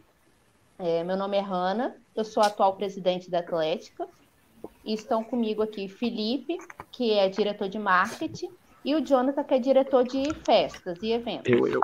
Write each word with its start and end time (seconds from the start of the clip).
É, 0.78 1.04
meu 1.04 1.16
nome 1.16 1.36
é 1.36 1.40
Hanna, 1.40 1.96
eu 2.16 2.24
sou 2.24 2.42
atual 2.42 2.74
presidente 2.74 3.30
da 3.30 3.38
Atlética. 3.38 4.06
E 4.84 4.94
estão 4.94 5.22
comigo 5.22 5.62
aqui 5.62 5.88
Felipe, 5.88 6.58
que 6.90 7.12
é 7.12 7.28
diretor 7.28 7.68
de 7.68 7.78
marketing, 7.78 8.50
e 8.84 8.94
o 8.94 9.00
Jonathan, 9.00 9.44
que 9.44 9.54
é 9.54 9.58
diretor 9.58 10.04
de 10.04 10.34
festas 10.44 10.98
e 11.02 11.12
eventos. 11.12 11.50
Eu, 11.50 11.66
eu. 11.66 11.80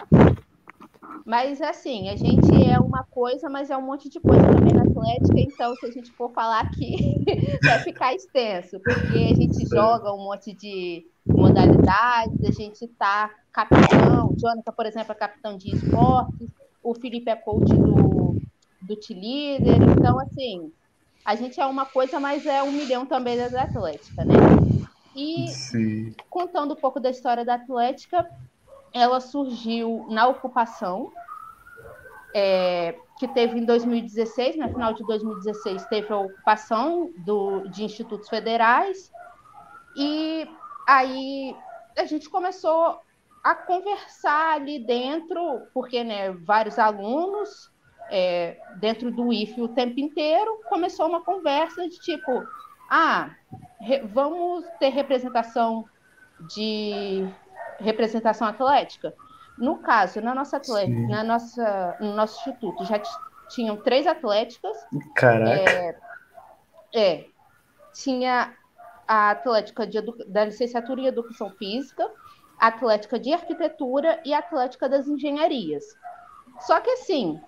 Mas 1.24 1.60
assim, 1.62 2.08
a 2.08 2.16
gente 2.16 2.50
é 2.68 2.78
uma 2.78 3.04
coisa, 3.04 3.48
mas 3.48 3.70
é 3.70 3.76
um 3.76 3.82
monte 3.82 4.08
de 4.08 4.18
coisa 4.18 4.42
também 4.42 4.72
na 4.74 4.82
Atlética, 4.82 5.38
então 5.38 5.74
se 5.76 5.86
a 5.86 5.90
gente 5.90 6.10
for 6.12 6.30
falar 6.32 6.60
aqui, 6.60 7.22
vai 7.62 7.78
ficar 7.80 8.14
extenso, 8.14 8.80
porque 8.80 9.18
a 9.18 9.34
gente 9.34 9.66
joga 9.68 10.12
um 10.12 10.24
monte 10.24 10.52
de 10.52 11.06
modalidades, 11.26 12.44
a 12.44 12.50
gente 12.50 12.86
tá 12.88 13.30
capitão, 13.52 14.30
o 14.30 14.36
Jonathan, 14.38 14.72
por 14.72 14.86
exemplo, 14.86 15.12
é 15.12 15.14
capitão 15.14 15.56
de 15.56 15.74
esportes, 15.74 16.50
o 16.82 16.94
Felipe 16.94 17.30
é 17.30 17.36
coach 17.36 17.72
do, 17.72 18.19
do 18.90 18.96
T-Leader, 18.96 19.80
então 19.96 20.18
assim, 20.18 20.72
a 21.24 21.36
gente 21.36 21.60
é 21.60 21.66
uma 21.66 21.86
coisa, 21.86 22.18
mas 22.18 22.44
é 22.44 22.60
um 22.60 22.72
milhão 22.72 23.06
também 23.06 23.36
da 23.36 23.62
Atlética, 23.62 24.24
né? 24.24 24.34
E 25.14 25.48
Sim. 25.48 26.14
contando 26.28 26.74
um 26.74 26.76
pouco 26.76 26.98
da 26.98 27.08
história 27.08 27.44
da 27.44 27.54
Atlética, 27.54 28.28
ela 28.92 29.20
surgiu 29.20 30.06
na 30.10 30.26
ocupação, 30.26 31.12
é, 32.34 32.98
que 33.18 33.28
teve 33.28 33.60
em 33.60 33.64
2016, 33.64 34.56
no 34.56 34.68
final 34.68 34.92
de 34.92 35.04
2016, 35.04 35.86
teve 35.86 36.12
a 36.12 36.18
ocupação 36.18 37.12
do, 37.24 37.68
de 37.68 37.84
institutos 37.84 38.28
federais, 38.28 39.10
e 39.96 40.48
aí 40.88 41.56
a 41.96 42.04
gente 42.06 42.28
começou 42.28 42.98
a 43.44 43.54
conversar 43.54 44.54
ali 44.54 44.84
dentro, 44.84 45.68
porque 45.72 46.02
né, 46.02 46.32
vários 46.32 46.78
alunos 46.78 47.70
é, 48.10 48.58
dentro 48.76 49.10
do 49.10 49.32
IF 49.32 49.60
o 49.60 49.68
tempo 49.68 49.98
inteiro, 50.00 50.60
começou 50.68 51.06
uma 51.06 51.22
conversa 51.22 51.88
de 51.88 51.98
tipo, 52.00 52.44
ah, 52.90 53.30
re, 53.80 54.00
vamos 54.00 54.64
ter 54.78 54.88
representação 54.88 55.84
de 56.54 57.26
representação 57.78 58.48
atlética. 58.48 59.14
No 59.56 59.78
caso, 59.78 60.20
na 60.20 60.34
nossa 60.34 60.56
atlética, 60.56 61.08
na 61.08 61.22
nossa, 61.22 61.96
no 62.00 62.14
nosso 62.14 62.40
instituto, 62.40 62.84
já 62.84 63.00
tinham 63.48 63.76
três 63.76 64.06
atléticas. 64.06 64.76
Caraca. 65.14 65.70
É, 65.70 65.96
é 66.94 67.24
tinha 67.92 68.54
a 69.06 69.30
atlética 69.30 69.86
de, 69.86 70.00
da 70.28 70.44
licenciatura 70.44 71.00
em 71.00 71.06
educação 71.06 71.50
física, 71.50 72.08
a 72.58 72.68
atlética 72.68 73.18
de 73.18 73.32
arquitetura 73.32 74.20
e 74.24 74.32
a 74.32 74.38
atlética 74.38 74.88
das 74.88 75.08
engenharias. 75.08 75.84
Só 76.60 76.80
que 76.80 76.90
assim, 76.90 77.40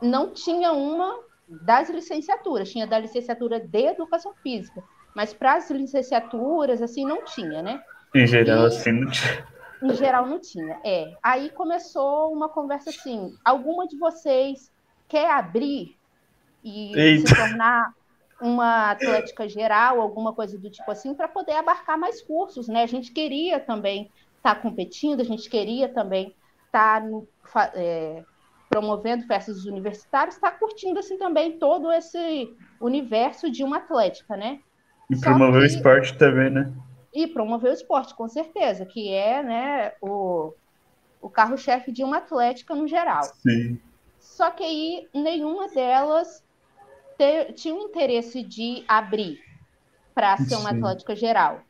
não 0.00 0.30
tinha 0.32 0.72
uma 0.72 1.18
das 1.48 1.88
licenciaturas, 1.90 2.70
tinha 2.70 2.86
da 2.86 2.98
licenciatura 2.98 3.60
de 3.60 3.86
educação 3.86 4.34
física, 4.42 4.82
mas 5.14 5.32
para 5.32 5.54
as 5.54 5.70
licenciaturas 5.70 6.82
assim 6.82 7.04
não 7.04 7.24
tinha, 7.24 7.62
né? 7.62 7.82
Em 8.14 8.26
geral, 8.26 8.64
e... 8.64 8.66
assim 8.66 8.92
não 8.92 9.10
tinha. 9.10 9.46
Em 9.82 9.94
geral 9.94 10.26
não 10.26 10.40
tinha, 10.40 10.80
é. 10.84 11.14
Aí 11.22 11.50
começou 11.50 12.32
uma 12.32 12.48
conversa 12.48 12.90
assim: 12.90 13.34
alguma 13.44 13.86
de 13.86 13.96
vocês 13.98 14.72
quer 15.08 15.30
abrir 15.30 15.96
e 16.64 16.98
Eita. 16.98 17.28
se 17.28 17.36
tornar 17.36 17.94
uma 18.40 18.90
atlética 18.90 19.48
geral, 19.48 20.00
alguma 20.00 20.32
coisa 20.32 20.58
do 20.58 20.70
tipo 20.70 20.90
assim, 20.90 21.14
para 21.14 21.28
poder 21.28 21.52
abarcar 21.52 21.98
mais 21.98 22.20
cursos, 22.20 22.68
né? 22.68 22.82
A 22.82 22.86
gente 22.86 23.12
queria 23.12 23.60
também 23.60 24.10
estar 24.36 24.54
tá 24.54 24.60
competindo, 24.60 25.20
a 25.20 25.24
gente 25.24 25.48
queria 25.48 25.88
também 25.88 26.34
estar 26.66 27.02
tá 27.02 27.72
é, 27.74 28.24
promovendo 28.68 29.26
festas 29.26 29.64
universitárias, 29.64 30.34
está 30.34 30.50
curtindo 30.50 30.98
assim 30.98 31.16
também 31.16 31.58
todo 31.58 31.90
esse 31.92 32.54
universo 32.80 33.50
de 33.50 33.62
uma 33.62 33.78
atlética, 33.78 34.36
né? 34.36 34.60
E 35.10 35.16
promover 35.16 35.60
que... 35.60 35.66
o 35.66 35.76
esporte 35.76 36.18
também, 36.18 36.50
né? 36.50 36.72
E 37.12 37.26
promover 37.26 37.70
o 37.70 37.74
esporte, 37.74 38.14
com 38.14 38.28
certeza, 38.28 38.84
que 38.84 39.12
é 39.12 39.42
né, 39.42 39.92
o, 40.00 40.52
o 41.22 41.30
carro-chefe 41.30 41.90
de 41.90 42.04
uma 42.04 42.18
atlética 42.18 42.74
no 42.74 42.86
geral. 42.86 43.22
Sim. 43.24 43.80
Só 44.18 44.50
que 44.50 44.62
aí 44.62 45.08
nenhuma 45.14 45.68
delas 45.68 46.44
te, 47.16 47.52
tinha 47.54 47.74
o 47.74 47.84
interesse 47.84 48.42
de 48.42 48.84
abrir 48.86 49.40
para 50.14 50.36
ser 50.38 50.56
uma 50.56 50.70
Sim. 50.70 50.76
atlética 50.76 51.14
geral. 51.14 51.60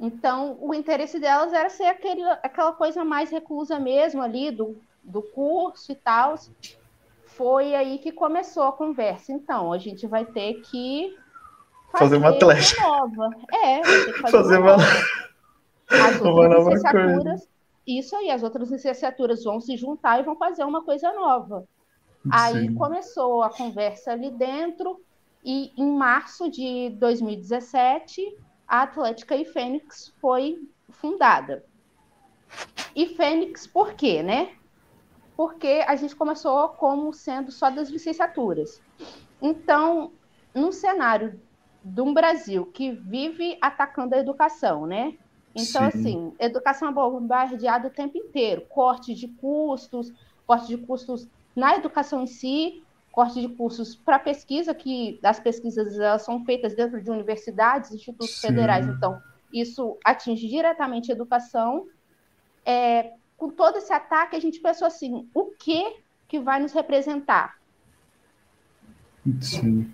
Então, 0.00 0.56
o 0.60 0.74
interesse 0.74 1.20
delas 1.20 1.52
era 1.52 1.68
ser 1.68 1.84
aquele, 1.84 2.24
aquela 2.42 2.72
coisa 2.72 3.04
mais 3.04 3.30
reclusa 3.30 3.78
mesmo 3.78 4.20
ali, 4.20 4.50
do, 4.50 4.80
do 5.02 5.22
curso 5.22 5.92
e 5.92 5.94
tal. 5.94 6.34
Foi 7.26 7.74
aí 7.74 7.98
que 7.98 8.12
começou 8.12 8.64
a 8.64 8.72
conversa. 8.72 9.32
Então, 9.32 9.72
a 9.72 9.78
gente 9.78 10.06
vai 10.06 10.24
ter 10.24 10.60
que 10.62 11.16
fazer, 11.90 12.16
uma 12.16 12.30
atlética. 12.30 12.82
nova. 12.82 13.30
É, 13.52 13.84
fazer, 13.84 14.30
fazer 14.30 14.58
uma, 14.58 14.76
uma... 14.76 14.84
As 16.08 16.20
uma 16.20 16.48
nova 16.48 16.70
coisa. 16.70 17.48
isso 17.86 18.16
aí, 18.16 18.30
as 18.30 18.42
outras 18.42 18.70
licenciaturas 18.70 19.44
vão 19.44 19.60
se 19.60 19.76
juntar 19.76 20.20
e 20.20 20.22
vão 20.22 20.36
fazer 20.36 20.64
uma 20.64 20.82
coisa 20.82 21.12
nova. 21.12 21.66
Aí 22.30 22.68
Sim. 22.68 22.74
começou 22.74 23.42
a 23.42 23.50
conversa 23.50 24.12
ali 24.12 24.30
dentro, 24.30 25.00
e 25.44 25.72
em 25.76 25.96
março 25.96 26.48
de 26.48 26.90
2017, 26.90 28.36
a 28.66 28.82
Atlética 28.82 29.34
e 29.34 29.44
Fênix 29.44 30.14
foi 30.20 30.56
fundada. 30.88 31.64
E 32.94 33.06
Fênix, 33.16 33.66
por 33.66 33.94
quê, 33.94 34.22
né? 34.22 34.52
Porque 35.42 35.82
a 35.88 35.96
gente 35.96 36.14
começou 36.14 36.68
como 36.68 37.12
sendo 37.12 37.50
só 37.50 37.68
das 37.68 37.90
licenciaturas. 37.90 38.70
Então, 39.42 40.12
num 40.54 40.70
cenário 40.70 41.42
de 41.82 42.00
um 42.00 42.14
Brasil 42.14 42.66
que 42.66 42.92
vive 42.92 43.58
atacando 43.60 44.14
a 44.14 44.18
educação, 44.18 44.86
né? 44.86 45.12
Então, 45.52 45.82
Sim. 45.82 45.98
assim, 45.98 46.32
educação 46.38 46.90
é 46.90 46.92
bombardeada 46.92 47.88
o 47.88 47.92
tempo 47.92 48.16
inteiro, 48.16 48.64
corte 48.68 49.14
de 49.14 49.26
custos, 49.34 50.12
corte 50.46 50.68
de 50.68 50.78
custos 50.86 51.26
na 51.56 51.74
educação 51.74 52.22
em 52.22 52.28
si, 52.28 52.74
corte 53.10 53.40
de 53.40 53.48
cursos 53.56 53.96
para 53.96 54.20
pesquisa, 54.20 54.72
que 54.72 55.18
as 55.24 55.40
pesquisas 55.40 55.98
elas 55.98 56.22
são 56.22 56.44
feitas 56.44 56.76
dentro 56.76 57.02
de 57.02 57.10
universidades, 57.10 57.90
institutos 57.90 58.36
Sim. 58.36 58.46
federais, 58.46 58.86
então 58.86 59.20
isso 59.52 59.98
atinge 60.04 60.46
diretamente 60.46 61.10
a 61.10 61.16
educação. 61.16 61.84
É, 62.64 63.10
com 63.42 63.50
todo 63.50 63.78
esse 63.78 63.92
ataque, 63.92 64.36
a 64.36 64.40
gente 64.40 64.60
pensou 64.60 64.86
assim, 64.86 65.28
o 65.34 65.46
que 65.46 65.96
que 66.28 66.38
vai 66.38 66.60
nos 66.60 66.72
representar? 66.72 67.58
Sim. 69.40 69.92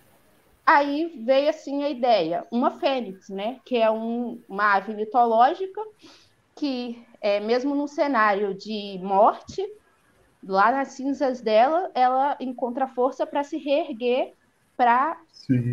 aí 0.66 1.22
veio 1.24 1.48
assim 1.48 1.82
a 1.82 1.88
ideia, 1.88 2.46
uma 2.50 2.72
fênix, 2.72 3.30
né? 3.30 3.58
Que 3.64 3.78
é 3.78 3.90
um, 3.90 4.38
uma 4.46 4.74
ave 4.74 4.92
mitológica 4.92 5.80
que, 6.54 7.02
é, 7.22 7.40
mesmo 7.40 7.74
num 7.74 7.86
cenário 7.86 8.52
de 8.52 9.00
morte, 9.02 9.66
lá 10.46 10.70
nas 10.70 10.88
cinzas 10.88 11.40
dela, 11.40 11.90
ela 11.94 12.36
encontra 12.40 12.86
força 12.86 13.26
para 13.26 13.42
se 13.44 13.56
reerguer, 13.56 14.34
para 14.76 15.18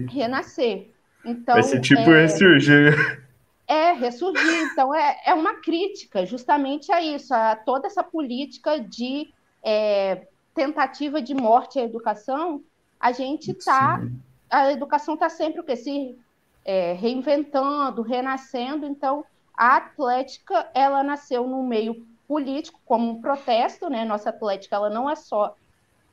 renascer. 0.10 0.92
Então, 1.26 1.56
Vai 1.56 1.64
ser 1.64 1.82
tipo 1.82 2.10
é, 2.10 2.22
ressurgir. 2.22 3.25
É, 3.68 3.94
ressurgir. 3.94 4.72
Então, 4.72 4.94
é, 4.94 5.20
é 5.26 5.34
uma 5.34 5.56
crítica 5.56 6.26
justamente 6.26 6.92
a 6.92 7.02
isso, 7.02 7.34
a 7.34 7.56
toda 7.56 7.88
essa 7.88 8.04
política 8.04 8.80
de 8.80 9.34
é, 9.64 10.28
tentativa 10.54 11.22
de 11.22 11.34
morte 11.34 11.80
à 11.80 11.84
educação. 11.84 12.64
A 13.00 13.12
gente 13.12 13.52
está. 13.52 14.02
A 14.50 14.72
educação 14.72 15.16
está 15.16 15.30
sempre 15.30 15.60
o 15.62 15.64
quê? 15.64 15.76
Se 15.76 16.18
é, 16.64 16.94
reinventando, 16.94 18.02
renascendo. 18.02 18.86
Então, 18.86 19.26
a 19.56 19.78
Atlética, 19.78 20.70
ela 20.74 21.04
nasceu 21.04 21.48
no 21.48 21.64
meio 21.64 22.06
político, 22.28 22.80
como 22.86 23.12
um 23.12 23.22
protesto, 23.22 23.90
né? 23.90 24.06
Nossa 24.06 24.30
Atlética, 24.30 24.76
ela 24.76 24.90
não 24.90 25.10
é 25.10 25.16
só 25.16 25.56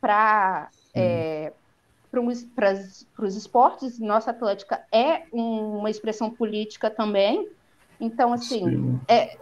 para 0.01 0.69
é, 0.95 1.53
para 2.55 2.73
os 3.25 3.37
esportes, 3.37 3.99
nossa 3.99 4.31
Atlética 4.31 4.85
é 4.93 5.23
um, 5.33 5.79
uma 5.79 5.91
expressão 5.91 6.31
política 6.31 6.91
também. 6.91 7.49
Então, 7.99 8.33
assim, 8.33 9.01
é, 9.09 9.39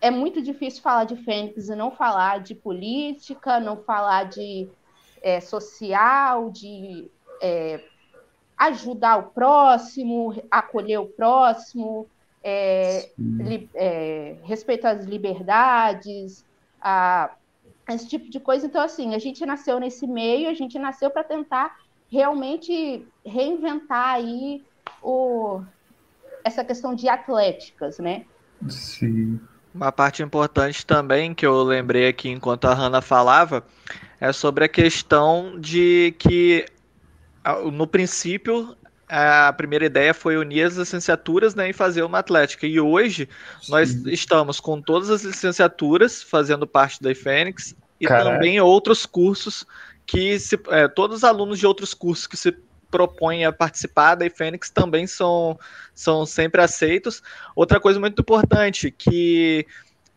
é 0.00 0.10
muito 0.10 0.42
difícil 0.42 0.82
falar 0.82 1.04
de 1.04 1.16
Fênix 1.16 1.68
e 1.68 1.74
não 1.74 1.90
falar 1.90 2.40
de 2.40 2.54
política, 2.54 3.58
não 3.58 3.78
falar 3.78 4.24
de 4.24 4.68
é, 5.22 5.40
social, 5.40 6.50
de 6.50 7.10
é, 7.40 7.82
ajudar 8.58 9.16
o 9.16 9.22
próximo, 9.30 10.34
acolher 10.50 10.98
o 10.98 11.06
próximo, 11.06 12.06
é, 12.42 13.10
li, 13.18 13.70
é, 13.74 14.36
respeito 14.42 14.86
às 14.86 15.04
liberdades, 15.06 16.44
a, 16.80 17.30
esse 17.94 18.08
tipo 18.08 18.30
de 18.30 18.40
coisa. 18.40 18.66
Então, 18.66 18.82
assim, 18.82 19.14
a 19.14 19.18
gente 19.18 19.44
nasceu 19.44 19.78
nesse 19.80 20.06
meio, 20.06 20.48
a 20.48 20.54
gente 20.54 20.78
nasceu 20.78 21.10
para 21.10 21.24
tentar 21.24 21.76
realmente 22.10 23.06
reinventar 23.24 24.14
aí 24.14 24.62
o, 25.02 25.62
essa 26.44 26.64
questão 26.64 26.94
de 26.94 27.08
atléticas, 27.08 27.98
né? 27.98 28.24
Sim. 28.68 29.40
Uma 29.74 29.92
parte 29.92 30.22
importante 30.22 30.84
também 30.84 31.32
que 31.32 31.46
eu 31.46 31.62
lembrei 31.62 32.08
aqui 32.08 32.28
enquanto 32.28 32.64
a 32.64 32.74
Hanna 32.74 33.00
falava 33.00 33.64
é 34.20 34.32
sobre 34.32 34.64
a 34.64 34.68
questão 34.68 35.58
de 35.58 36.14
que 36.18 36.66
no 37.72 37.86
princípio 37.86 38.76
a 39.08 39.52
primeira 39.52 39.86
ideia 39.86 40.14
foi 40.14 40.36
unir 40.36 40.62
as 40.62 40.76
licenciaturas 40.76 41.54
né, 41.54 41.70
e 41.70 41.72
fazer 41.72 42.02
uma 42.02 42.18
atlética. 42.18 42.66
E 42.66 42.80
hoje 42.80 43.28
Sim. 43.60 43.72
nós 43.72 43.90
estamos 44.06 44.60
com 44.60 44.80
todas 44.80 45.10
as 45.10 45.22
licenciaturas 45.22 46.22
fazendo 46.22 46.66
parte 46.66 47.02
da 47.02 47.10
IFENIX 47.10 47.74
e 48.00 48.06
também 48.06 48.60
outros 48.60 49.04
cursos 49.04 49.66
que 50.06 50.38
se, 50.40 50.58
é, 50.70 50.88
todos 50.88 51.18
os 51.18 51.24
alunos 51.24 51.58
de 51.58 51.66
outros 51.66 51.94
cursos 51.94 52.26
que 52.26 52.36
se 52.36 52.56
propõem 52.90 53.44
a 53.44 53.52
participar 53.52 54.16
da 54.16 54.26
IFENIX 54.26 54.68
também 54.70 55.06
são, 55.06 55.58
são 55.94 56.26
sempre 56.26 56.60
aceitos. 56.60 57.22
Outra 57.54 57.78
coisa 57.78 58.00
muito 58.00 58.20
importante 58.20 58.90
que 58.90 59.66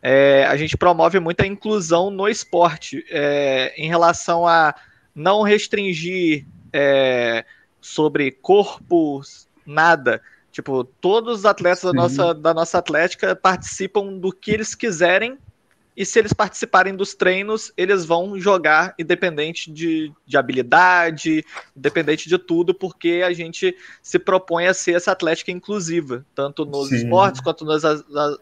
é, 0.01 0.45
a 0.45 0.57
gente 0.57 0.75
promove 0.75 1.19
muita 1.19 1.45
inclusão 1.45 2.09
no 2.09 2.27
esporte 2.27 3.05
é, 3.09 3.73
em 3.77 3.87
relação 3.87 4.47
a 4.47 4.73
não 5.13 5.43
restringir 5.43 6.45
é, 6.71 7.45
sobre 7.79 8.31
corpos, 8.31 9.47
nada. 9.65 10.21
Tipo, 10.51 10.83
todos 10.83 11.39
os 11.39 11.45
atletas 11.45 11.83
da 11.83 11.93
nossa, 11.93 12.33
da 12.33 12.53
nossa 12.53 12.77
atlética 12.77 13.35
participam 13.35 14.13
do 14.13 14.31
que 14.31 14.51
eles 14.51 14.75
quiserem 14.75 15.37
e 15.95 16.05
se 16.05 16.17
eles 16.17 16.33
participarem 16.33 16.95
dos 16.95 17.13
treinos, 17.13 17.71
eles 17.77 18.03
vão 18.03 18.39
jogar 18.39 18.95
independente 18.97 19.71
de, 19.71 20.11
de 20.25 20.37
habilidade, 20.37 21.45
independente 21.75 22.27
de 22.27 22.37
tudo, 22.37 22.73
porque 22.73 23.23
a 23.25 23.31
gente 23.31 23.75
se 24.01 24.17
propõe 24.17 24.65
a 24.67 24.73
ser 24.73 24.95
essa 24.95 25.11
atlética 25.11 25.51
inclusiva, 25.51 26.25
tanto 26.33 26.65
nos 26.65 26.89
Sim. 26.89 26.95
esportes 26.95 27.41
quanto 27.41 27.63
nas, 27.63 27.83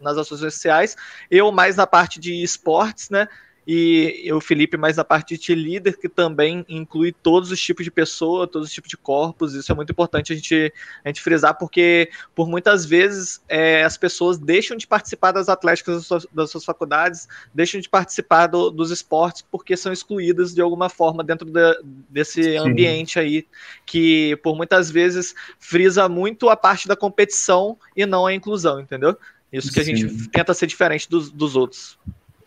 nas 0.01 0.18
ações 0.18 0.39
sociais. 0.39 0.95
Eu 1.30 1.51
mais 1.51 1.75
na 1.75 1.86
parte 1.86 2.19
de 2.19 2.42
esportes, 2.42 3.09
né? 3.09 3.27
E 3.66 4.28
o 4.34 4.42
Felipe 4.42 4.75
mais 4.75 4.98
na 4.98 5.04
parte 5.04 5.38
de 5.38 5.54
líder, 5.54 5.98
que 5.98 6.10
também 6.10 6.66
inclui 6.68 7.12
todos 7.12 7.52
os 7.52 7.62
tipos 7.62 7.86
de 7.86 7.92
pessoa, 7.92 8.48
todos 8.48 8.68
os 8.68 8.74
tipos 8.74 8.90
de 8.90 8.98
corpos. 8.98 9.54
Isso 9.54 9.72
é 9.72 9.75
muito 9.75 9.92
importante 9.92 10.34
a 10.34 10.36
gente, 10.36 10.74
a 11.04 11.10
gente 11.10 11.22
frisar, 11.22 11.58
porque 11.58 12.10
por 12.34 12.50
muitas 12.50 12.86
vezes 12.86 13.42
é, 13.48 13.84
as 13.84 13.98
pessoas 13.98 14.40
deixam 14.40 14.75
de 14.75 14.88
participar 14.88 15.31
das 15.31 15.48
atléticas 15.48 15.98
das 15.98 16.06
suas, 16.08 16.28
das 16.34 16.50
suas 16.50 16.66
faculdades, 16.66 17.28
deixam 17.54 17.80
de 17.80 17.88
participar 17.88 18.48
do, 18.48 18.72
dos 18.72 18.90
esportes 18.90 19.44
porque 19.52 19.78
são 19.78 19.94
excluídas 19.94 20.54
de 20.54 20.62
alguma 20.62 20.90
forma 20.90 21.24
dentro 21.24 21.50
da, 21.50 21.75
desse 22.10 22.44
Sim. 22.44 22.58
ambiente 22.58 23.19
aí, 23.19 23.46
que 23.86 24.36
por 24.38 24.56
muitas 24.56 24.90
vezes 24.90 25.36
frisa 25.60 26.10
muito 26.10 26.50
a 26.50 26.58
parte 26.58 26.88
da 26.88 26.96
competição 26.96 27.78
e 27.96 28.06
não 28.06 28.25
a 28.25 28.34
inclusão, 28.34 28.80
entendeu? 28.80 29.16
Isso 29.52 29.72
que 29.72 29.80
a 29.81 29.84
gente 29.84 30.30
tenta 30.30 30.54
ser 30.54 30.66
diferente 30.66 31.10
dos, 31.10 31.30
dos 31.30 31.56
outros. 31.58 31.98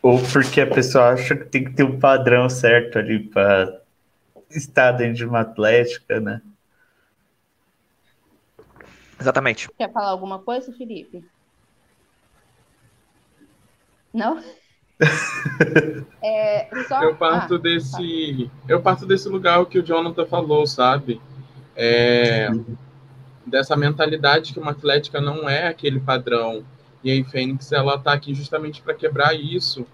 Ou 0.05 0.23
porque 0.23 0.61
a 0.61 0.67
pessoa 0.67 1.15
acha 1.15 1.35
que 1.35 1.47
tem 1.47 1.65
que 1.65 1.73
ter 1.73 1.83
um 1.83 1.99
padrão 1.99 2.47
certo 2.47 2.99
ali 2.99 3.21
para 3.21 3.81
estar 4.51 4.93
dentro 4.93 5.15
de 5.15 5.25
uma 5.25 5.41
atlética, 5.41 6.21
né? 6.21 6.43
Exatamente. 9.19 9.67
Quer 9.79 9.91
falar 9.91 10.11
alguma 10.11 10.39
coisa, 10.39 10.71
Felipe? 10.75 11.25
Não? 14.13 14.45
é, 16.23 16.69
só... 16.87 17.03
Eu 17.03 17.17
parto 17.17 17.55
ah, 17.55 17.59
desse, 17.59 18.51
tá. 18.51 18.73
eu 18.75 18.83
parto 18.83 19.07
desse 19.07 19.27
lugar 19.31 19.65
que 19.65 19.79
o 19.79 19.83
Jonathan 19.83 20.27
falou, 20.27 20.67
sabe? 20.67 21.19
É, 21.75 22.51
dessa 23.47 23.75
mentalidade 23.75 24.53
que 24.53 24.61
uma 24.61 24.73
atlética 24.73 25.19
não 25.19 25.49
é 25.49 25.67
aquele 25.67 25.99
padrão 25.99 26.63
e 27.05 27.11
aí 27.11 27.23
Fênix 27.23 27.71
ela 27.71 27.97
está 27.97 28.15
aqui 28.15 28.35
justamente 28.35 28.81
para 28.81 28.95
quebrar 28.95 29.35
isso, 29.35 29.87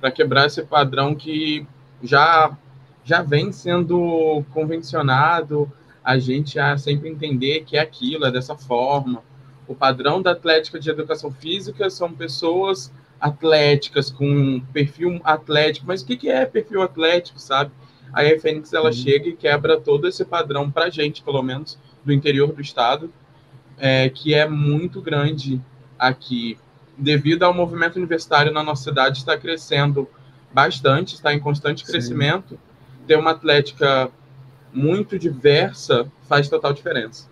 para 0.00 0.10
quebrar 0.10 0.46
esse 0.46 0.62
padrão 0.62 1.14
que 1.14 1.64
já 2.02 2.56
já 3.04 3.22
vem 3.22 3.52
sendo 3.52 4.42
convencionado 4.52 5.70
a 6.02 6.18
gente 6.18 6.58
a 6.58 6.76
sempre 6.76 7.08
entender 7.08 7.64
que 7.64 7.76
é 7.76 7.80
aquilo, 7.80 8.26
é 8.26 8.32
dessa 8.32 8.56
forma. 8.56 9.22
O 9.68 9.76
padrão 9.76 10.20
da 10.20 10.32
atlética 10.32 10.78
de 10.78 10.90
educação 10.90 11.30
física 11.30 11.88
são 11.88 12.12
pessoas 12.12 12.92
atléticas 13.20 14.10
com 14.10 14.60
perfil 14.72 15.20
atlético, 15.22 15.86
mas 15.86 16.02
o 16.02 16.06
que, 16.06 16.16
que 16.16 16.28
é 16.28 16.44
perfil 16.44 16.82
atlético, 16.82 17.38
sabe? 17.38 17.70
Aí 18.12 18.32
a 18.32 18.40
Fênix 18.40 18.72
ela 18.72 18.86
uhum. 18.86 18.92
chega 18.92 19.28
e 19.28 19.36
quebra 19.36 19.80
todo 19.80 20.06
esse 20.08 20.24
padrão 20.24 20.70
para 20.70 20.90
gente, 20.90 21.22
pelo 21.22 21.42
menos 21.42 21.78
do 22.04 22.12
interior 22.12 22.52
do 22.52 22.60
estado, 22.60 23.12
é, 23.78 24.08
que 24.08 24.34
é 24.34 24.48
muito 24.48 25.00
grande 25.00 25.60
aqui, 25.98 26.58
devido 26.96 27.42
ao 27.42 27.54
movimento 27.54 27.96
universitário 27.96 28.52
na 28.52 28.62
nossa 28.62 28.84
cidade, 28.84 29.18
está 29.18 29.36
crescendo 29.36 30.08
bastante, 30.52 31.14
está 31.14 31.34
em 31.34 31.40
constante 31.40 31.84
Sim. 31.84 31.92
crescimento. 31.92 32.58
Ter 33.06 33.16
uma 33.16 33.32
atlética 33.32 34.10
muito 34.72 35.18
diversa 35.18 36.10
faz 36.28 36.48
total 36.48 36.72
diferença. 36.72 37.28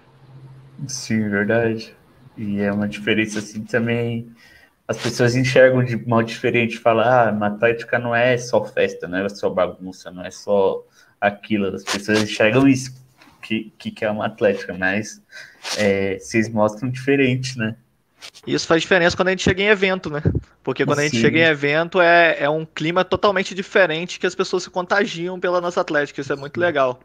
Sim, 0.87 1.29
verdade. 1.29 1.95
E 2.37 2.61
é 2.61 2.73
uma 2.73 2.89
diferença 2.89 3.39
assim 3.39 3.63
também. 3.63 4.31
As 4.87 4.99
pessoas 4.99 5.35
enxergam 5.35 5.83
de 5.83 5.97
modo 5.97 6.27
diferente, 6.27 6.79
falam, 6.79 7.05
ah, 7.05 7.31
uma 7.31 7.47
atlética 7.47 7.99
não 7.99 8.15
é 8.15 8.37
só 8.37 8.65
festa, 8.65 9.09
não 9.09 9.19
é 9.19 9.29
só 9.29 9.49
bagunça, 9.49 10.11
não 10.11 10.25
é 10.25 10.31
só 10.31 10.83
aquilo. 11.21 11.67
As 11.75 11.85
pessoas 11.85 12.23
enxergam 12.23 12.69
isso, 12.69 12.95
que, 13.41 13.71
que 13.79 14.05
é 14.05 14.11
uma 14.11 14.27
atlética, 14.27 14.75
mas 14.75 15.23
é, 15.79 16.19
vocês 16.19 16.49
mostram 16.49 16.91
diferente, 16.91 17.59
né? 17.59 17.77
Isso 18.47 18.67
faz 18.67 18.83
diferença 18.83 19.17
quando 19.17 19.29
a 19.29 19.31
gente 19.31 19.43
chega 19.43 19.63
em 19.63 19.67
evento, 19.67 20.11
né? 20.11 20.23
Porque 20.63 20.85
quando 20.85 20.99
Sim. 20.99 21.05
a 21.05 21.09
gente 21.09 21.21
chega 21.21 21.39
em 21.39 21.43
evento 21.43 22.01
é, 22.01 22.37
é 22.41 22.51
um 22.51 22.65
clima 22.65 23.05
totalmente 23.05 23.55
diferente 23.55 24.19
que 24.19 24.27
as 24.27 24.35
pessoas 24.35 24.63
se 24.63 24.71
contagiam 24.71 25.39
pela 25.41 25.61
nossa 25.61 25.81
atlética. 25.81 26.21
Isso 26.21 26.33
é 26.33 26.37
muito 26.37 26.59
legal. 26.59 27.01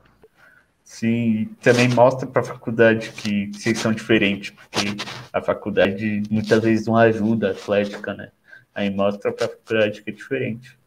Sim, 0.84 1.50
também 1.62 1.88
mostra 1.88 2.28
para 2.28 2.42
a 2.42 2.46
faculdade 2.46 3.12
que 3.12 3.52
vocês 3.54 3.78
são 3.78 3.94
diferentes, 3.94 4.50
porque 4.72 4.98
a 5.32 5.40
faculdade 5.40 6.24
muitas 6.32 6.64
vezes 6.64 6.88
não 6.88 6.98
ajuda 6.98 7.50
a 7.50 7.52
atlética, 7.52 8.14
né? 8.16 8.32
Aí 8.74 8.90
mostra 8.90 9.32
para 9.32 9.46
a 9.46 9.50
faculdade 9.50 10.02
que 10.02 10.10
é 10.10 10.14
diferente. 10.14 10.78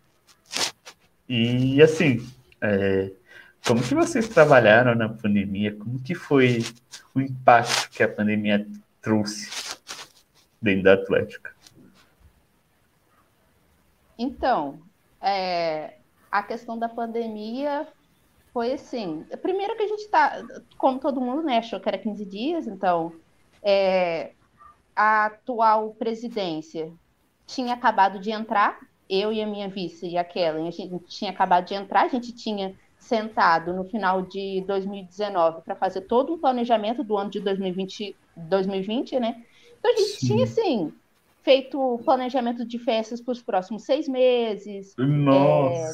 E 1.28 1.80
assim, 1.80 2.26
é, 2.60 3.12
como 3.64 3.80
que 3.80 3.94
vocês 3.94 4.28
trabalharam 4.28 4.94
na 4.94 5.08
pandemia? 5.08 5.72
Como 5.72 6.00
que 6.00 6.16
foi 6.16 6.64
o 7.14 7.20
impacto 7.20 7.88
que 7.90 8.02
a 8.02 8.08
pandemia 8.08 8.66
trouxe 9.00 9.72
dentro 10.62 10.85
da 10.85 10.95
Atlética? 10.95 11.54
Então, 14.19 14.78
é, 15.21 15.95
a 16.31 16.42
questão 16.42 16.78
da 16.78 16.88
pandemia 16.88 17.87
foi 18.52 18.73
assim. 18.73 19.26
Primeiro 19.42 19.76
que 19.76 19.83
a 19.83 19.88
gente 19.88 20.09
tá, 20.09 20.42
como 20.78 21.00
todo 21.00 21.21
mundo, 21.21 21.42
né, 21.42 21.59
achou 21.59 21.81
que 21.81 21.88
era 21.88 21.99
15 21.99 22.25
dias, 22.25 22.66
então 22.66 23.12
é, 23.62 24.33
a 24.95 25.26
atual 25.26 25.95
presidência 25.95 26.92
tinha 27.47 27.75
acabado 27.75 28.19
de 28.19 28.31
entrar, 28.31 28.78
eu 29.11 29.33
e 29.33 29.42
a 29.42 29.47
minha 29.47 29.69
vice 29.69 30.07
e 30.07 30.16
a 30.16 30.25
Kellen, 30.25 30.69
a 30.69 30.71
gente 30.71 30.99
tinha 31.07 31.31
acabado 31.31 31.66
de 31.66 31.75
entrar, 31.75 32.02
a 32.04 32.09
gente 32.09 32.33
tinha 32.33 32.75
sentado 32.99 33.73
no 33.73 33.85
final 33.85 34.23
de 34.23 34.62
2019 34.66 35.62
para 35.62 35.75
fazer 35.75 36.02
todo 36.02 36.35
um 36.35 36.38
planejamento 36.38 37.02
do 37.02 37.16
ano 37.19 37.31
de 37.31 37.40
2020, 37.40 38.16
2020 38.37 39.19
né? 39.19 39.42
Então 39.82 39.92
a 39.92 39.96
gente 39.96 40.20
Sim. 40.20 40.26
tinha, 40.28 40.44
assim, 40.44 40.92
feito 41.42 42.00
planejamento 42.04 42.64
de 42.64 42.78
festas 42.78 43.20
para 43.20 43.32
os 43.32 43.42
próximos 43.42 43.84
seis 43.84 44.06
meses. 44.06 44.94
Nossa! 44.96 45.74
É, 45.74 45.90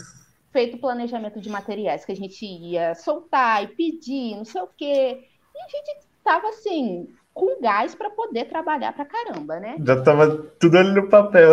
feito 0.52 0.78
planejamento 0.78 1.40
de 1.40 1.48
materiais 1.48 2.04
que 2.04 2.12
a 2.12 2.16
gente 2.16 2.44
ia 2.44 2.94
soltar 2.94 3.64
e 3.64 3.68
pedir, 3.68 4.36
não 4.36 4.44
sei 4.44 4.60
o 4.60 4.68
quê. 4.76 5.24
E 5.54 5.58
a 5.58 5.68
gente 5.68 6.06
estava, 6.18 6.48
assim, 6.48 7.08
com 7.32 7.60
gás 7.62 7.94
para 7.94 8.10
poder 8.10 8.44
trabalhar 8.46 8.92
para 8.92 9.06
caramba, 9.06 9.58
né? 9.58 9.76
Já 9.82 9.94
estava 9.94 10.36
tudo 10.60 10.76
ali 10.76 10.92
no 10.92 11.08
papel. 11.08 11.52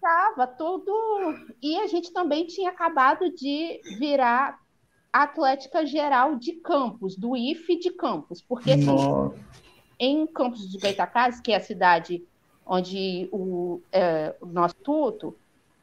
Tava 0.00 0.46
tudo. 0.48 0.92
E 1.62 1.78
a 1.78 1.86
gente 1.86 2.12
também 2.12 2.46
tinha 2.46 2.70
acabado 2.70 3.32
de 3.32 3.80
virar 3.98 4.58
atlética 5.12 5.86
geral 5.86 6.34
de 6.36 6.52
campus, 6.54 7.16
do 7.16 7.36
IFE 7.36 7.78
de 7.78 7.90
campus, 7.90 8.42
porque 8.42 8.72
assim, 8.72 8.96
em 9.98 10.26
Campos 10.26 10.70
de 10.70 10.78
Goitacazes, 10.78 11.40
que 11.40 11.52
é 11.52 11.56
a 11.56 11.60
cidade 11.60 12.22
onde 12.66 13.28
o, 13.32 13.80
é, 13.92 14.34
o 14.40 14.46
nosso 14.46 14.74
instituto, 14.74 15.36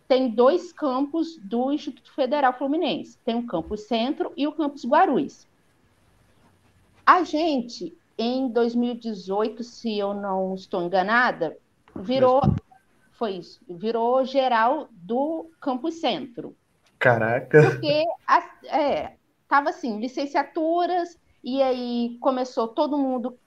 tem 0.08 0.30
dois 0.30 0.74
campos 0.74 1.38
do 1.38 1.72
Instituto 1.72 2.12
Federal 2.14 2.54
Fluminense. 2.54 3.18
Tem 3.24 3.36
o 3.36 3.48
campus 3.48 3.82
Centro 3.88 4.34
e 4.36 4.46
o 4.46 4.52
campus 4.52 4.86
Guarulhos. 4.86 5.48
A 7.06 7.24
gente, 7.24 7.98
em 8.18 8.50
2018, 8.50 9.64
se 9.64 9.98
eu 9.98 10.14
não 10.14 10.56
estou 10.56 10.84
enganada, 10.84 11.58
virou 11.96 12.42
foi 13.14 13.34
isso, 13.34 13.62
virou 13.70 14.26
geral 14.26 14.90
do 14.92 15.50
campus 15.62 15.96
Centro. 15.96 16.56
Caraca. 17.00 17.62
Porque 17.62 18.04
é, 18.68 19.14
tava 19.48 19.70
assim, 19.70 20.00
licenciaturas 20.00 21.18
e 21.44 21.62
aí 21.62 22.18
começou 22.20 22.68
todo 22.68 22.98
mundo 22.98 23.38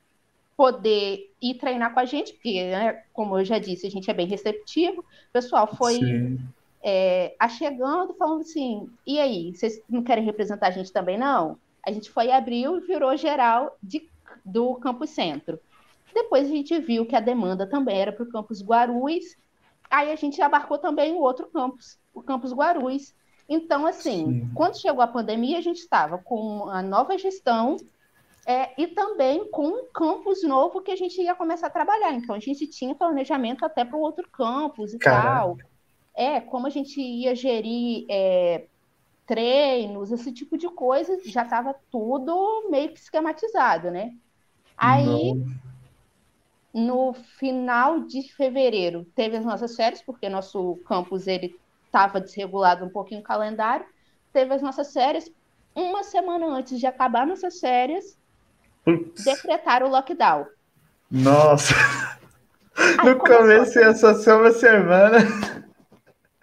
poder 0.56 1.30
ir 1.40 1.54
treinar 1.54 1.92
com 1.92 2.00
a 2.00 2.04
gente, 2.04 2.32
porque, 2.32 2.70
né, 2.70 3.02
como 3.12 3.38
eu 3.38 3.44
já 3.44 3.58
disse, 3.58 3.86
a 3.86 3.90
gente 3.90 4.10
é 4.10 4.14
bem 4.14 4.26
receptivo. 4.26 5.00
O 5.00 5.32
pessoal 5.32 5.66
foi 5.76 6.00
é, 6.82 7.34
achegando, 7.38 8.14
falando 8.14 8.40
assim: 8.40 8.88
e 9.06 9.18
aí, 9.18 9.54
vocês 9.54 9.82
não 9.88 10.02
querem 10.02 10.24
representar 10.24 10.68
a 10.68 10.70
gente 10.70 10.92
também, 10.92 11.18
não? 11.18 11.58
A 11.84 11.92
gente 11.92 12.10
foi 12.10 12.30
abriu 12.30 12.78
e 12.78 12.86
virou 12.86 13.16
geral 13.16 13.76
de, 13.82 14.08
do 14.44 14.74
Campus 14.76 15.10
Centro. 15.10 15.60
Depois 16.14 16.46
a 16.46 16.50
gente 16.50 16.78
viu 16.80 17.04
que 17.04 17.14
a 17.14 17.20
demanda 17.20 17.66
também 17.66 18.00
era 18.00 18.10
para 18.10 18.24
o 18.24 18.30
Campus 18.30 18.62
Guarulhos, 18.62 19.36
aí 19.90 20.10
a 20.10 20.16
gente 20.16 20.40
abarcou 20.40 20.78
também 20.78 21.12
o 21.12 21.20
outro 21.20 21.46
campus, 21.48 21.98
o 22.14 22.22
Campus 22.22 22.52
Guarulhos. 22.52 23.14
Então, 23.48 23.86
assim, 23.86 24.26
Sim. 24.26 24.50
quando 24.54 24.80
chegou 24.80 25.02
a 25.02 25.06
pandemia, 25.06 25.58
a 25.58 25.60
gente 25.60 25.78
estava 25.78 26.18
com 26.18 26.68
a 26.68 26.82
nova 26.82 27.18
gestão 27.18 27.76
é, 28.46 28.72
e 28.80 28.86
também 28.86 29.50
com 29.50 29.66
um 29.66 29.86
campus 29.92 30.44
novo 30.44 30.80
que 30.80 30.92
a 30.92 30.96
gente 30.96 31.20
ia 31.20 31.34
começar 31.34 31.66
a 31.66 31.70
trabalhar. 31.70 32.12
Então, 32.12 32.32
a 32.32 32.38
gente 32.38 32.64
tinha 32.68 32.94
planejamento 32.94 33.64
até 33.64 33.84
para 33.84 33.96
o 33.96 34.00
outro 34.00 34.28
campus 34.30 34.94
e 34.94 34.98
Caraca. 34.98 35.28
tal. 35.28 35.58
É, 36.14 36.40
como 36.40 36.68
a 36.68 36.70
gente 36.70 37.00
ia 37.00 37.34
gerir 37.34 38.06
é, 38.08 38.66
treinos, 39.26 40.12
esse 40.12 40.32
tipo 40.32 40.56
de 40.56 40.68
coisa, 40.68 41.18
já 41.24 41.42
estava 41.42 41.74
tudo 41.90 42.68
meio 42.70 42.90
que 42.90 43.00
esquematizado, 43.00 43.90
né? 43.90 44.14
Aí, 44.78 45.34
Não. 45.34 45.46
no 46.72 47.12
final 47.12 48.04
de 48.04 48.32
fevereiro, 48.32 49.04
teve 49.16 49.36
as 49.36 49.44
nossas 49.44 49.74
férias, 49.74 50.00
porque 50.00 50.28
nosso 50.28 50.76
campus 50.86 51.26
ele 51.26 51.58
estava 51.84 52.20
desregulado 52.20 52.84
um 52.84 52.90
pouquinho 52.90 53.22
o 53.22 53.24
calendário, 53.24 53.86
teve 54.32 54.54
as 54.54 54.62
nossas 54.62 54.92
férias. 54.92 55.28
Uma 55.74 56.04
semana 56.04 56.46
antes 56.46 56.78
de 56.78 56.86
acabar 56.86 57.26
nossas 57.26 57.58
férias, 57.58 58.16
Putz. 58.86 59.24
decretaram 59.24 59.88
o 59.88 59.90
lockdown. 59.90 60.46
Nossa! 61.10 61.74
Aí 62.76 63.04
no 63.04 63.18
começo 63.18 63.78
ia 63.80 63.92
só 63.94 64.14
ser 64.14 64.32
uma 64.34 64.52
semana. 64.52 65.18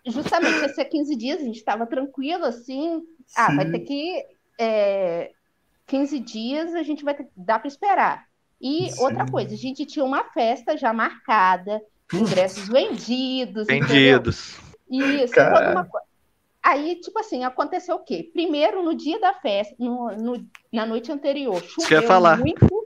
Justamente 0.06 0.60
ia 0.60 0.70
ser 0.70 0.86
15 0.86 1.16
dias, 1.16 1.40
a 1.40 1.46
gente 1.46 1.56
estava 1.56 1.86
tranquilo 1.86 2.44
assim. 2.44 3.00
Sim. 3.00 3.34
Ah, 3.38 3.56
vai 3.56 3.72
ter 3.72 3.80
que. 3.80 4.26
É, 4.60 5.32
15 5.88 6.20
dias 6.20 6.76
a 6.76 6.84
gente 6.84 7.06
vai 7.06 7.14
ter, 7.14 7.28
dar 7.36 7.60
para 7.60 7.68
esperar. 7.70 8.26
E 8.60 8.92
Sim. 8.92 9.02
outra 9.04 9.26
coisa, 9.26 9.54
a 9.54 9.58
gente 9.58 9.86
tinha 9.86 10.04
uma 10.04 10.26
festa 10.26 10.76
já 10.76 10.92
marcada, 10.92 11.82
ingressos 12.14 12.68
vendidos. 12.68 13.68
Vendidos. 13.68 14.60
Entendeu? 14.90 15.24
Isso, 15.24 15.34
toda 15.34 15.72
uma 15.72 15.86
coisa. 15.86 16.08
Aí, 16.63 16.96
tipo 16.96 17.20
assim, 17.20 17.43
aconteceu 17.43 17.96
o 17.96 18.03
quê? 18.03 18.29
Primeiro, 18.32 18.82
no 18.82 18.96
dia 18.96 19.20
da 19.20 19.34
festa, 19.34 19.75
no, 19.77 20.15
no 20.15 20.48
na 20.72 20.86
noite 20.86 21.12
anterior, 21.12 21.62
choveu 21.62 22.38
muito. 22.38 22.84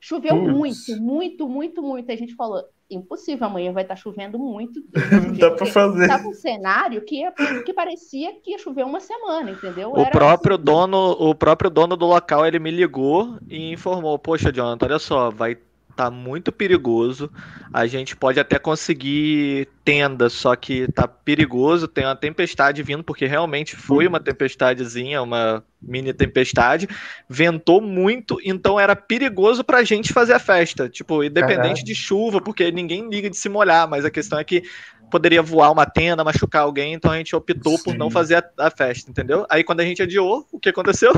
Choveu 0.00 0.34
muito, 0.34 1.00
muito, 1.00 1.48
muito, 1.48 1.80
muito. 1.80 2.10
A 2.10 2.16
gente 2.16 2.34
falou, 2.34 2.64
impossível, 2.90 3.46
amanhã 3.46 3.72
vai 3.72 3.84
estar 3.84 3.94
tá 3.94 4.00
chovendo 4.00 4.36
muito. 4.36 4.82
Não 5.28 5.34
dá 5.34 5.52
para 5.52 5.66
fazer. 5.66 6.08
Tava 6.08 6.26
um 6.26 6.34
cenário 6.34 7.04
que, 7.04 7.22
que 7.64 7.72
parecia 7.72 8.32
que 8.40 8.50
ia 8.50 8.58
chover 8.58 8.84
uma 8.84 8.98
semana, 8.98 9.52
entendeu? 9.52 9.92
O 9.92 10.00
Era 10.00 10.10
próprio 10.10 10.56
assim. 10.56 10.64
dono, 10.64 11.12
o 11.12 11.32
próprio 11.32 11.70
dono 11.70 11.96
do 11.96 12.06
local, 12.06 12.44
ele 12.44 12.58
me 12.58 12.72
ligou 12.72 13.38
e 13.48 13.72
informou, 13.72 14.18
poxa, 14.18 14.52
Jonathan, 14.52 14.86
olha 14.86 14.98
só, 14.98 15.30
vai 15.30 15.56
tá 15.94 16.10
muito 16.10 16.50
perigoso. 16.50 17.30
A 17.72 17.86
gente 17.86 18.16
pode 18.16 18.40
até 18.40 18.58
conseguir 18.58 19.68
tenda, 19.84 20.28
só 20.28 20.56
que 20.56 20.90
tá 20.92 21.06
perigoso. 21.06 21.86
Tem 21.86 22.04
uma 22.04 22.16
tempestade 22.16 22.82
vindo, 22.82 23.04
porque 23.04 23.26
realmente 23.26 23.76
foi 23.76 24.06
uma 24.06 24.20
tempestadezinha, 24.20 25.22
uma 25.22 25.64
mini 25.80 26.12
tempestade. 26.12 26.88
Ventou 27.28 27.80
muito, 27.80 28.38
então 28.44 28.78
era 28.78 28.96
perigoso 28.96 29.62
pra 29.62 29.84
gente 29.84 30.12
fazer 30.12 30.32
a 30.32 30.38
festa. 30.38 30.88
Tipo, 30.88 31.22
independente 31.22 31.84
de 31.84 31.94
chuva, 31.94 32.40
porque 32.40 32.70
ninguém 32.70 33.08
liga 33.08 33.30
de 33.30 33.36
se 33.36 33.48
molhar, 33.48 33.88
mas 33.88 34.04
a 34.04 34.10
questão 34.10 34.38
é 34.38 34.44
que 34.44 34.62
poderia 35.10 35.42
voar 35.42 35.70
uma 35.70 35.84
tenda, 35.84 36.24
machucar 36.24 36.62
alguém, 36.62 36.94
então 36.94 37.10
a 37.10 37.18
gente 37.18 37.36
optou 37.36 37.76
Sim. 37.76 37.84
por 37.84 37.94
não 37.94 38.10
fazer 38.10 38.36
a, 38.36 38.66
a 38.66 38.70
festa, 38.70 39.10
entendeu? 39.10 39.44
Aí 39.50 39.62
quando 39.62 39.80
a 39.80 39.84
gente 39.84 40.02
adiou, 40.02 40.48
o 40.50 40.58
que 40.58 40.70
aconteceu? 40.70 41.12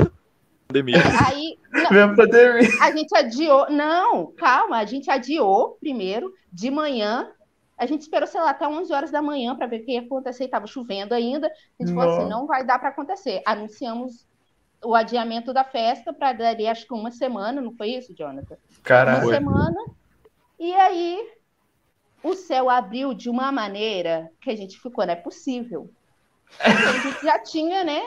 Pandemia. 0.67 0.97
Aí, 1.27 1.57
não, 1.71 2.15
pandemia. 2.15 2.69
A 2.81 2.91
gente 2.91 3.15
adiou. 3.15 3.69
Não, 3.69 4.31
calma, 4.33 4.77
a 4.77 4.85
gente 4.85 5.09
adiou 5.09 5.77
primeiro, 5.79 6.33
de 6.51 6.69
manhã. 6.71 7.31
A 7.77 7.85
gente 7.85 8.01
esperou, 8.01 8.27
sei 8.27 8.39
lá, 8.39 8.51
até 8.51 8.67
11 8.67 8.93
horas 8.93 9.11
da 9.11 9.21
manhã 9.21 9.55
para 9.55 9.67
ver 9.67 9.81
o 9.81 9.85
que 9.85 9.91
ia 9.91 10.01
acontecer. 10.01 10.45
Estava 10.45 10.65
chovendo 10.65 11.13
ainda. 11.13 11.47
A 11.47 11.83
gente 11.83 11.93
falou 11.93 12.17
assim: 12.17 12.29
não 12.29 12.47
vai 12.47 12.65
dar 12.65 12.79
para 12.79 12.89
acontecer. 12.89 13.41
Anunciamos 13.45 14.25
o 14.83 14.95
adiamento 14.95 15.53
da 15.53 15.63
festa 15.63 16.13
para 16.13 16.33
dar, 16.33 16.55
acho 16.69 16.87
que 16.87 16.93
uma 16.93 17.11
semana, 17.11 17.61
não 17.61 17.73
foi 17.73 17.89
isso, 17.89 18.15
Jonathan? 18.15 18.55
Caralho. 18.83 19.23
Uma 19.23 19.33
semana. 19.33 19.85
E 20.59 20.73
aí, 20.73 21.31
o 22.23 22.33
céu 22.33 22.69
abriu 22.69 23.13
de 23.13 23.29
uma 23.29 23.51
maneira 23.51 24.31
que 24.41 24.49
a 24.49 24.55
gente 24.55 24.79
ficou, 24.79 25.05
não 25.05 25.13
é 25.13 25.15
possível. 25.15 25.89
a 26.59 26.69
gente 26.69 27.23
já 27.23 27.39
tinha, 27.39 27.83
né, 27.83 28.01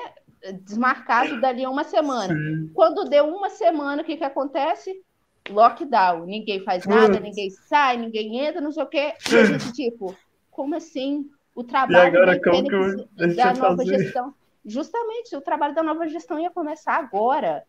desmarcado 0.63 1.41
dali 1.41 1.65
a 1.65 1.71
uma 1.71 1.85
semana. 1.85 2.35
Sim. 2.35 2.71
Quando 2.75 3.09
deu 3.09 3.27
uma 3.27 3.51
semana, 3.51 4.03
o 4.03 4.05
que, 4.05 4.17
que 4.17 4.25
acontece? 4.25 5.03
Lockdown. 5.49 6.27
Ninguém 6.27 6.61
faz 6.61 6.87
nada, 6.87 7.19
ninguém 7.21 7.51
sai, 7.51 7.97
ninguém 7.97 8.39
entra, 8.39 8.61
não 8.61 8.73
sei 8.73 8.83
o 8.83 8.87
quê. 8.87 9.15
E 9.31 9.37
a 9.37 9.45
gente, 9.45 9.73
tipo, 9.73 10.15
como 10.51 10.75
assim? 10.75 11.29
O 11.55 11.65
trabalho 11.65 12.17
agora, 12.17 12.41
como 12.41 12.65
que 12.65 13.35
da 13.35 13.53
nova 13.55 13.77
fazer? 13.77 13.99
gestão. 13.99 14.35
Justamente, 14.65 15.35
o 15.35 15.41
trabalho 15.41 15.75
da 15.75 15.83
nova 15.83 16.07
gestão 16.07 16.39
ia 16.39 16.51
começar 16.51 16.95
agora. 16.95 17.65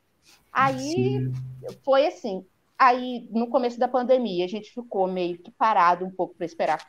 Aí 0.51 0.79
Sim. 0.79 1.33
foi 1.83 2.05
assim. 2.05 2.45
Aí, 2.77 3.27
no 3.31 3.47
começo 3.47 3.79
da 3.79 3.87
pandemia, 3.87 4.45
a 4.45 4.47
gente 4.47 4.71
ficou 4.71 5.07
meio 5.07 5.37
que 5.37 5.51
parado 5.51 6.05
um 6.05 6.11
pouco 6.11 6.35
para 6.35 6.45
esperar 6.45 6.79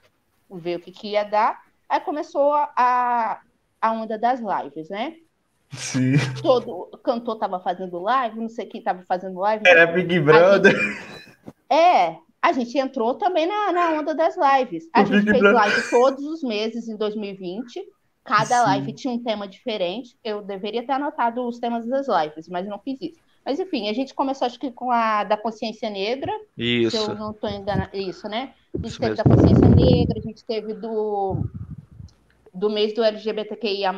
ver 0.51 0.77
o 0.77 0.81
que, 0.81 0.93
que 0.93 1.09
ia 1.09 1.25
dar. 1.25 1.63
Aí 1.89 2.01
começou 2.01 2.53
a, 2.55 3.41
a 3.81 3.93
onda 3.93 4.19
das 4.19 4.41
lives, 4.41 4.89
né? 4.89 5.17
Sim. 5.73 6.15
Todo 6.43 6.91
cantor 7.03 7.39
tava 7.39 7.61
fazendo 7.61 8.01
live, 8.01 8.41
não 8.41 8.49
sei 8.49 8.67
quem 8.67 8.83
tava 8.83 9.03
fazendo 9.03 9.39
live. 9.39 9.63
Era 9.67 9.87
Big 9.87 10.19
Brother. 10.21 10.73
Gente... 10.73 11.11
É, 11.71 12.17
a 12.43 12.53
gente 12.53 12.77
entrou 12.77 13.15
também 13.15 13.47
na, 13.47 13.73
na 13.73 14.01
onda 14.01 14.15
das 14.15 14.35
lives. 14.37 14.89
A 14.93 15.03
o 15.03 15.07
gente 15.07 15.19
Big 15.25 15.31
fez 15.31 15.41
Brother. 15.41 15.61
live 15.61 15.91
todos 15.91 16.25
os 16.25 16.43
meses 16.43 16.89
em 16.89 16.97
2020. 16.97 17.81
Cada 18.25 18.59
Sim. 18.59 18.65
live 18.65 18.93
tinha 18.93 19.15
um 19.15 19.23
tema 19.23 19.47
diferente. 19.47 20.17
Eu 20.23 20.43
deveria 20.43 20.85
ter 20.85 20.93
anotado 20.93 21.47
os 21.47 21.59
temas 21.59 21.87
das 21.87 22.07
lives, 22.09 22.49
mas 22.49 22.67
não 22.67 22.79
fiz 22.79 22.99
isso. 23.01 23.21
Mas 23.45 23.59
enfim, 23.59 23.89
a 23.89 23.93
gente 23.93 24.15
começou 24.15 24.47
acho 24.47 24.59
que 24.59 24.71
com 24.71 24.91
a 24.91 25.25
da 25.25 25.37
consciência 25.37 25.89
negra. 25.89 26.33
Isso. 26.57 26.97
Se 26.97 27.11
eu 27.11 27.15
não 27.15 27.31
estou 27.31 27.49
enganando. 27.49 27.91
Isso, 27.95 28.29
né? 28.29 28.55
A 28.75 28.77
gente 28.77 28.89
isso 28.89 29.01
teve 29.01 29.11
mesmo. 29.11 29.25
da 29.25 29.37
consciência 29.37 29.69
negra, 29.69 30.19
a 30.19 30.23
gente 30.23 30.45
teve 30.45 30.75
do, 30.75 31.45
do 32.53 32.69
mês 32.69 32.93
do 32.95 33.03
LGBTQIA. 33.03 33.93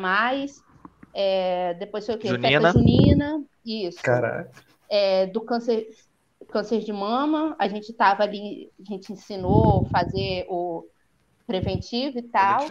É, 1.13 1.75
depois 1.75 2.05
foi 2.05 2.15
o 2.15 2.17
quê? 2.17 2.27
Junina. 2.27 2.61
Festa 2.61 2.79
junina. 2.79 3.43
Isso. 3.65 4.01
Caraca. 4.01 4.51
É, 4.89 5.27
do 5.27 5.41
câncer, 5.41 5.87
câncer 6.49 6.79
de 6.79 6.91
mama, 6.91 7.55
a 7.59 7.67
gente 7.67 7.91
estava 7.91 8.23
ali, 8.23 8.71
a 8.79 8.83
gente 8.83 9.13
ensinou 9.13 9.85
a 9.85 9.89
fazer 9.89 10.45
o 10.49 10.85
preventivo 11.45 12.17
e 12.19 12.23
tal. 12.23 12.67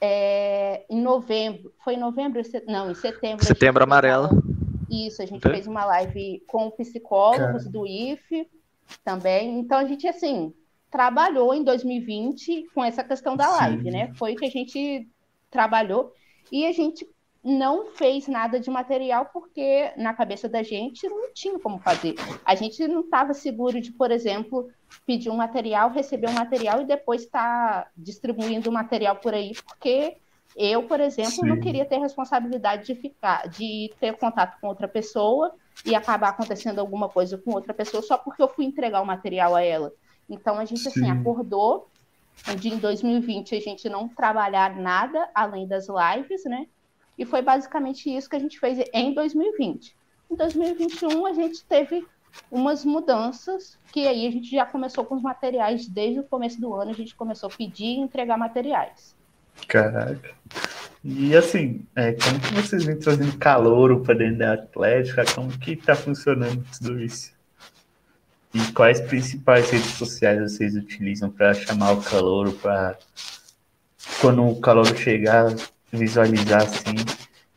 É, 0.00 0.84
em 0.90 1.00
novembro, 1.00 1.72
foi 1.84 1.94
em 1.94 1.98
novembro? 1.98 2.42
Não, 2.66 2.90
em 2.90 2.94
setembro. 2.94 3.44
Setembro 3.44 3.82
amarelo. 3.84 4.28
Isso, 4.90 5.22
a 5.22 5.26
gente 5.26 5.42
fez 5.42 5.66
uma 5.66 5.84
live 5.84 6.42
com 6.46 6.70
psicólogos 6.70 7.64
Cara. 7.64 7.70
do 7.70 7.86
IFE 7.86 8.48
também. 9.04 9.58
Então 9.58 9.78
a 9.78 9.84
gente, 9.84 10.06
assim, 10.06 10.52
trabalhou 10.90 11.54
em 11.54 11.64
2020 11.64 12.66
com 12.74 12.84
essa 12.84 13.02
questão 13.02 13.36
da 13.36 13.50
live, 13.56 13.84
Sim. 13.84 13.90
né? 13.90 14.12
Foi 14.14 14.34
que 14.34 14.44
a 14.44 14.50
gente 14.50 15.08
trabalhou 15.50 16.12
e 16.52 16.66
a 16.66 16.72
gente 16.72 17.08
não 17.46 17.86
fez 17.92 18.26
nada 18.26 18.58
de 18.58 18.68
material 18.68 19.30
porque 19.32 19.92
na 19.96 20.12
cabeça 20.12 20.48
da 20.48 20.64
gente 20.64 21.08
não 21.08 21.32
tinha 21.32 21.56
como 21.60 21.78
fazer. 21.78 22.16
A 22.44 22.56
gente 22.56 22.88
não 22.88 23.02
estava 23.02 23.32
seguro 23.34 23.80
de, 23.80 23.92
por 23.92 24.10
exemplo, 24.10 24.68
pedir 25.06 25.30
um 25.30 25.36
material, 25.36 25.92
receber 25.92 26.28
um 26.28 26.32
material 26.32 26.82
e 26.82 26.86
depois 26.86 27.22
estar 27.22 27.84
tá 27.84 27.90
distribuindo 27.96 28.68
o 28.68 28.72
material 28.72 29.14
por 29.14 29.32
aí, 29.32 29.52
porque 29.64 30.16
eu, 30.56 30.82
por 30.88 30.98
exemplo, 30.98 31.30
Sim. 31.30 31.46
não 31.46 31.60
queria 31.60 31.84
ter 31.84 31.98
responsabilidade 31.98 32.86
de 32.86 33.00
ficar, 33.00 33.48
de 33.48 33.94
ter 34.00 34.16
contato 34.16 34.58
com 34.60 34.66
outra 34.66 34.88
pessoa 34.88 35.54
e 35.84 35.94
acabar 35.94 36.30
acontecendo 36.30 36.80
alguma 36.80 37.08
coisa 37.08 37.38
com 37.38 37.52
outra 37.52 37.72
pessoa 37.72 38.02
só 38.02 38.18
porque 38.18 38.42
eu 38.42 38.48
fui 38.48 38.64
entregar 38.64 39.00
o 39.00 39.06
material 39.06 39.54
a 39.54 39.62
ela. 39.62 39.92
Então 40.28 40.58
a 40.58 40.64
gente 40.64 40.88
assim, 40.88 40.98
Sim. 40.98 41.10
assim 41.10 41.20
acordou 41.20 41.88
de 42.58 42.70
em 42.70 42.78
2020 42.78 43.54
a 43.54 43.60
gente 43.60 43.88
não 43.88 44.08
trabalhar 44.08 44.74
nada 44.74 45.30
além 45.32 45.68
das 45.68 45.86
lives, 45.86 46.44
né? 46.44 46.66
E 47.18 47.24
foi 47.24 47.42
basicamente 47.42 48.14
isso 48.14 48.28
que 48.28 48.36
a 48.36 48.40
gente 48.40 48.58
fez 48.58 48.78
em 48.92 49.14
2020. 49.14 49.96
Em 50.30 50.34
2021 50.34 51.26
a 51.26 51.32
gente 51.32 51.64
teve 51.64 52.06
umas 52.50 52.84
mudanças 52.84 53.78
que 53.92 54.06
aí 54.06 54.26
a 54.26 54.30
gente 54.30 54.50
já 54.50 54.66
começou 54.66 55.04
com 55.04 55.14
os 55.14 55.22
materiais 55.22 55.88
desde 55.88 56.20
o 56.20 56.24
começo 56.24 56.60
do 56.60 56.74
ano, 56.74 56.90
a 56.90 56.94
gente 56.94 57.14
começou 57.14 57.48
a 57.48 57.56
pedir 57.56 57.84
e 57.84 57.98
entregar 57.98 58.36
materiais. 58.36 59.16
Caraca. 59.66 60.34
E 61.02 61.34
assim, 61.34 61.86
é, 61.94 62.12
como 62.12 62.40
que 62.40 62.54
vocês 62.54 62.84
vêm 62.84 62.98
trazendo 62.98 63.38
calor 63.38 64.00
para 64.02 64.14
dentro 64.14 64.38
da 64.38 64.54
Atlética? 64.54 65.24
Como 65.34 65.56
que 65.58 65.72
está 65.72 65.94
funcionando 65.94 66.64
tudo 66.78 67.00
isso? 67.00 67.32
E 68.52 68.72
quais 68.72 69.00
principais 69.00 69.70
redes 69.70 69.92
sociais 69.92 70.40
vocês 70.40 70.74
utilizam 70.76 71.30
para 71.30 71.54
chamar 71.54 71.92
o 71.92 72.02
calor, 72.02 72.52
para 72.54 72.98
quando 74.20 74.46
o 74.46 74.60
calor 74.60 74.86
chegar, 74.96 75.54
visualizar 75.92 76.62
assim, 76.62 76.94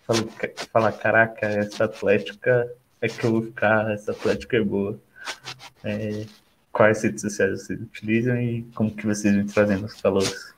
falar, 0.05 0.24
falar, 0.71 0.91
caraca, 0.93 1.45
essa 1.45 1.86
Atlética 1.86 2.71
é 3.01 3.07
que 3.07 3.24
eu 3.24 3.31
vou 3.31 3.41
ficar, 3.43 3.91
essa 3.91 4.12
Atlética 4.12 4.57
é 4.57 4.62
boa. 4.62 5.00
É, 5.83 6.25
quais 6.71 7.03
redes 7.03 7.21
sociais 7.21 7.62
vocês 7.63 7.81
utilizam 7.81 8.39
e 8.39 8.63
como 8.75 8.91
que 8.91 9.05
vocês 9.05 9.33
vêm 9.33 9.45
trazendo 9.45 9.86
os 9.86 10.01
calores? 10.01 10.54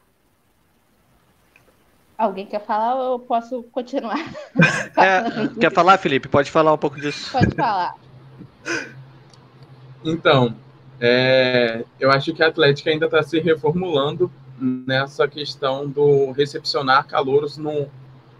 Alguém 2.17 2.45
quer 2.45 2.63
falar 2.63 2.95
ou 2.95 3.13
eu 3.13 3.19
posso 3.19 3.63
continuar? 3.63 4.17
É, 4.97 5.47
quer 5.59 5.71
falar, 5.71 5.97
Felipe? 5.97 6.27
Pode 6.27 6.51
falar 6.51 6.73
um 6.73 6.77
pouco 6.77 6.99
disso. 6.99 7.31
Pode 7.31 7.55
falar. 7.55 7.95
Então, 10.03 10.55
é, 10.99 11.83
eu 11.99 12.11
acho 12.11 12.33
que 12.33 12.43
a 12.43 12.47
Atlética 12.47 12.91
ainda 12.91 13.05
está 13.05 13.23
se 13.23 13.39
reformulando 13.39 14.31
nessa 14.61 15.27
questão 15.27 15.87
do 15.87 16.31
recepcionar 16.31 17.07
calouros 17.07 17.57
no, 17.57 17.87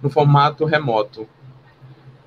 no 0.01 0.09
formato 0.09 0.65
remoto. 0.65 1.27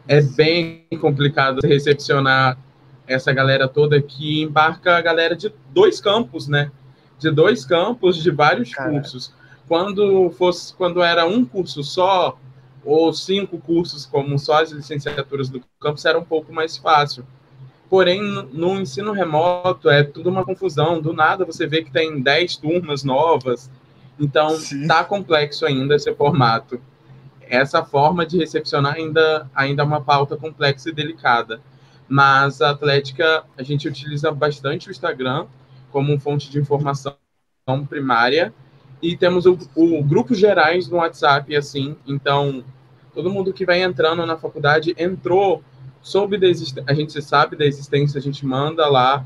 É 0.06 0.20
bem 0.20 0.84
complicado 1.00 1.60
recepcionar 1.64 2.58
essa 3.06 3.32
galera 3.32 3.68
toda 3.68 4.00
que 4.02 4.42
embarca 4.42 4.96
a 4.96 5.00
galera 5.00 5.36
de 5.36 5.52
dois 5.70 6.00
campos, 6.00 6.48
né? 6.48 6.70
De 7.18 7.30
dois 7.30 7.64
campos, 7.64 8.22
de 8.22 8.30
vários 8.30 8.74
cursos 8.74 9.32
quando 9.66 10.30
fosse 10.30 10.74
quando 10.74 11.02
era 11.02 11.26
um 11.26 11.44
curso 11.44 11.82
só 11.82 12.38
ou 12.84 13.12
cinco 13.12 13.58
cursos 13.58 14.04
como 14.04 14.38
só 14.38 14.62
as 14.62 14.70
licenciaturas 14.70 15.48
do 15.48 15.62
campus 15.80 16.04
era 16.04 16.18
um 16.18 16.24
pouco 16.24 16.52
mais 16.52 16.76
fácil. 16.76 17.24
Porém, 17.88 18.20
no 18.52 18.80
ensino 18.80 19.12
remoto 19.12 19.88
é 19.88 20.02
tudo 20.02 20.28
uma 20.28 20.44
confusão. 20.44 21.00
Do 21.00 21.12
nada 21.12 21.44
você 21.44 21.66
vê 21.66 21.82
que 21.82 21.90
tem 21.90 22.20
dez 22.20 22.56
turmas 22.56 23.04
novas. 23.04 23.70
Então, 24.18 24.50
Sim. 24.50 24.86
tá 24.86 25.04
complexo 25.04 25.66
ainda 25.66 25.96
esse 25.96 26.12
formato. 26.14 26.80
Essa 27.42 27.84
forma 27.84 28.24
de 28.24 28.38
recepcionar 28.38 28.94
ainda, 28.94 29.50
ainda 29.54 29.82
é 29.82 29.86
uma 29.86 30.00
pauta 30.00 30.36
complexa 30.36 30.88
e 30.88 30.92
delicada. 30.92 31.60
Mas 32.08 32.60
a 32.60 32.70
Atlética, 32.70 33.44
a 33.56 33.62
gente 33.62 33.88
utiliza 33.88 34.30
bastante 34.30 34.88
o 34.88 34.90
Instagram 34.90 35.46
como 35.90 36.18
fonte 36.18 36.50
de 36.50 36.58
informação 36.58 37.16
primária 37.88 38.52
e 39.00 39.16
temos 39.16 39.46
o, 39.46 39.58
o 39.74 40.02
grupo 40.02 40.34
gerais 40.34 40.88
no 40.88 40.96
WhatsApp, 40.96 41.54
assim, 41.54 41.96
então 42.06 42.64
todo 43.14 43.30
mundo 43.30 43.52
que 43.52 43.64
vai 43.64 43.82
entrando 43.82 44.24
na 44.26 44.36
faculdade 44.36 44.94
entrou, 44.98 45.62
soube 46.02 46.36
da 46.36 46.46
existência, 46.46 46.84
a 46.86 46.94
gente 46.94 47.22
sabe 47.22 47.54
da 47.54 47.64
existência, 47.64 48.18
a 48.18 48.22
gente 48.22 48.44
manda 48.44 48.88
lá 48.88 49.24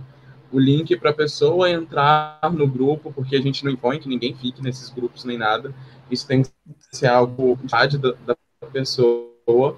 o 0.52 0.58
link 0.58 0.96
para 0.96 1.10
a 1.10 1.14
pessoa 1.14 1.70
entrar 1.70 2.40
no 2.52 2.66
grupo, 2.66 3.12
porque 3.12 3.36
a 3.36 3.40
gente 3.40 3.64
não 3.64 3.72
impõe 3.72 3.98
que 3.98 4.08
ninguém 4.08 4.34
fique 4.34 4.62
nesses 4.62 4.90
grupos 4.90 5.24
nem 5.24 5.36
nada. 5.36 5.74
Isso 6.10 6.26
tem 6.26 6.42
que 6.42 6.50
ser 6.92 7.06
algo 7.06 7.58
da, 7.64 8.14
da 8.26 8.68
pessoa. 8.72 9.76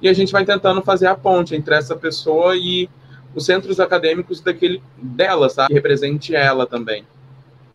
E 0.00 0.08
a 0.08 0.12
gente 0.12 0.32
vai 0.32 0.44
tentando 0.44 0.82
fazer 0.82 1.06
a 1.06 1.14
ponte 1.14 1.54
entre 1.54 1.74
essa 1.74 1.94
pessoa 1.94 2.56
e 2.56 2.88
os 3.34 3.46
centros 3.46 3.78
acadêmicos 3.80 4.40
daquele 4.40 4.82
dela, 4.96 5.48
sabe? 5.48 5.68
Que 5.68 5.74
represente 5.74 6.34
ela 6.34 6.66
também 6.66 7.04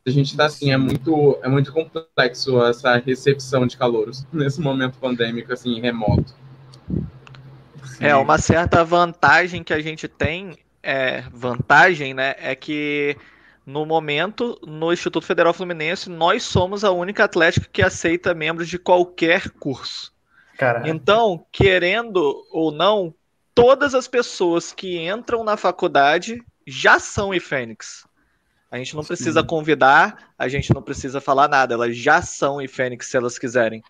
a 0.08 0.12
gente 0.12 0.32
está 0.32 0.46
assim, 0.46 0.72
é 0.72 0.78
muito, 0.78 1.38
é 1.44 1.50
muito 1.50 1.72
complexo 1.74 2.64
essa 2.64 2.96
recepção 2.98 3.68
de 3.68 3.76
calouros 3.76 4.26
nesse 4.32 4.62
momento 4.62 4.98
pandêmico, 4.98 5.52
assim, 5.52 5.80
remoto. 5.82 6.34
É, 8.00 8.16
uma 8.16 8.38
certa 8.38 8.84
vantagem 8.84 9.64
que 9.64 9.74
a 9.74 9.82
gente 9.82 10.08
tem, 10.08 10.58
é, 10.88 11.26
vantagem, 11.34 12.14
né, 12.14 12.34
é 12.38 12.56
que 12.56 13.18
no 13.66 13.86
momento, 13.86 14.58
no 14.66 14.94
Instituto 14.94 15.26
Federal 15.26 15.54
Fluminense, 15.54 16.10
nós 16.10 16.44
somos 16.44 16.86
a 16.86 16.92
única 16.92 17.26
atlética 17.26 17.68
que 17.70 17.82
aceita 17.82 18.34
membros 18.34 18.70
de 18.70 18.80
qualquer 18.80 19.50
curso. 19.50 20.14
Caraca. 20.58 20.88
Então, 20.88 21.46
querendo 21.52 22.42
ou 22.50 22.72
não, 22.72 23.14
todas 23.54 23.94
as 23.94 24.08
pessoas 24.08 24.72
que 24.72 25.06
entram 25.06 25.44
na 25.44 25.58
faculdade 25.58 26.42
já 26.66 27.00
são 27.00 27.34
IFênix. 27.34 28.08
A 28.72 28.78
gente 28.78 28.96
não 28.96 29.04
precisa 29.04 29.44
convidar, 29.44 30.34
a 30.38 30.48
gente 30.48 30.74
não 30.74 30.82
precisa 30.82 31.20
falar 31.20 31.50
nada, 31.50 31.74
elas 31.74 31.98
já 31.98 32.22
são 32.22 32.62
e 32.62 32.68
Fênix 32.68 33.08
se 33.08 33.18
elas 33.18 33.38
quiserem. 33.38 33.84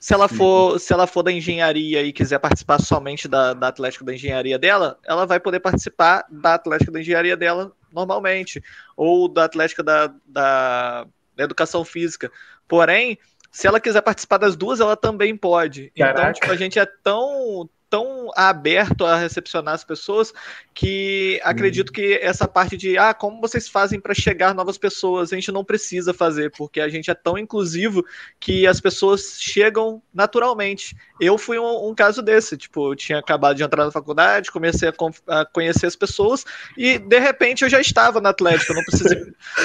Se 0.00 0.14
ela 0.14 0.28
for, 0.28 0.80
se 0.80 0.94
ela 0.94 1.06
for 1.06 1.22
da 1.22 1.30
engenharia 1.30 2.02
e 2.02 2.10
quiser 2.10 2.38
participar 2.38 2.80
somente 2.80 3.28
da, 3.28 3.52
da 3.52 3.68
Atlético 3.68 4.02
da 4.02 4.14
engenharia 4.14 4.58
dela, 4.58 4.98
ela 5.04 5.26
vai 5.26 5.38
poder 5.38 5.60
participar 5.60 6.24
da 6.30 6.54
Atlética 6.54 6.90
da 6.90 7.00
engenharia 7.00 7.36
dela 7.36 7.70
normalmente, 7.92 8.64
ou 8.96 9.28
da 9.28 9.44
Atlética 9.44 9.82
da, 9.82 10.06
da, 10.24 11.06
da 11.36 11.44
educação 11.44 11.84
física. 11.84 12.32
Porém, 12.66 13.18
se 13.50 13.66
ela 13.66 13.78
quiser 13.78 14.00
participar 14.00 14.38
das 14.38 14.56
duas, 14.56 14.80
ela 14.80 14.96
também 14.96 15.36
pode. 15.36 15.92
Então, 15.94 16.06
Caraca. 16.06 16.22
Então, 16.22 16.32
tipo, 16.32 16.50
a 16.50 16.56
gente 16.56 16.78
é 16.78 16.86
tão, 16.86 17.68
tão 17.90 18.30
aberto 18.36 19.04
a 19.04 19.16
recepcionar 19.16 19.74
as 19.74 19.82
pessoas 19.82 20.32
que 20.72 21.40
acredito 21.42 21.90
hum. 21.90 21.92
que 21.92 22.14
essa 22.22 22.46
parte 22.46 22.76
de 22.76 22.96
ah, 22.96 23.12
como 23.12 23.40
vocês 23.40 23.68
fazem 23.68 24.00
para 24.00 24.14
chegar 24.14 24.54
novas 24.54 24.78
pessoas, 24.78 25.32
a 25.32 25.34
gente 25.34 25.50
não 25.50 25.64
precisa 25.64 26.14
fazer, 26.14 26.52
porque 26.52 26.80
a 26.80 26.88
gente 26.88 27.10
é 27.10 27.14
tão 27.14 27.36
inclusivo 27.36 28.04
que 28.38 28.66
as 28.66 28.80
pessoas 28.80 29.36
chegam 29.40 30.00
naturalmente. 30.14 30.96
Eu 31.20 31.36
fui 31.36 31.58
um, 31.58 31.90
um 31.90 31.94
caso 31.94 32.22
desse, 32.22 32.56
tipo, 32.56 32.92
eu 32.92 32.96
tinha 32.96 33.18
acabado 33.18 33.56
de 33.56 33.64
entrar 33.64 33.84
na 33.84 33.90
faculdade, 33.90 34.52
comecei 34.52 34.88
a, 34.88 35.40
a, 35.40 35.44
conhecer 35.44 35.86
as 35.86 35.96
pessoas 35.96 36.44
e 36.78 36.98
de 36.98 37.18
repente 37.18 37.64
eu 37.64 37.68
já 37.68 37.80
estava 37.80 38.20
na 38.20 38.30
Atlética, 38.30 38.72
eu 38.72 38.76
não 38.76 38.84
precisei, 38.84 39.18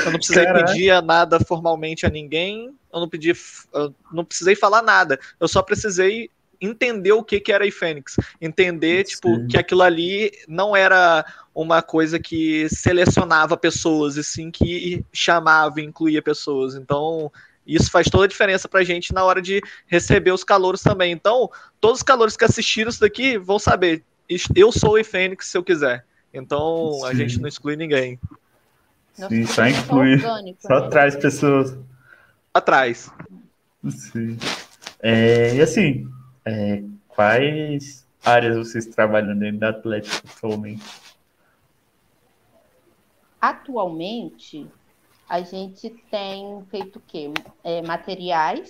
eu 0.05 0.11
não 0.11 0.17
precisei 0.17 0.45
pedir 0.51 1.01
nada 1.03 1.39
formalmente 1.39 2.05
a 2.05 2.09
ninguém, 2.09 2.75
eu 2.91 2.99
não 2.99 3.07
pedi, 3.07 3.31
eu 3.73 3.93
não 4.11 4.25
precisei 4.25 4.55
falar 4.55 4.81
nada, 4.81 5.19
eu 5.39 5.47
só 5.47 5.61
precisei 5.61 6.31
entender 6.59 7.11
o 7.11 7.23
que, 7.23 7.39
que 7.39 7.51
era 7.51 7.67
a 7.67 7.71
Fênix, 7.71 8.15
entender 8.41 9.03
tipo 9.03 9.45
que 9.47 9.57
aquilo 9.57 9.81
ali 9.81 10.31
não 10.47 10.75
era 10.75 11.25
uma 11.53 11.81
coisa 11.81 12.19
que 12.19 12.67
selecionava 12.69 13.55
pessoas, 13.55 14.17
e 14.17 14.23
sim 14.23 14.51
que 14.51 15.05
chamava, 15.13 15.79
incluía 15.79 16.21
pessoas. 16.21 16.75
Então, 16.75 17.31
isso 17.65 17.89
faz 17.89 18.09
toda 18.09 18.25
a 18.25 18.27
diferença 18.27 18.67
pra 18.67 18.83
gente 18.83 19.13
na 19.13 19.23
hora 19.23 19.41
de 19.41 19.61
receber 19.87 20.31
os 20.31 20.43
calouros 20.43 20.81
também. 20.81 21.11
Então, 21.11 21.49
todos 21.79 21.99
os 21.99 22.03
calouros 22.03 22.35
que 22.35 22.45
assistiram 22.45 22.89
isso 22.89 22.99
daqui 22.99 23.37
vão 23.37 23.57
saber, 23.57 24.03
eu 24.55 24.71
sou 24.71 24.99
o 24.99 25.03
Fênix 25.03 25.47
se 25.47 25.57
eu 25.57 25.63
quiser. 25.63 26.05
Então, 26.33 26.91
sim. 26.99 27.05
a 27.07 27.13
gente 27.13 27.39
não 27.39 27.47
exclui 27.47 27.75
ninguém. 27.75 28.19
Sim, 29.13 29.45
só 29.45 29.65
inclui. 29.65 30.15
Orgânico, 30.15 30.61
só 30.61 30.81
né? 30.81 30.89
traz 30.89 31.15
pessoas. 31.15 31.77
Atrás. 32.53 33.09
Sim. 33.89 34.37
É, 35.01 35.55
e 35.55 35.61
assim, 35.61 36.07
é, 36.45 36.83
quais 37.07 38.07
áreas 38.23 38.55
vocês 38.57 38.85
trabalham 38.85 39.37
dentro 39.37 39.59
da 39.59 39.69
Atlético 39.69 40.27
atualmente? 40.27 40.83
Atualmente, 43.41 44.67
a 45.27 45.41
gente 45.41 45.89
tem 46.09 46.63
feito 46.69 46.97
o 46.97 47.01
quê? 47.05 47.31
É, 47.63 47.81
materiais. 47.81 48.69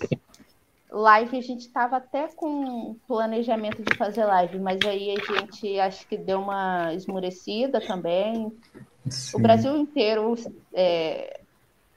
Live, 0.89 1.37
a 1.37 1.41
gente 1.41 1.61
estava 1.61 1.97
até 1.97 2.27
com 2.29 2.95
planejamento 3.07 3.83
de 3.83 3.97
fazer 3.97 4.23
live, 4.23 4.59
mas 4.59 4.79
aí 4.85 5.11
a 5.11 5.33
gente 5.33 5.79
acho 5.79 6.07
que 6.07 6.17
deu 6.17 6.39
uma 6.39 6.93
esmurecida 6.93 7.81
também. 7.81 8.51
Sim. 9.09 9.37
O 9.37 9.39
Brasil 9.41 9.75
inteiro 9.77 10.35
é, 10.73 11.41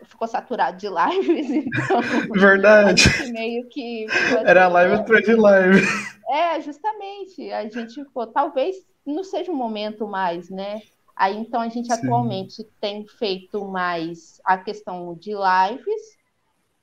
ficou 0.04 0.26
saturado 0.28 0.76
de 0.76 0.88
lives, 0.88 1.50
então. 1.66 2.00
Verdade. 2.32 3.04
Meio 3.32 3.68
que. 3.68 4.06
Era 4.44 4.68
live 4.68 4.94
atrás 4.94 5.24
de 5.24 5.34
live. 5.34 5.82
É, 6.28 6.61
justamente. 6.61 7.50
A 7.52 7.68
gente 7.68 7.94
ficou, 8.04 8.26
talvez 8.26 8.76
não 9.04 9.24
seja 9.24 9.50
o 9.50 9.54
um 9.54 9.58
momento 9.58 10.06
mais, 10.06 10.50
né? 10.50 10.82
Aí 11.16 11.37
então 11.37 11.61
a 11.61 11.68
gente 11.68 11.87
Sim. 11.88 11.94
atualmente 11.94 12.64
tem 12.80 13.06
feito 13.06 13.64
mais 13.64 14.40
a 14.44 14.56
questão 14.56 15.14
de 15.14 15.32
lives. 15.32 16.18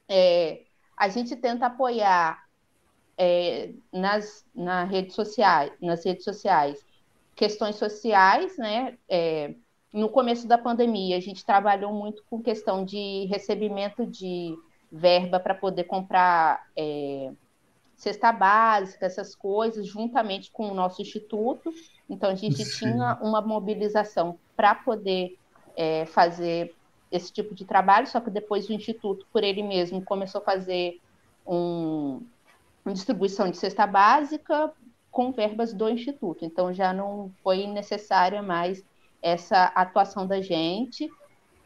É, 0.10 0.62
a 0.98 1.08
gente 1.08 1.36
tenta 1.36 1.68
apoiar 1.68 2.44
é, 3.18 3.72
nas, 3.94 4.46
na 4.54 4.84
rede 4.84 5.14
sociais, 5.14 5.72
nas 5.82 6.04
redes 6.04 6.24
sociais 6.24 6.84
questões 7.36 7.76
sociais, 7.76 8.58
né? 8.58 8.98
É, 9.10 9.54
no 9.94 10.10
começo 10.10 10.48
da 10.48 10.58
pandemia, 10.58 11.18
a 11.18 11.22
gente 11.22 11.46
trabalhou 11.46 11.94
muito 11.94 12.24
com 12.30 12.42
questão 12.42 12.84
de 12.84 13.26
recebimento 13.26 14.06
de 14.06 14.58
verba 14.92 15.40
para 15.40 15.56
poder 15.56 15.86
comprar 15.86 16.68
é, 16.76 17.32
cesta 17.96 18.32
básica, 18.32 19.06
essas 19.06 19.36
coisas, 19.36 19.88
juntamente 19.88 20.52
com 20.52 20.70
o 20.70 20.74
nosso 20.74 21.02
instituto. 21.02 21.74
Então, 22.10 22.30
a 22.30 22.36
gente 22.36 22.64
Sim. 22.64 22.92
tinha 22.92 23.18
uma 23.22 23.42
mobilização 23.42 24.38
para 24.56 24.76
poder 24.76 25.38
é, 25.76 26.06
fazer 26.06 26.76
esse 27.12 27.32
tipo 27.32 27.56
de 27.56 27.66
trabalho, 27.66 28.08
só 28.08 28.20
que 28.20 28.30
depois 28.30 28.68
o 28.68 28.74
Instituto, 28.74 29.26
por 29.32 29.44
ele 29.44 29.64
mesmo, 29.64 30.04
começou 30.04 30.42
a 30.42 30.44
fazer 30.44 31.00
um, 31.48 32.22
uma 32.84 32.94
distribuição 32.94 33.50
de 33.50 33.58
cesta 33.58 33.88
básica 33.88 34.72
com 35.10 35.32
verbas 35.32 35.74
do 35.74 35.90
Instituto. 35.90 36.44
Então, 36.44 36.74
já 36.74 36.92
não 36.94 37.32
foi 37.42 37.68
necessária 37.68 38.42
mais 38.42 38.84
essa 39.26 39.72
atuação 39.74 40.28
da 40.28 40.40
gente, 40.40 41.10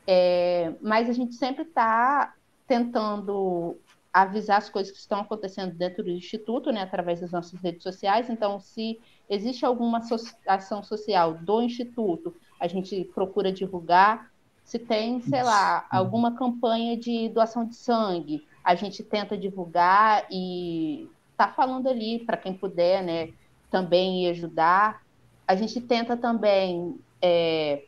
é, 0.08 0.74
mas 0.82 1.10
a 1.10 1.12
gente 1.12 1.36
sempre 1.36 1.64
está 1.64 2.34
tentando 2.66 3.76
avisar 4.14 4.60
as 4.60 4.70
coisas 4.70 4.94
que 4.94 4.98
estão 4.98 5.20
acontecendo 5.20 5.76
dentro 5.76 6.02
do 6.02 6.10
Instituto, 6.10 6.72
né, 6.72 6.82
através 6.84 7.20
das 7.20 7.32
nossas 7.32 7.60
redes 7.60 7.84
sociais. 7.84 8.30
Então, 8.30 8.62
se 8.62 8.98
existe 9.30 9.66
alguma 9.66 10.02
ação 10.48 10.82
social 10.82 11.34
do 11.34 11.62
Instituto, 11.62 12.34
a 12.62 12.66
gente 12.66 13.04
procura 13.14 13.52
divulgar. 13.52 14.32
Se 14.64 14.80
tem, 14.80 15.20
sei 15.20 15.44
lá, 15.44 15.86
alguma 15.92 16.38
campanha 16.38 16.96
de 16.96 17.28
doação 17.28 17.66
de 17.66 17.76
sangue, 17.76 18.48
a 18.64 18.76
gente 18.76 19.04
tenta 19.04 19.38
divulgar 19.38 20.26
e 20.32 21.10
tá 21.36 21.50
falando 21.50 21.90
ali 21.90 22.20
para 22.20 22.38
quem 22.38 22.54
puder, 22.54 23.04
né, 23.04 23.34
também 23.70 24.24
ir 24.24 24.30
ajudar. 24.30 25.04
A 25.46 25.56
gente 25.58 25.82
tenta 25.82 26.16
também 26.16 26.98
é, 27.22 27.84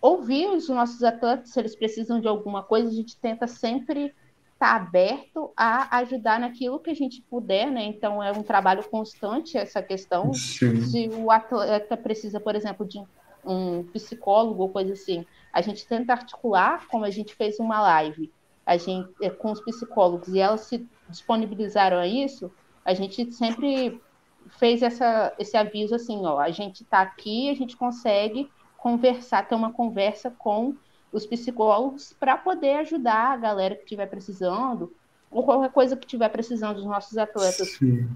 ouvir 0.00 0.48
os 0.48 0.68
nossos 0.68 1.02
atletas, 1.02 1.50
se 1.50 1.60
eles 1.60 1.76
precisam 1.76 2.20
de 2.20 2.28
alguma 2.28 2.62
coisa, 2.62 2.88
a 2.88 2.92
gente 2.92 3.16
tenta 3.16 3.46
sempre 3.46 4.14
está 4.56 4.74
aberto 4.74 5.52
a 5.54 5.98
ajudar 5.98 6.40
naquilo 6.40 6.80
que 6.80 6.88
a 6.88 6.94
gente 6.94 7.20
puder, 7.22 7.70
né? 7.70 7.84
Então 7.84 8.22
é 8.22 8.32
um 8.32 8.42
trabalho 8.42 8.82
constante 8.88 9.58
essa 9.58 9.82
questão. 9.82 10.32
Sim. 10.32 10.80
Se 10.80 11.08
o 11.08 11.30
atleta 11.30 11.94
precisa, 11.94 12.40
por 12.40 12.56
exemplo, 12.56 12.86
de 12.86 12.98
um 13.44 13.84
psicólogo 13.84 14.62
ou 14.62 14.70
coisa 14.70 14.94
assim, 14.94 15.26
a 15.52 15.60
gente 15.60 15.86
tenta 15.86 16.14
articular, 16.14 16.86
como 16.88 17.04
a 17.04 17.10
gente 17.10 17.34
fez 17.34 17.60
uma 17.60 17.80
live, 17.82 18.32
a 18.64 18.78
gente 18.78 19.08
é, 19.20 19.28
com 19.28 19.52
os 19.52 19.60
psicólogos 19.60 20.28
e 20.28 20.40
elas 20.40 20.62
se 20.62 20.86
disponibilizaram 21.08 21.98
a 21.98 22.06
isso, 22.06 22.50
a 22.84 22.94
gente 22.94 23.30
sempre 23.32 24.00
fez 24.48 24.82
essa, 24.82 25.32
esse 25.38 25.56
aviso 25.56 25.94
assim, 25.94 26.24
ó, 26.24 26.38
a 26.38 26.50
gente 26.50 26.82
está 26.82 27.00
aqui, 27.00 27.50
a 27.50 27.54
gente 27.54 27.76
consegue 27.76 28.50
conversar, 28.76 29.48
ter 29.48 29.54
uma 29.54 29.72
conversa 29.72 30.30
com 30.30 30.74
os 31.12 31.26
psicólogos 31.26 32.14
para 32.18 32.36
poder 32.36 32.76
ajudar 32.76 33.32
a 33.32 33.36
galera 33.36 33.74
que 33.74 33.82
estiver 33.82 34.06
precisando, 34.06 34.92
ou 35.30 35.42
qualquer 35.44 35.70
coisa 35.70 35.96
que 35.96 36.04
estiver 36.04 36.28
precisando 36.28 36.76
dos 36.76 36.84
nossos 36.84 37.16
atletas. 37.18 37.72
Sim. 37.72 38.08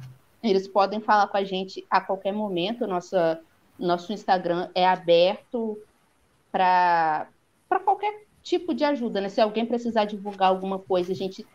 Eles 0.43 0.66
podem 0.69 1.01
falar 1.01 1.27
com 1.29 1.37
a 1.37 1.45
gente 1.45 1.85
a 1.90 2.01
qualquer 2.01 2.33
momento. 2.33 2.87
Nossa, 2.87 3.40
nosso 3.79 4.12
Instagram 4.12 4.71
é 4.75 4.87
aberto 4.87 5.79
para 6.51 7.27
qualquer 7.85 8.25
tipo 8.43 8.73
de 8.73 8.85
ajuda. 8.85 9.21
Né? 9.21 9.29
Se 9.29 9.40
alguém 9.40 9.66
precisar 9.66 10.05
divulgar 10.05 10.49
alguma 10.49 10.79
coisa, 10.79 11.12
a 11.12 11.14
gente, 11.14 11.47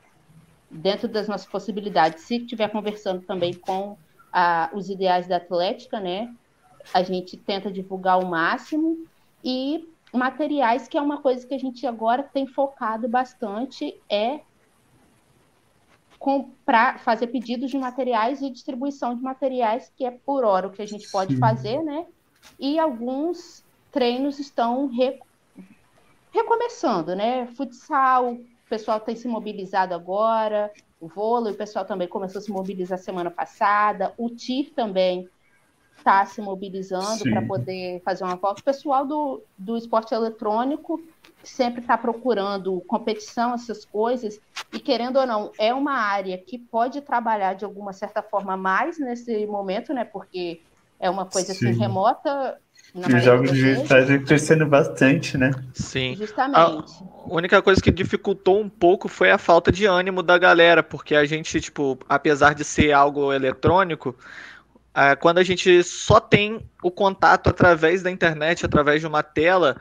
dentro 0.69 1.07
das 1.07 1.27
nossas 1.27 1.47
possibilidades, 1.47 2.23
se 2.23 2.37
estiver 2.37 2.69
conversando 2.69 3.21
também 3.21 3.53
com 3.53 3.97
a, 4.37 4.69
os 4.73 4.89
ideais 4.89 5.27
da 5.27 5.37
Atlética, 5.37 5.97
né? 5.97 6.35
A 6.93 7.01
gente 7.01 7.37
tenta 7.37 7.71
divulgar 7.71 8.19
o 8.19 8.27
máximo. 8.27 9.07
E 9.41 9.87
materiais, 10.11 10.89
que 10.89 10.97
é 10.97 11.01
uma 11.01 11.21
coisa 11.21 11.47
que 11.47 11.53
a 11.53 11.57
gente 11.57 11.87
agora 11.87 12.21
tem 12.21 12.45
focado 12.45 13.07
bastante, 13.07 13.97
é 14.09 14.41
comprar, 16.19 16.99
fazer 16.99 17.27
pedidos 17.27 17.71
de 17.71 17.77
materiais 17.77 18.41
e 18.41 18.49
distribuição 18.49 19.15
de 19.15 19.21
materiais, 19.21 19.89
que 19.95 20.03
é 20.03 20.11
por 20.11 20.43
hora 20.43 20.67
o 20.67 20.71
que 20.71 20.81
a 20.81 20.87
gente 20.87 21.09
pode 21.09 21.35
Sim. 21.35 21.39
fazer, 21.39 21.81
né? 21.81 22.05
E 22.59 22.77
alguns 22.77 23.63
treinos 23.89 24.37
estão 24.37 24.87
re... 24.87 25.17
recomeçando, 26.31 27.15
né? 27.15 27.47
Futsal, 27.55 28.33
o 28.33 28.45
pessoal 28.69 28.99
tem 28.99 29.15
se 29.15 29.29
mobilizado 29.29 29.93
agora, 29.93 30.73
o 30.99 31.07
vôlei, 31.07 31.53
o 31.53 31.57
pessoal 31.57 31.85
também 31.85 32.07
começou 32.07 32.39
a 32.39 32.41
se 32.41 32.51
mobilizar 32.51 32.97
semana 32.97 33.29
passada, 33.29 34.13
o 34.17 34.29
TIR 34.29 34.73
também 34.73 35.29
está 35.97 36.25
se 36.25 36.41
mobilizando 36.41 37.23
para 37.23 37.41
poder 37.41 38.01
fazer 38.03 38.23
uma 38.23 38.35
volta. 38.35 38.61
O 38.61 38.63
pessoal 38.63 39.05
do, 39.05 39.41
do 39.57 39.77
esporte 39.77 40.13
eletrônico 40.13 41.01
sempre 41.43 41.81
está 41.81 41.97
procurando 41.97 42.81
competição, 42.81 43.53
essas 43.53 43.85
coisas, 43.85 44.39
e 44.73 44.79
querendo 44.79 45.17
ou 45.17 45.25
não, 45.25 45.51
é 45.57 45.73
uma 45.73 45.93
área 45.93 46.37
que 46.37 46.57
pode 46.57 47.01
trabalhar 47.01 47.53
de 47.53 47.65
alguma 47.65 47.93
certa 47.93 48.21
forma 48.21 48.57
mais 48.57 48.99
nesse 48.99 49.45
momento, 49.45 49.93
né? 49.93 50.03
Porque 50.03 50.61
é 50.99 51.09
uma 51.09 51.25
coisa 51.25 51.51
assim, 51.51 51.71
remota. 51.73 52.59
Os 52.95 53.23
jogos 53.23 53.51
digitais 53.51 54.07
vem 54.07 54.23
crescendo 54.23 54.65
bastante, 54.65 55.37
né? 55.37 55.51
Sim. 55.73 56.15
Justamente. 56.15 56.57
A 56.57 56.81
única 57.27 57.61
coisa 57.61 57.81
que 57.81 57.91
dificultou 57.91 58.61
um 58.61 58.69
pouco 58.69 59.09
foi 59.09 59.29
a 59.31 59.37
falta 59.37 59.69
de 59.69 59.85
ânimo 59.85 60.23
da 60.23 60.37
galera, 60.37 60.81
porque 60.81 61.13
a 61.13 61.25
gente, 61.25 61.59
tipo, 61.59 61.99
apesar 62.07 62.55
de 62.55 62.63
ser 62.63 62.93
algo 62.93 63.33
eletrônico, 63.33 64.15
é, 64.95 65.13
quando 65.13 65.39
a 65.39 65.43
gente 65.43 65.83
só 65.83 66.21
tem 66.21 66.65
o 66.81 66.89
contato 66.89 67.49
através 67.49 68.01
da 68.01 68.09
internet, 68.09 68.65
através 68.65 69.01
de 69.01 69.07
uma 69.07 69.21
tela, 69.21 69.75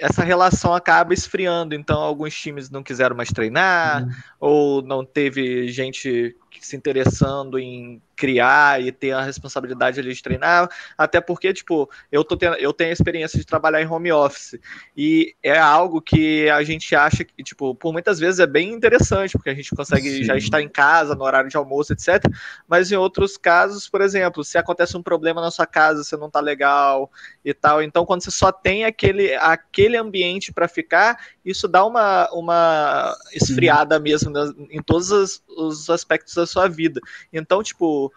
essa 0.00 0.24
relação 0.24 0.74
acaba 0.74 1.14
esfriando. 1.14 1.76
Então, 1.76 2.00
alguns 2.00 2.34
times 2.34 2.68
não 2.70 2.82
quiseram 2.82 3.14
mais 3.14 3.28
treinar, 3.28 4.02
uhum. 4.02 4.10
ou 4.40 4.82
não 4.82 5.04
teve 5.04 5.68
gente 5.68 6.34
se 6.66 6.76
interessando 6.76 7.58
em 7.58 8.00
criar 8.18 8.82
e 8.82 8.90
ter 8.90 9.12
a 9.12 9.22
responsabilidade 9.22 10.00
ali 10.00 10.12
de 10.12 10.22
treinar, 10.22 10.68
até 10.96 11.20
porque, 11.20 11.52
tipo, 11.54 11.88
eu, 12.10 12.24
tô 12.24 12.36
tendo, 12.36 12.56
eu 12.56 12.72
tenho 12.72 12.90
a 12.90 12.92
experiência 12.92 13.38
de 13.38 13.46
trabalhar 13.46 13.80
em 13.80 13.86
home 13.86 14.10
office, 14.10 14.58
e 14.96 15.34
é 15.40 15.56
algo 15.56 16.02
que 16.02 16.50
a 16.50 16.62
gente 16.64 16.96
acha 16.96 17.24
que, 17.24 17.44
tipo, 17.44 17.74
por 17.76 17.92
muitas 17.92 18.18
vezes 18.18 18.40
é 18.40 18.46
bem 18.46 18.72
interessante, 18.72 19.32
porque 19.32 19.50
a 19.50 19.54
gente 19.54 19.70
consegue 19.74 20.08
Sim. 20.10 20.24
já 20.24 20.36
estar 20.36 20.60
em 20.60 20.68
casa, 20.68 21.14
no 21.14 21.22
horário 21.22 21.48
de 21.48 21.56
almoço, 21.56 21.92
etc, 21.92 22.24
mas 22.66 22.90
em 22.90 22.96
outros 22.96 23.36
casos, 23.36 23.88
por 23.88 24.00
exemplo, 24.00 24.42
se 24.42 24.58
acontece 24.58 24.96
um 24.96 25.02
problema 25.02 25.40
na 25.40 25.52
sua 25.52 25.66
casa, 25.66 26.02
você 26.02 26.16
não 26.16 26.28
tá 26.28 26.40
legal 26.40 27.10
e 27.44 27.54
tal, 27.54 27.80
então 27.80 28.04
quando 28.04 28.22
você 28.22 28.32
só 28.32 28.50
tem 28.50 28.84
aquele, 28.84 29.32
aquele 29.36 29.96
ambiente 29.96 30.52
para 30.52 30.66
ficar, 30.66 31.24
isso 31.44 31.68
dá 31.68 31.84
uma, 31.86 32.28
uma 32.32 33.16
esfriada 33.32 33.98
mesmo 34.00 34.32
em 34.70 34.82
todos 34.82 35.12
os, 35.12 35.42
os 35.48 35.88
aspectos 35.88 36.34
da 36.34 36.46
sua 36.48 36.68
vida. 36.68 37.00
Então, 37.32 37.62
tipo, 37.62 38.12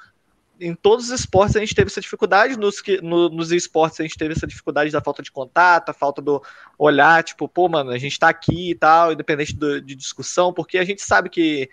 em 0.60 0.74
todos 0.74 1.06
os 1.06 1.20
esportes 1.20 1.56
a 1.56 1.60
gente 1.60 1.76
teve 1.76 1.90
essa 1.90 2.02
dificuldade, 2.02 2.58
nos, 2.58 2.82
no, 3.02 3.30
nos 3.30 3.52
esportes 3.52 4.00
a 4.00 4.04
gente 4.04 4.18
teve 4.18 4.34
essa 4.34 4.48
dificuldade 4.48 4.92
da 4.92 5.02
falta 5.02 5.22
de 5.22 5.32
contato, 5.32 5.90
a 5.90 5.94
falta 5.94 6.22
do 6.22 6.42
olhar, 6.78 7.24
tipo, 7.24 7.48
pô, 7.48 7.68
mano, 7.68 7.92
a 7.92 7.98
gente 7.98 8.18
tá 8.18 8.30
aqui 8.30 8.72
e 8.72 8.76
tal, 8.76 9.12
independente 9.12 9.56
do, 9.56 9.82
de 9.82 9.96
discussão, 9.96 10.54
porque 10.54 10.78
a 10.78 10.86
gente 10.86 11.02
sabe 11.02 11.30
que 11.30 11.70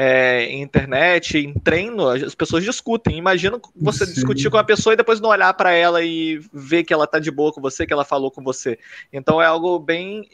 é, 0.00 0.44
em 0.44 0.62
internet, 0.62 1.38
em 1.38 1.52
treino, 1.54 2.08
as 2.08 2.34
pessoas 2.34 2.62
discutem. 2.62 3.18
Imagina 3.18 3.60
você 3.74 4.06
Sim. 4.06 4.14
discutir 4.14 4.48
com 4.48 4.56
uma 4.56 4.62
pessoa 4.62 4.94
e 4.94 4.96
depois 4.96 5.20
não 5.20 5.30
olhar 5.30 5.52
para 5.54 5.72
ela 5.72 6.04
e 6.04 6.40
ver 6.52 6.84
que 6.84 6.92
ela 6.92 7.04
tá 7.04 7.18
de 7.18 7.32
boa 7.32 7.52
com 7.52 7.60
você, 7.60 7.84
que 7.84 7.92
ela 7.92 8.04
falou 8.04 8.30
com 8.30 8.40
você. 8.40 8.78
Então 9.12 9.42
é 9.42 9.46
algo 9.46 9.76
bem 9.78 10.28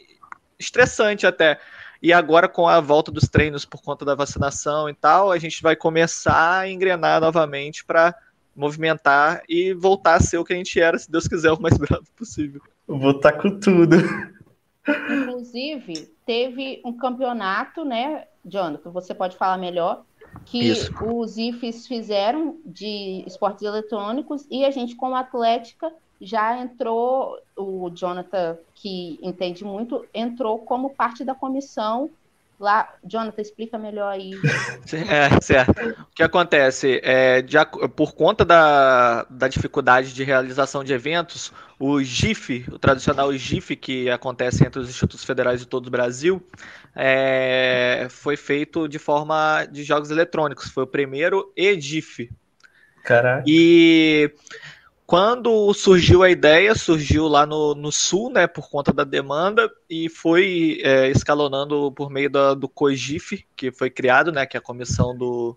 estressante 0.59 1.25
até. 1.25 1.59
E 2.01 2.13
agora, 2.13 2.47
com 2.47 2.67
a 2.67 2.79
volta 2.79 3.11
dos 3.11 3.27
treinos 3.27 3.65
por 3.65 3.81
conta 3.81 4.05
da 4.05 4.15
vacinação 4.15 4.89
e 4.89 4.93
tal, 4.93 5.31
a 5.31 5.37
gente 5.37 5.61
vai 5.61 5.75
começar 5.75 6.59
a 6.59 6.69
engrenar 6.69 7.21
novamente 7.21 7.83
para 7.83 8.15
movimentar 8.55 9.43
e 9.49 9.73
voltar 9.73 10.15
a 10.15 10.19
ser 10.19 10.37
o 10.37 10.45
que 10.45 10.53
a 10.53 10.55
gente 10.55 10.79
era, 10.79 10.97
se 10.97 11.11
Deus 11.11 11.27
quiser, 11.27 11.51
o 11.51 11.61
mais 11.61 11.77
bravo 11.79 12.05
possível. 12.15 12.61
Voltar 12.87 13.33
com 13.33 13.59
tudo. 13.59 13.97
Inclusive, 14.87 16.09
teve 16.25 16.81
um 16.85 16.93
campeonato, 16.93 17.83
né, 17.83 18.25
Jonathan? 18.45 18.91
Você 18.91 19.13
pode 19.13 19.35
falar 19.35 19.57
melhor. 19.57 20.03
Que 20.43 20.69
Isso. 20.69 20.91
os 21.05 21.37
IFES 21.37 21.87
fizeram 21.87 22.59
de 22.65 23.23
esportes 23.25 23.63
eletrônicos 23.63 24.45
e 24.51 24.65
a 24.65 24.71
gente, 24.71 24.95
como 24.95 25.15
Atlética, 25.15 25.91
já 26.19 26.57
entrou, 26.57 27.37
o 27.55 27.89
Jonathan, 27.89 28.57
que 28.73 29.19
entende 29.21 29.63
muito, 29.63 30.05
entrou 30.13 30.59
como 30.59 30.89
parte 30.89 31.23
da 31.23 31.35
comissão 31.35 32.09
Lá, 32.57 32.93
Jonathan, 33.03 33.41
explica 33.41 33.77
melhor 33.77 34.11
aí. 34.11 34.31
É, 35.09 35.41
certo. 35.41 35.89
O 35.89 36.15
que 36.15 36.23
acontece? 36.23 37.01
É, 37.03 37.41
de, 37.41 37.57
por 37.95 38.13
conta 38.13 38.45
da, 38.45 39.23
da 39.29 39.47
dificuldade 39.47 40.13
de 40.13 40.23
realização 40.23 40.83
de 40.83 40.93
eventos, 40.93 41.51
o 41.77 42.01
GIF, 42.01 42.65
o 42.71 42.79
tradicional 42.79 43.33
GIF 43.33 43.75
que 43.75 44.09
acontece 44.09 44.65
entre 44.65 44.79
os 44.79 44.89
institutos 44.89 45.25
federais 45.25 45.59
de 45.59 45.67
todo 45.67 45.87
o 45.87 45.91
Brasil, 45.91 46.41
é, 46.95 48.07
foi 48.09 48.37
feito 48.37 48.87
de 48.87 48.99
forma 48.99 49.65
de 49.65 49.83
jogos 49.83 50.09
eletrônicos. 50.09 50.69
Foi 50.69 50.83
o 50.83 50.87
primeiro 50.87 51.51
EGIF. 51.57 52.29
Caraca. 53.03 53.43
E 53.45 54.31
quando 55.05 55.71
surgiu 55.73 56.23
a 56.23 56.29
ideia, 56.29 56.73
surgiu 56.73 57.27
lá 57.27 57.45
no, 57.45 57.75
no 57.75 57.91
sul, 57.91 58.31
né, 58.31 58.47
por 58.47 58.69
conta 58.69 58.91
da 58.91 59.03
demanda, 59.03 59.69
e 59.87 60.09
foi 60.09 60.81
é, 60.83 61.09
escalonando 61.09 61.91
por 61.91 62.09
meio 62.09 62.29
da, 62.29 62.55
do 62.55 62.67
COGIF, 62.67 63.45
que 63.55 63.71
foi 63.71 63.89
criado, 63.89 64.31
né, 64.31 64.45
que 64.47 64.57
é 64.57 64.59
a 64.59 64.63
comissão 64.63 65.15
do, 65.15 65.55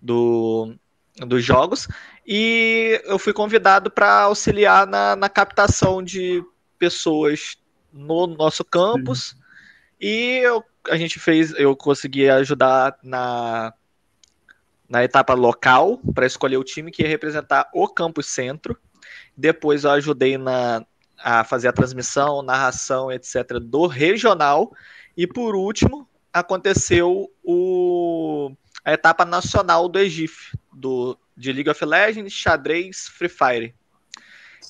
do, 0.00 0.74
dos 1.16 1.42
jogos, 1.42 1.88
e 2.26 3.00
eu 3.04 3.18
fui 3.18 3.32
convidado 3.32 3.90
para 3.90 4.22
auxiliar 4.22 4.86
na, 4.86 5.16
na 5.16 5.28
captação 5.30 6.02
de 6.02 6.44
pessoas 6.78 7.56
no 7.90 8.26
nosso 8.26 8.62
campus, 8.64 9.30
Sim. 9.30 9.36
e 9.98 10.40
eu, 10.42 10.62
a 10.90 10.96
gente 10.98 11.18
fez, 11.18 11.54
eu 11.56 11.74
consegui 11.74 12.28
ajudar 12.28 12.98
na 13.02 13.72
na 14.88 15.02
etapa 15.02 15.34
local 15.34 15.98
para 16.14 16.26
escolher 16.26 16.56
o 16.56 16.64
time 16.64 16.90
que 16.90 17.02
ia 17.02 17.08
representar 17.08 17.68
o 17.72 17.88
campus 17.88 18.26
centro. 18.26 18.76
Depois 19.36 19.84
eu 19.84 19.90
ajudei 19.90 20.38
na, 20.38 20.84
a 21.18 21.44
fazer 21.44 21.68
a 21.68 21.72
transmissão, 21.72 22.42
narração, 22.42 23.10
etc. 23.10 23.58
do 23.60 23.86
regional. 23.86 24.72
E 25.16 25.26
por 25.26 25.54
último, 25.54 26.08
aconteceu 26.32 27.30
o, 27.42 28.50
a 28.84 28.92
etapa 28.92 29.24
nacional 29.24 29.88
do 29.88 29.98
EGIF, 29.98 30.56
do, 30.72 31.18
de 31.36 31.52
League 31.52 31.70
of 31.70 31.84
Legends, 31.84 32.32
xadrez, 32.32 33.08
Free 33.08 33.28
Fire. 33.28 33.74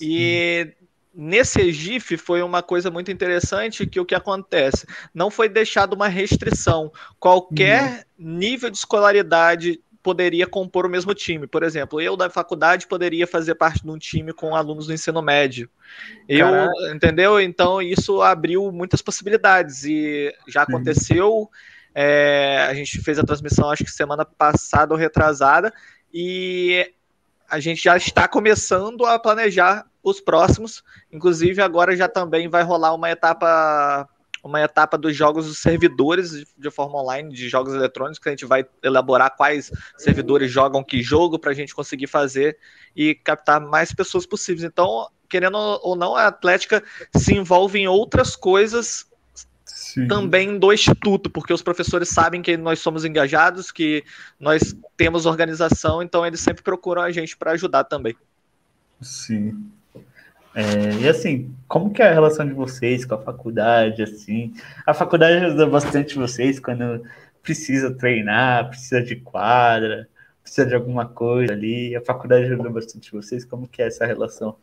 E 0.01 0.75
nesse 1.15 1.61
EGIF 1.61 2.17
foi 2.17 2.43
uma 2.43 2.63
coisa 2.63 2.91
muito 2.91 3.11
interessante 3.11 3.87
que 3.87 4.01
o 4.01 4.05
que 4.05 4.15
acontece? 4.15 4.87
Não 5.13 5.31
foi 5.31 5.49
deixado 5.49 5.95
uma 5.95 6.09
restrição. 6.09 6.93
Qualquer 7.19 8.07
uhum. 8.19 8.39
nível 8.39 8.71
de 8.71 8.77
escolaridade 8.77 9.81
poderia 10.05 10.47
compor 10.47 10.85
o 10.85 10.89
mesmo 10.89 11.15
time. 11.15 11.47
Por 11.47 11.63
exemplo, 11.63 11.99
eu 11.99 12.15
da 12.15 12.29
faculdade 12.29 12.87
poderia 12.87 13.27
fazer 13.27 13.55
parte 13.55 13.83
de 13.83 13.91
um 13.91 13.97
time 13.97 14.35
com 14.35 14.55
alunos 14.55 14.87
do 14.87 14.93
ensino 14.93 15.23
médio. 15.23 15.69
Eu, 16.29 16.47
entendeu? 16.95 17.41
Então 17.41 17.81
isso 17.81 18.21
abriu 18.21 18.71
muitas 18.71 19.01
possibilidades 19.01 19.83
e 19.85 20.31
já 20.47 20.63
aconteceu. 20.63 21.51
É, 21.95 22.67
a 22.69 22.75
gente 22.75 23.01
fez 23.01 23.19
a 23.19 23.25
transmissão, 23.25 23.71
acho 23.71 23.83
que 23.83 23.91
semana 23.91 24.27
passada 24.27 24.93
ou 24.93 25.01
retrasada, 25.01 25.73
e 26.13 26.93
a 27.49 27.59
gente 27.59 27.83
já 27.83 27.97
está 27.97 28.29
começando 28.29 29.07
a 29.07 29.19
planejar 29.19 29.87
os 30.03 30.21
próximos. 30.21 30.85
Inclusive, 31.11 31.63
agora 31.63 31.97
já 31.97 32.09
também 32.09 32.47
vai 32.47 32.63
rolar 32.63 32.95
uma 32.95 33.11
etapa 33.11 34.07
uma 34.45 34.61
etapa 34.61 34.99
dos 34.99 35.17
jogos 35.17 35.47
dos 35.47 35.59
servidores 35.59 36.45
de 36.59 36.71
forma 36.71 37.01
online, 37.01 37.33
de 37.33 37.49
jogos 37.49 37.73
eletrônicos, 37.73 38.19
que 38.19 38.29
a 38.29 38.33
gente 38.33 38.45
vai 38.45 38.65
elaborar 38.83 39.35
quais 39.35 39.73
servidores 39.97 40.53
jogam 40.53 40.85
que 40.85 41.03
jogo 41.03 41.39
para 41.39 41.51
a 41.51 41.55
gente 41.55 41.75
conseguir 41.75 42.07
fazer 42.07 42.59
e 42.95 43.15
captar 43.15 43.59
mais 43.59 43.93
pessoas 43.93 44.27
possíveis. 44.27 44.63
Então, 44.63 45.09
querendo 45.31 45.57
ou 45.57 45.97
não, 45.97 46.15
a 46.15 46.27
Atlética 46.27 46.85
se 47.17 47.35
envolve 47.35 47.79
em 47.79 47.89
outras 47.89 48.37
coisas 48.37 49.07
Sim. 49.65 50.07
também 50.07 50.59
do 50.59 50.73
Instituto, 50.73 51.31
porque 51.31 51.53
os 51.53 51.63
professores 51.63 52.11
sabem 52.11 52.43
que 52.43 52.55
nós 52.55 52.81
somos 52.81 53.05
engajados, 53.05 53.73
que 53.73 54.05
nós 54.39 54.77
temos 54.95 55.25
organização, 55.25 56.03
então 56.03 56.25
eles 56.27 56.41
sempre 56.41 56.63
procuram 56.63 57.01
a 57.01 57.11
gente 57.11 57.35
para 57.35 57.53
ajudar 57.53 57.85
também. 57.85 58.15
Sim. 59.01 59.71
É, 60.55 61.01
e 61.01 61.09
assim, 61.09 61.53
como 61.67 61.93
que 61.93 62.01
é 62.01 62.09
a 62.09 62.13
relação 62.13 62.47
de 62.47 62.53
vocês 62.53 63.05
com 63.05 63.17
a 63.17 63.23
faculdade, 63.23 64.03
assim? 64.03 64.55
A 64.87 64.95
faculdade 64.95 65.45
ajuda 65.45 65.67
bastante 65.67 66.15
vocês 66.15 66.61
quando 66.61 67.05
precisa 67.43 67.93
treinar, 67.93 68.69
precisa 68.69 69.03
de 69.03 69.17
quadra, 69.17 70.09
precisa 70.43 70.67
de 70.67 70.75
alguma 70.75 71.07
coisa 71.07 71.53
ali. 71.53 71.97
A 71.97 72.01
faculdade 72.01 72.45
ajuda 72.45 72.71
bastante 72.71 73.11
vocês. 73.11 73.45
Como 73.45 73.67
que 73.67 73.83
é 73.83 73.89
essa 73.89 74.07
relação? 74.07 74.57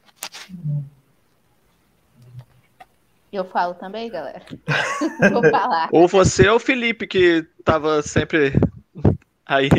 Eu 3.32 3.46
falo 3.46 3.74
também, 3.74 4.10
galera. 4.10 4.44
Vou 5.32 5.50
falar. 5.50 5.90
Ou 5.92 6.08
você 6.08 6.48
ou 6.48 6.56
o 6.56 6.60
Felipe, 6.60 7.06
que 7.06 7.46
estava 7.60 8.02
sempre 8.02 8.54
aí. 9.46 9.70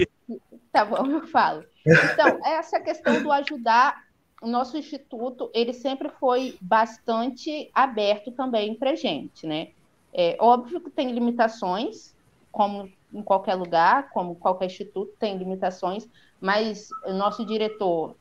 Tá 0.71 0.85
bom, 0.85 1.07
eu 1.07 1.27
falo. 1.27 1.65
Então, 1.87 2.39
essa 2.47 2.81
questão 2.81 3.23
do 3.23 3.33
ajudar 3.33 4.03
o 4.43 4.49
nosso 4.49 4.77
instituto 4.77 5.51
ele 5.55 5.73
sempre 5.73 6.09
foi 6.09 6.59
bastante 6.61 7.71
aberto 7.73 8.33
também 8.33 8.75
para 8.75 8.97
gente, 8.97 9.47
né? 9.47 9.69
É 10.13 10.37
óbvio 10.41 10.81
que 10.81 10.91
tem 10.91 11.13
limitações, 11.13 12.15
como 12.51 12.91
em 13.15 13.23
qualquer 13.23 13.55
lugar, 13.55 14.11
como 14.11 14.35
qualquer 14.35 14.67
instituto 14.67 15.13
tem 15.19 15.39
limitações, 15.39 16.09
mas 16.41 16.89
o 17.07 17.13
nosso 17.13 17.47
diretor, 17.47 18.17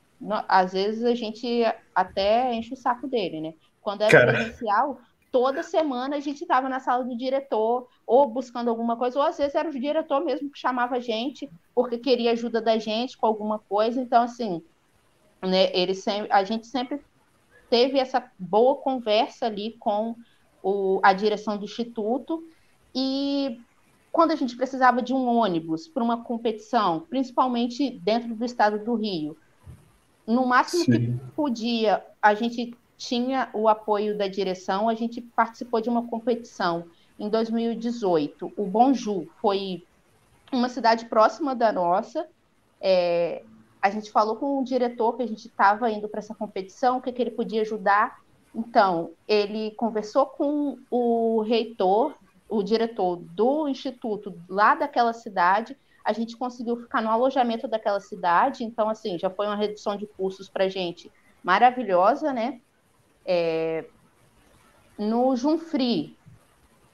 às 0.48 0.74
vezes 0.74 1.04
a 1.04 1.16
gente 1.16 1.64
até 1.94 2.54
enche 2.54 2.74
o 2.74 2.78
saco 2.78 3.08
dele, 3.08 3.42
né? 3.42 3.54
Quando 3.82 4.04
era 4.04 4.12
Cara. 4.12 4.32
presencial, 4.34 5.00
toda 5.32 5.64
semana 5.64 6.18
a 6.18 6.20
gente 6.20 6.44
estava 6.44 6.70
na 6.70 6.80
sala 6.80 7.04
do 7.04 7.18
diretor, 7.18 7.88
ou 8.06 8.28
buscando 8.28 8.70
alguma 8.70 8.96
coisa, 8.96 9.18
ou 9.18 9.26
às 9.26 9.38
vezes 9.38 9.56
era 9.56 9.68
o 9.68 9.80
diretor 9.80 10.24
mesmo 10.24 10.52
que 10.52 10.60
chamava 10.60 10.98
a 10.98 11.00
gente, 11.00 11.50
porque 11.74 11.98
queria 11.98 12.32
ajuda 12.32 12.62
da 12.62 12.78
gente 12.78 13.18
com 13.18 13.26
alguma 13.26 13.58
coisa. 13.58 14.00
Então, 14.00 14.24
assim, 14.24 14.62
né, 15.42 15.72
ele 15.74 15.94
sempre, 15.94 16.32
a 16.32 16.44
gente 16.44 16.68
sempre 16.68 17.02
teve 17.70 18.00
essa 18.00 18.32
boa 18.38 18.76
conversa 18.76 19.46
ali 19.46 19.76
com 19.80 20.16
o, 20.62 21.00
a 21.02 21.14
direção 21.14 21.58
do 21.58 21.66
instituto 21.66 22.44
e 22.94 23.60
quando 24.12 24.32
a 24.32 24.36
gente 24.36 24.56
precisava 24.56 25.02
de 25.02 25.14
um 25.14 25.26
ônibus 25.26 25.88
para 25.88 26.04
uma 26.04 26.24
competição, 26.24 27.00
principalmente 27.10 27.90
dentro 27.90 28.36
do 28.36 28.44
estado 28.44 28.84
do 28.84 28.94
Rio, 28.96 29.38
no 30.28 30.46
máximo 30.46 30.84
Sim. 30.84 30.92
que 30.92 31.32
podia, 31.36 32.06
a 32.22 32.34
gente 32.34 32.76
tinha 32.98 33.50
o 33.54 33.68
apoio 33.68 34.18
da 34.18 34.28
direção, 34.28 34.88
a 34.88 34.94
gente 34.94 35.22
participou 35.22 35.82
de 35.82 35.90
uma 35.90 36.08
competição 36.08 36.86
em 37.18 37.30
2018. 37.30 38.54
O 38.56 38.66
Bonju 38.66 39.28
foi 39.42 39.84
uma 40.52 40.70
cidade 40.70 41.06
próxima 41.06 41.56
da 41.56 41.72
nossa, 41.72 42.28
é, 42.80 43.44
a 43.82 43.89
gente 43.89 44.12
falou 44.12 44.36
com 44.36 44.60
o 44.60 44.63
diretor 44.63 45.17
que 45.17 45.24
a 45.24 45.28
gente 45.28 45.48
estava 45.48 45.89
indo 45.89 46.08
para 46.08 46.20
essa 46.20 46.36
competição, 46.36 46.98
o 46.98 47.02
que, 47.02 47.12
que 47.12 47.22
ele 47.22 47.32
podia 47.32 47.62
ajudar. 47.62 48.22
Então, 48.54 49.12
ele 49.28 49.72
conversou 49.72 50.26
com 50.26 50.78
o 50.89 51.41
reitor, 51.41 52.13
o 52.48 52.62
diretor 52.62 53.15
do 53.15 53.67
instituto 53.67 54.38
lá 54.48 54.76
daquela 54.76 55.13
cidade. 55.13 55.76
A 56.04 56.13
gente 56.13 56.38
conseguiu 56.38 56.76
ficar 56.78 57.02
no 57.02 57.10
alojamento 57.10 57.67
daquela 57.67 58.00
cidade. 58.00 58.63
Então, 58.63 58.88
assim, 58.88 59.17
já 59.17 59.30
foi 59.30 59.48
uma 59.48 59.56
redução 59.56 59.96
de 59.96 60.06
custos 60.06 60.48
para 60.48 60.65
a 60.65 60.70
gente 60.70 61.12
maravilhosa, 61.44 62.32
né? 62.32 62.62
É... 63.26 63.86
No 64.98 65.36
Junfri, 65.36 66.15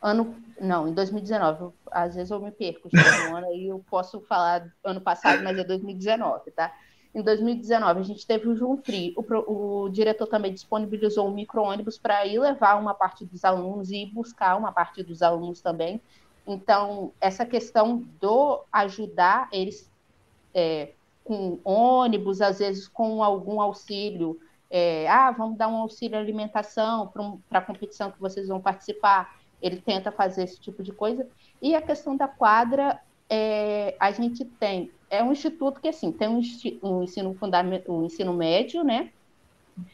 ano 0.08 0.36
não, 0.60 0.88
em 0.88 0.94
2019. 0.94 1.74
Às 1.92 2.16
vezes 2.16 2.32
eu 2.32 2.40
me 2.40 2.52
perco, 2.52 2.90
um 3.30 3.36
ano 3.36 3.48
aí 3.48 3.68
eu 3.68 3.84
posso 3.90 4.20
falar 4.22 4.68
ano 4.84 5.02
passado, 5.02 5.44
mas 5.44 5.58
é 5.58 5.64
2019, 5.64 6.52
tá? 6.52 6.74
Em 7.14 7.22
2019, 7.22 8.00
a 8.00 8.04
gente 8.04 8.28
teve 8.28 8.48
o 8.48 8.78
Free. 8.78 9.14
O, 9.16 9.84
o 9.86 9.90
diretor 9.90 10.28
também 10.28 10.54
disponibilizou 10.54 11.28
um 11.28 11.34
micro-ônibus 11.34 11.98
para 11.98 12.26
ir 12.26 12.40
levar 12.40 12.80
uma 12.80 12.94
parte 12.94 13.26
dos 13.26 13.44
alunos 13.44 13.92
e 13.92 14.06
buscar 14.06 14.56
uma 14.56 14.72
parte 14.72 15.02
dos 15.04 15.22
alunos 15.22 15.62
também. 15.62 16.02
Então, 16.46 17.12
essa 17.20 17.46
questão 17.46 18.06
do 18.22 18.64
ajudar 18.72 19.50
eles 19.52 19.90
é, 20.54 20.92
com 21.24 21.60
ônibus, 21.64 22.42
às 22.42 22.60
vezes 22.60 22.88
com 22.88 23.24
algum 23.24 23.60
auxílio, 23.60 24.40
é, 24.70 25.08
ah, 25.10 25.32
vamos 25.32 25.58
dar 25.58 25.68
um 25.70 25.78
auxílio 25.78 26.18
alimentação 26.18 27.12
para 27.50 27.60
a 27.60 27.62
competição 27.62 28.12
que 28.12 28.20
vocês 28.20 28.48
vão 28.48 28.62
participar 28.62 29.37
ele 29.62 29.82
tenta 29.82 30.12
fazer 30.12 30.44
esse 30.44 30.60
tipo 30.60 30.84
de 30.84 30.92
coisa. 30.92 31.28
E 31.62 31.76
a 31.76 31.82
questão 31.82 32.16
da 32.16 32.28
quadra, 32.28 33.00
é, 33.30 33.96
a 34.00 34.12
gente 34.12 34.46
tem 34.46 34.92
é 35.10 35.24
um 35.24 35.32
instituto 35.32 35.80
que 35.80 35.88
assim 35.88 36.12
tem 36.12 36.28
um, 36.28 36.42
um 36.84 37.04
ensino 37.04 37.34
fundamental, 37.34 37.96
um 37.96 38.06
ensino 38.06 38.34
médio, 38.34 38.84
né? 38.84 39.10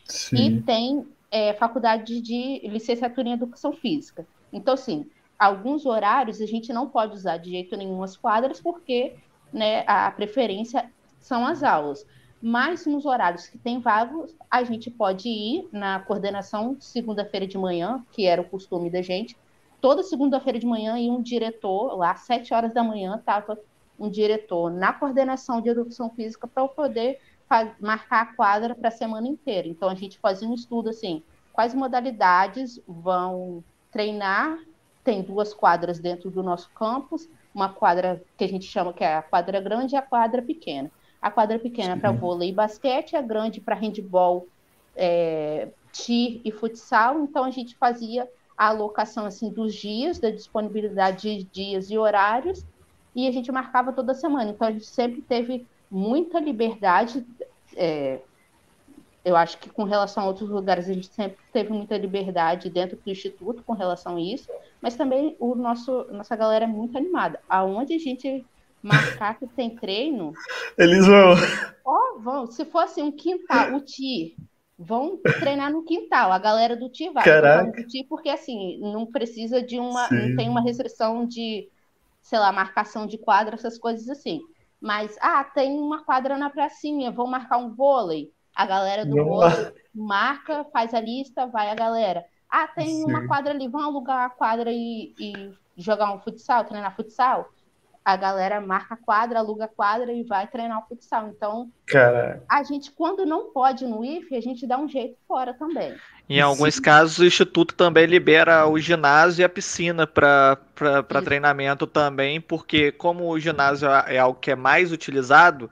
Sim. 0.06 0.36
E 0.36 0.62
tem 0.62 1.08
é, 1.30 1.54
faculdade 1.54 2.22
de 2.22 2.62
licenciatura 2.64 3.30
em 3.30 3.34
educação 3.34 3.74
física. 3.74 4.26
Então, 4.52 4.74
assim, 4.74 5.06
alguns 5.38 5.86
horários 5.86 6.42
a 6.42 6.46
gente 6.46 6.72
não 6.72 6.90
pode 6.90 7.14
usar 7.14 7.38
de 7.38 7.52
jeito 7.52 7.76
nenhum 7.76 8.02
as 8.02 8.16
quadras, 8.16 8.60
porque 8.60 9.16
né, 9.52 9.84
a 9.88 10.10
preferência 10.12 10.90
são 11.20 11.46
as 11.46 11.64
aulas. 11.64 12.06
Mas 12.42 12.86
nos 12.86 13.06
horários 13.06 13.48
que 13.48 13.58
tem 13.58 13.80
vagos, 13.80 14.36
a 14.52 14.64
gente 14.64 14.92
pode 14.92 15.30
ir 15.30 15.68
na 15.72 16.00
coordenação 16.00 16.76
segunda-feira 16.80 17.48
de 17.48 17.58
manhã, 17.58 18.06
que 18.12 18.26
era 18.26 18.42
o 18.42 18.50
costume 18.50 18.90
da 18.90 19.02
gente. 19.02 19.38
Toda 19.84 20.02
segunda-feira 20.02 20.58
de 20.58 20.66
manhã 20.66 20.98
ia 20.98 21.12
um 21.12 21.22
diretor, 21.22 21.98
lá 21.98 22.12
às 22.12 22.22
sete 22.22 22.54
horas 22.54 22.74
da 22.74 22.82
manhã, 22.82 23.18
estava 23.18 23.60
um 24.00 24.10
diretor 24.10 24.72
na 24.72 24.94
coordenação 24.94 25.60
de 25.60 25.68
educação 25.68 26.10
física 26.10 26.48
para 26.48 26.66
poder 26.70 27.20
marcar 27.82 28.22
a 28.22 28.34
quadra 28.34 28.74
para 28.74 28.88
a 28.88 28.92
semana 28.92 29.28
inteira. 29.28 29.68
Então 29.68 29.90
a 29.90 29.94
gente 29.94 30.18
fazia 30.20 30.48
um 30.48 30.54
estudo 30.54 30.90
assim, 30.90 31.22
quais 31.52 31.74
modalidades 31.74 32.80
vão 32.88 33.62
treinar. 33.92 34.58
Tem 35.04 35.22
duas 35.22 35.54
quadras 35.54 36.00
dentro 36.00 36.32
do 36.32 36.42
nosso 36.42 36.70
campus, 36.70 37.28
uma 37.54 37.68
quadra 37.68 38.24
que 38.38 38.46
a 38.46 38.48
gente 38.48 38.64
chama 38.64 38.94
que 38.94 39.04
é 39.04 39.18
a 39.18 39.22
quadra 39.22 39.60
grande 39.60 39.96
e 39.96 39.98
a 39.98 40.02
quadra 40.02 40.42
pequena. 40.42 40.90
A 41.22 41.30
quadra 41.30 41.60
pequena 41.60 41.98
para 41.98 42.10
vôlei 42.10 42.52
e 42.52 42.54
basquete, 42.54 43.18
a 43.18 43.22
grande 43.22 43.60
para 43.60 43.76
handball, 43.76 44.48
é, 44.96 45.68
tir 45.92 46.40
e 46.46 46.52
futsal. 46.54 47.20
Então 47.20 47.44
a 47.44 47.52
gente 47.52 47.76
fazia 47.76 48.30
a 48.58 48.68
alocação 48.68 49.26
assim 49.26 49.50
dos 49.50 49.74
dias, 49.74 50.20
da 50.20 50.30
disponibilidade 50.30 51.38
de 51.38 51.44
dias 51.44 51.90
e 51.90 51.98
horários, 51.98 52.66
e 53.16 53.28
a 53.28 53.32
gente 53.32 53.52
marcava 53.52 53.94
toda 53.94 54.14
semana. 54.14 54.52
Então 54.52 54.68
a 54.68 54.72
gente 54.72 54.86
sempre 54.86 55.22
teve 55.22 55.66
muita 55.90 56.40
liberdade. 56.40 57.26
É, 57.76 58.20
eu 59.24 59.36
acho 59.36 59.58
que 59.58 59.70
com 59.70 59.84
relação 59.84 60.24
a 60.24 60.28
outros 60.28 60.50
lugares 60.50 60.90
a 60.90 60.94
gente 60.94 61.08
sempre 61.08 61.38
teve 61.52 61.72
muita 61.72 61.98
liberdade 61.98 62.70
dentro 62.70 62.98
do 62.98 63.10
instituto 63.10 63.64
com 63.64 63.74
relação 63.74 64.18
a 64.18 64.22
isso, 64.22 64.50
mas 64.82 64.96
também 64.96 65.36
o 65.40 65.56
nosso 65.56 66.06
nossa 66.12 66.36
galera 66.36 66.66
é 66.66 66.68
muito 66.68 66.98
animada. 66.98 67.40
Aonde 67.48 67.94
a 67.94 68.00
gente 68.00 68.46
marcar 68.82 69.40
que 69.40 69.48
tem 69.48 69.76
treino, 69.76 70.34
eles 70.78 71.08
vão. 71.08 71.36
Ó, 71.86 72.20
vão. 72.20 72.48
Se 72.48 72.66
fosse 72.66 73.02
um 73.02 73.12
quintal, 73.12 73.76
o 73.76 73.80
TI, 73.82 74.36
vão 74.78 75.18
treinar 75.40 75.72
no 75.72 75.84
quintal. 75.84 76.32
A 76.32 76.40
galera 76.40 76.76
do 76.76 76.90
TI 76.90 77.10
vai. 77.10 77.24
Caraca. 77.24 77.82
Do 77.82 77.88
TI 77.88 78.06
porque 78.06 78.30
assim 78.30 78.80
não 78.80 79.06
precisa 79.06 79.62
de 79.62 79.80
uma, 79.80 80.08
Sim. 80.08 80.30
não 80.30 80.36
tem 80.36 80.50
uma 80.50 80.62
restrição 80.62 81.26
de, 81.26 81.70
sei 82.22 82.40
lá, 82.40 82.52
marcação 82.52 83.06
de 83.06 83.18
quadra, 83.18 83.56
essas 83.56 83.78
coisas 83.78 84.10
assim. 84.10 84.42
Mas, 84.82 85.18
ah, 85.22 85.44
tem 85.44 85.78
uma 85.80 86.04
quadra 86.04 86.38
na 86.38 86.50
pracinha, 86.50 87.12
vão 87.12 87.26
marcar 87.26 87.58
um 87.58 87.74
vôlei. 87.74 88.32
A 88.54 88.66
galera 88.66 89.06
do 89.06 89.16
vôlei 89.16 89.72
marca, 89.94 90.66
faz 90.66 90.94
a 90.94 91.00
lista, 91.00 91.48
vai 91.48 91.70
a 91.70 91.76
galera. 91.76 92.26
Ah, 92.50 92.68
tem 92.68 92.88
Sim. 92.88 93.06
uma 93.06 93.28
quadra 93.28 93.54
ali, 93.54 93.68
vão 93.68 93.82
alugar 93.82 94.26
a 94.26 94.30
quadra 94.30 94.72
e, 94.72 95.14
e 95.20 95.52
jogar 95.78 96.14
um 96.14 96.20
futsal, 96.20 96.66
treinar 96.66 96.96
futsal? 96.96 97.50
A 98.04 98.16
galera 98.18 98.60
marca 98.60 98.98
quadra, 98.98 99.40
aluga 99.40 99.68
quadra 99.68 100.12
e 100.12 100.24
vai 100.24 100.48
treinar 100.48 100.80
o 100.80 100.88
futsal. 100.88 101.30
Então, 101.30 101.72
Caraca. 101.86 102.44
a 102.50 102.64
gente, 102.64 102.92
quando 102.92 103.26
não 103.26 103.52
pode 103.52 103.86
no 103.86 104.04
IFE, 104.04 104.36
a 104.36 104.42
gente 104.42 104.68
dá 104.68 104.78
um 104.78 104.88
jeito 104.88 105.18
fora 105.28 105.54
também. 105.54 105.96
Em 106.30 106.40
alguns 106.40 106.76
Sim. 106.76 106.82
casos, 106.82 107.20
o 107.20 107.26
Instituto 107.26 107.74
também 107.76 108.06
libera 108.06 108.68
o 108.68 108.78
ginásio 108.80 109.42
e 109.42 109.46
a 109.46 109.50
piscina 109.50 110.08
para 110.08 110.58
treinamento 111.24 111.86
também, 111.86 112.40
porque 112.40 112.92
como 112.92 113.30
o 113.30 113.40
ginásio 113.40 113.90
é 113.90 114.18
algo 114.18 114.40
que 114.40 114.52
é 114.52 114.56
mais 114.56 114.92
utilizado, 114.92 115.70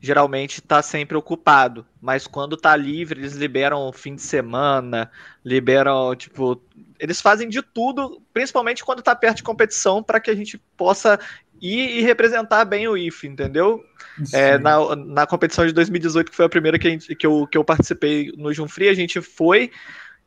geralmente 0.00 0.60
está 0.60 0.82
sempre 0.82 1.16
ocupado. 1.16 1.84
Mas 2.00 2.26
quando 2.26 2.54
está 2.54 2.76
livre, 2.76 3.20
eles 3.20 3.34
liberam 3.34 3.92
fim 3.92 4.14
de 4.14 4.22
semana, 4.22 5.10
liberam, 5.44 6.14
tipo, 6.14 6.60
eles 6.98 7.20
fazem 7.20 7.48
de 7.48 7.62
tudo, 7.62 8.22
principalmente 8.32 8.84
quando 8.84 9.00
está 9.00 9.14
perto 9.14 9.38
de 9.38 9.42
competição, 9.42 10.02
para 10.02 10.20
que 10.20 10.30
a 10.30 10.34
gente 10.34 10.58
possa 10.76 11.18
ir 11.60 11.98
e 11.98 12.02
representar 12.02 12.64
bem 12.64 12.88
o 12.88 12.96
IF, 12.96 13.26
entendeu? 13.26 13.84
É, 14.32 14.58
na, 14.58 14.96
na 14.96 15.26
competição 15.26 15.66
de 15.66 15.72
2018, 15.72 16.30
que 16.30 16.36
foi 16.36 16.46
a 16.46 16.48
primeira 16.48 16.78
que, 16.78 16.88
a 16.88 16.90
gente, 16.90 17.14
que, 17.14 17.26
eu, 17.26 17.46
que 17.46 17.56
eu 17.56 17.64
participei 17.64 18.32
no 18.36 18.52
Junfri, 18.52 18.88
a 18.88 18.94
gente 18.94 19.20
foi 19.20 19.70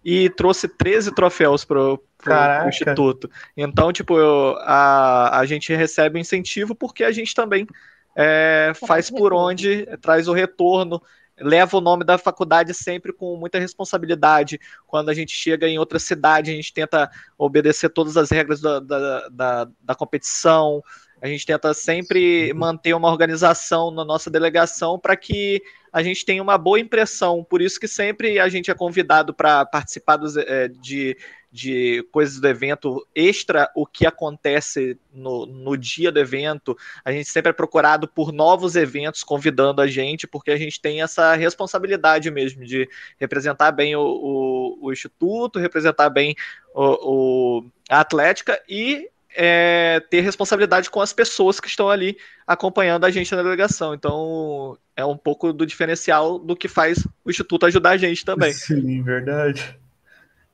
e 0.04 0.30
trouxe 0.30 0.68
13 0.68 1.14
troféus 1.14 1.64
pro, 1.64 1.98
pro, 2.18 2.34
pro 2.34 2.70
Instituto. 2.70 3.30
Então, 3.56 3.92
tipo, 3.92 4.18
eu, 4.18 4.58
a, 4.62 5.40
a 5.40 5.46
gente 5.46 5.74
recebe 5.74 6.20
incentivo 6.20 6.74
porque 6.74 7.04
a 7.04 7.12
gente 7.12 7.36
também 7.36 7.68
é, 8.16 8.72
faz 8.88 9.10
por 9.10 9.34
onde, 9.34 9.86
traz 10.02 10.28
o 10.28 10.34
retorno, 10.34 11.02
leva 11.42 11.78
o 11.78 11.82
nome 11.82 12.04
da 12.04 12.18
faculdade 12.18 12.74
sempre 12.74 13.12
com 13.12 13.36
muita 13.36 13.60
responsabilidade. 13.60 14.60
Quando 14.86 15.10
a 15.10 15.14
gente 15.14 15.36
chega 15.36 15.68
em 15.68 15.80
outra 15.80 16.00
cidade, 16.00 16.52
a 16.52 16.54
gente 16.54 16.74
tenta 16.74 17.10
obedecer 17.38 17.90
todas 17.90 18.18
as 18.18 18.30
regras 18.30 18.62
da, 18.62 18.80
da, 18.80 19.30
da, 19.30 19.68
da 19.82 19.96
competição, 19.96 20.84
a 21.22 21.28
gente 21.28 21.46
tenta 21.46 21.72
sempre 21.74 22.52
manter 22.54 22.96
uma 22.96 23.10
organização 23.10 23.92
na 23.92 24.04
nossa 24.04 24.30
delegação 24.30 24.98
para 24.98 25.16
que 25.16 25.62
a 25.94 26.02
gente 26.02 26.26
tenha 26.26 26.42
uma 26.42 26.58
boa 26.58 26.80
impressão. 26.80 27.44
Por 27.44 27.62
isso 27.62 27.80
que 27.80 27.88
sempre 27.88 28.40
a 28.40 28.50
gente 28.50 28.72
é 28.72 28.74
convidado 28.74 29.32
para 29.32 29.64
participar 29.66 30.18
dos, 30.18 30.36
é, 30.36 30.68
de, 30.68 31.16
de 31.52 32.04
coisas 32.12 32.40
do 32.40 32.48
evento 32.48 33.06
extra, 33.14 33.70
o 33.76 33.86
que 33.86 34.08
acontece 34.08 34.98
no, 35.14 35.46
no 35.46 35.78
dia 35.78 36.12
do 36.12 36.20
evento. 36.20 36.76
A 37.06 37.12
gente 37.12 37.30
sempre 37.30 37.52
é 37.52 37.54
procurado 37.54 38.08
por 38.08 38.32
novos 38.32 38.76
eventos 38.76 39.24
convidando 39.24 39.80
a 39.80 39.86
gente, 39.86 40.26
porque 40.26 40.50
a 40.50 40.58
gente 40.58 40.82
tem 40.82 41.04
essa 41.04 41.36
responsabilidade 41.36 42.32
mesmo 42.32 42.66
de 42.66 42.90
representar 43.20 43.72
bem 43.72 43.96
o, 43.96 44.02
o, 44.02 44.88
o 44.88 44.92
Instituto, 44.92 45.60
representar 45.60 46.10
bem 46.10 46.36
o, 46.74 47.60
o 47.60 47.66
a 47.90 48.00
Atlética 48.00 48.58
e 48.70 49.11
é, 49.36 50.02
ter 50.10 50.22
responsabilidade 50.22 50.90
com 50.90 51.02
as 51.02 51.14
pessoas 51.14 51.60
que 51.60 51.68
estão 51.68 51.90
ali 51.90 52.18
acompanhando 52.46 53.06
a 53.06 53.12
gente 53.12 53.34
na 53.34 53.42
delegação. 53.42 53.94
Então, 53.94 54.78
é 54.96 55.06
um 55.06 55.18
pouco 55.18 55.54
do 55.54 55.66
diferencial 55.66 56.38
do 56.38 56.56
que 56.56 56.68
faz 56.68 57.06
o 57.24 57.30
Instituto 57.30 57.66
ajudar 57.66 57.92
a 57.92 57.98
gente 57.98 58.26
também. 58.26 58.54
Sim, 58.54 59.02
verdade. 59.04 59.78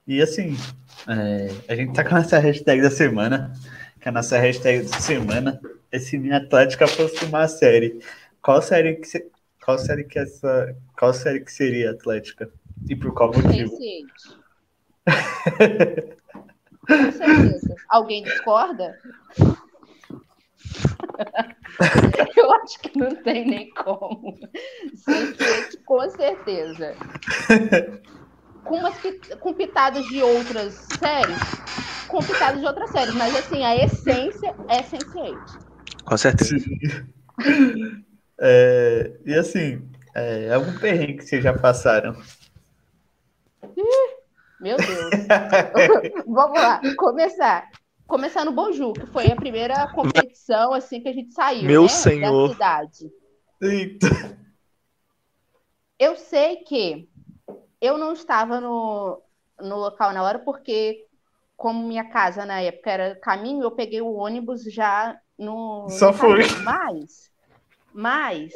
E 0.08 0.22
assim, 0.22 0.56
é, 1.08 1.50
a 1.68 1.76
gente 1.76 1.94
tá 1.94 2.04
com 2.04 2.16
a 2.16 2.20
nossa 2.20 2.40
hashtag 2.40 2.82
da 2.82 2.92
semana, 2.92 3.54
que 4.00 4.08
a 4.08 4.12
nossa 4.12 4.38
hashtag 4.38 4.88
da 4.88 5.00
semana 5.00 5.60
é 5.92 6.00
se 6.00 6.18
minha 6.18 6.38
Atlética 6.38 6.88
fosse 6.88 7.26
uma 7.26 7.48
série. 7.48 8.00
Qual 8.42 8.62
série 8.62 8.96
que 8.96 9.08
se, 9.08 9.26
qual 9.63 9.78
série 9.78 10.04
que 10.06 10.18
essa 10.18 10.76
qual 10.98 11.13
série 11.13 11.42
que 11.42 11.52
seria 11.52 11.92
Atlética? 11.92 12.50
E 12.90 12.96
por 12.96 13.13
qual 13.13 13.34
motivo? 13.34 13.78
Com 16.88 17.12
certeza. 17.12 17.76
Alguém 17.89 18.23
discorda? 18.23 18.97
Eu 22.36 22.52
acho 22.54 22.80
que 22.80 22.97
não 22.97 23.15
tem 23.23 23.45
nem 23.45 23.69
como. 23.71 24.38
Sense8, 24.95 25.84
com 25.86 26.09
certeza. 26.09 26.95
Com, 28.64 28.78
umas, 28.78 28.95
com 29.39 29.53
pitadas 29.53 30.05
de 30.07 30.22
outras 30.22 30.74
séries, 30.99 31.39
com 32.07 32.20
pitadas 32.20 32.59
de 32.59 32.66
outras 32.66 32.89
séries, 32.89 33.14
mas 33.16 33.36
assim, 33.36 33.64
a 33.64 33.76
essência 33.76 34.53
é 34.68 34.82
Sense8. 34.82 35.59
Com 36.05 36.18
certeza. 36.18 36.55
É, 38.39 39.12
e 39.26 39.34
assim, 39.34 39.82
é, 40.16 40.53
algum 40.53 40.78
perrengue 40.78 41.18
que 41.18 41.26
vocês 41.26 41.43
já 41.43 41.57
passaram? 41.57 42.16
Ih, 43.76 44.16
meu 44.60 44.78
Deus. 44.78 45.12
Vamos 46.28 46.60
lá, 46.60 46.82
começar. 46.95 47.70
Começar 48.08 48.45
no 48.45 48.53
Bonju, 48.53 48.93
que 48.93 49.05
foi 49.08 49.30
a 49.30 49.36
primeira 49.36 49.88
competição 49.93 50.74
assim 50.74 51.01
que 51.01 51.10
a 51.10 51.14
gente 51.14 51.34
saiu, 51.34 51.64
Meu 51.64 51.84
né, 51.84 51.88
senhor. 51.89 52.47
da 52.47 52.53
cidade. 52.53 53.12
Eita. 53.62 54.08
Eu 55.99 56.16
sei 56.16 56.58
que 56.58 57.10
eu 57.82 57.97
não 57.97 58.14
estava 58.14 58.62
no, 58.62 59.22
no 59.60 59.76
local 59.76 60.14
na 60.14 60.24
hora, 60.24 60.39
porque 60.39 61.05
como 61.58 61.88
minha 61.88 62.05
casa 62.10 62.45
na 62.45 62.62
época 62.62 62.91
era 62.91 63.16
caminho, 63.16 63.64
eu 63.64 63.72
peguei 63.72 63.99
o 63.99 64.14
ônibus 64.14 64.64
já 64.64 65.20
no. 65.38 65.89
Só 65.89 66.08
no 66.08 66.14
foi. 66.14 66.43
Mas, 66.64 67.32
mas 67.91 68.53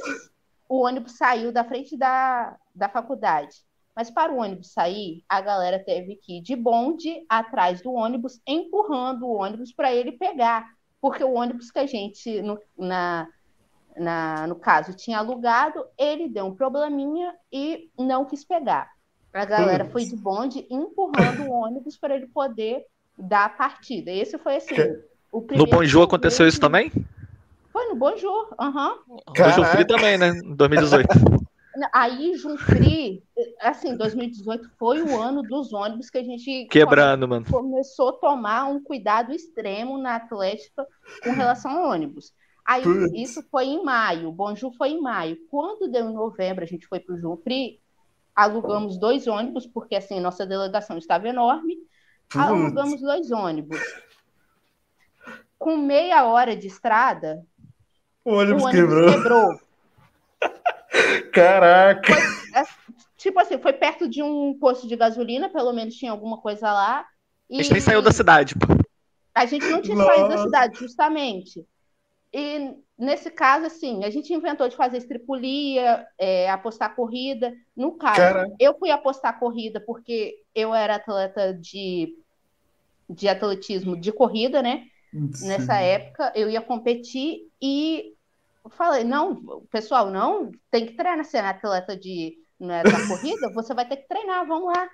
o 0.70 0.82
ônibus 0.86 1.18
saiu 1.18 1.52
da 1.52 1.64
frente 1.66 1.98
da, 1.98 2.56
da 2.74 2.88
faculdade. 2.88 3.58
Mas 3.96 4.10
para 4.10 4.32
o 4.32 4.38
ônibus 4.38 4.72
sair, 4.72 5.24
a 5.28 5.42
galera 5.42 5.84
teve 5.84 6.16
que 6.16 6.38
ir 6.38 6.42
de 6.42 6.56
bonde 6.56 7.26
atrás 7.28 7.82
do 7.82 7.94
ônibus, 7.94 8.40
empurrando 8.48 9.26
o 9.26 9.36
ônibus 9.36 9.74
para 9.74 9.94
ele 9.94 10.14
pegar. 10.14 10.66
Porque 11.02 11.24
o 11.24 11.34
ônibus 11.34 11.72
que 11.72 11.80
a 11.80 11.86
gente, 11.86 12.42
no, 12.42 12.60
na, 12.78 13.28
na, 13.98 14.48
no 14.48 14.56
caso, 14.56 14.96
tinha 14.96 15.18
alugado, 15.18 15.86
ele 15.98 16.30
deu 16.30 16.46
um 16.46 16.56
probleminha 16.56 17.34
e 17.52 17.90
não 17.98 18.26
quis 18.26 18.46
pegar. 18.46 18.90
A 19.34 19.46
galera 19.46 19.86
foi 19.86 20.06
de 20.06 20.16
bonde 20.16 20.66
empurrando 20.70 21.44
o 21.44 21.52
ônibus 21.52 21.98
para 21.98 22.16
ele 22.16 22.28
poder 22.28 22.86
dar 23.18 23.46
a 23.46 23.50
partida. 23.50 24.12
Esse 24.12 24.38
foi 24.38 24.58
assim. 24.58 24.76
O 25.32 25.46
no 25.56 25.66
Bonjour 25.66 26.04
aconteceu 26.04 26.46
isso 26.48 26.60
também? 26.60 26.92
Foi 27.72 27.88
no 27.88 27.96
Bonjour, 27.96 28.54
aham. 28.60 28.98
Uhum. 29.08 29.22
Bonjour 29.30 29.86
também, 29.88 30.18
né? 30.18 30.34
2018. 30.56 31.08
Aí, 31.94 32.36
Junfri, 32.36 33.24
assim, 33.60 33.96
2018 33.96 34.70
foi 34.78 35.02
o 35.02 35.20
ano 35.20 35.42
dos 35.42 35.72
ônibus 35.72 36.10
que 36.10 36.18
a 36.18 36.24
gente 36.24 36.68
quebrando, 36.70 37.28
come, 37.28 37.40
mano. 37.40 37.46
começou 37.50 38.10
a 38.10 38.14
tomar 38.14 38.66
um 38.66 38.84
cuidado 38.84 39.32
extremo 39.32 39.98
na 39.98 40.16
Atlética 40.16 40.86
com 41.24 41.32
relação 41.32 41.72
a 41.72 41.90
ônibus. 41.90 42.34
Aí, 42.66 42.84
Putz. 42.84 43.14
isso 43.14 43.44
foi 43.50 43.66
em 43.66 43.84
maio, 43.84 44.30
o 44.30 44.32
Bonjour 44.32 44.74
foi 44.76 44.90
em 44.90 45.02
maio. 45.02 45.38
Quando 45.50 45.90
deu 45.90 46.10
em 46.10 46.14
novembro, 46.14 46.64
a 46.64 46.68
gente 46.68 46.86
foi 46.88 47.00
para 47.00 47.16
o 47.16 47.18
Junfri, 47.18 47.80
alugamos 48.36 48.98
dois 48.98 49.28
ônibus, 49.28 49.66
porque 49.66 49.96
assim, 49.96 50.20
nossa 50.20 50.46
delegação 50.46 50.98
estava 50.98 51.28
enorme. 51.28 51.78
Putz. 52.30 52.46
Alugamos 52.46 53.02
dois 53.02 53.32
ônibus. 53.32 53.80
Com 55.58 55.78
meia 55.78 56.26
hora 56.26 56.56
de 56.56 56.68
estrada, 56.68 57.46
o 58.26 58.34
ônibus, 58.34 58.64
o 58.64 58.66
ônibus 58.68 58.72
quebrou. 58.72 59.14
quebrou. 59.14 59.60
Caraca! 61.32 62.14
Foi, 62.14 62.62
é, 62.62 62.66
tipo 63.18 63.40
assim, 63.40 63.58
foi 63.58 63.74
perto 63.74 64.10
de 64.10 64.22
um 64.22 64.58
posto 64.60 64.88
de 64.88 64.96
gasolina, 64.96 65.50
pelo 65.50 65.74
menos 65.74 65.96
tinha 65.96 66.12
alguma 66.12 66.38
coisa 66.38 66.72
lá. 66.72 67.06
E... 67.50 67.60
A 67.60 67.64
gente 67.64 67.74
nem 67.74 67.82
saiu 67.82 68.02
da 68.02 68.12
cidade, 68.12 68.56
pô. 68.56 68.68
A 69.34 69.46
gente 69.46 69.66
não 69.68 69.82
tinha 69.82 69.96
Nossa. 69.96 70.14
saído 70.14 70.30
da 70.30 70.38
cidade, 70.40 70.80
justamente. 70.80 71.66
E 72.34 72.76
nesse 72.98 73.30
caso, 73.30 73.66
assim, 73.66 74.04
a 74.04 74.10
gente 74.10 74.34
inventou 74.34 74.68
de 74.68 74.76
fazer 74.76 74.98
estripulia, 74.98 76.06
é, 76.18 76.50
apostar 76.50 76.96
corrida. 76.96 77.54
No 77.76 77.94
caso, 77.94 78.18
Cara... 78.18 78.48
eu 78.60 78.78
fui 78.78 78.90
apostar 78.92 79.40
corrida 79.40 79.82
porque 79.82 80.36
eu 80.54 80.74
era 80.74 80.96
atleta 80.96 81.54
de, 81.54 82.16
de 83.10 83.28
atletismo 83.28 84.00
de 84.00 84.12
corrida, 84.12 84.62
né? 84.62 84.86
Sim. 85.34 85.48
Nessa 85.48 85.76
época, 85.80 86.32
eu 86.36 86.50
ia 86.50 86.62
competir 86.62 87.50
e 87.62 88.14
falei, 88.70 89.04
não, 89.04 89.66
pessoal, 89.72 90.10
não, 90.10 90.52
tem 90.70 90.86
que 90.86 90.96
treinar, 90.96 91.26
você 91.26 91.38
é 91.38 91.42
atleta 91.42 91.98
de, 91.98 92.36
né, 92.60 92.84
da 92.84 92.92
corrida, 93.08 93.52
você 93.54 93.74
vai 93.74 93.88
ter 93.88 93.98
que 93.98 94.08
treinar, 94.08 94.46
vamos 94.46 94.74
lá, 94.74 94.90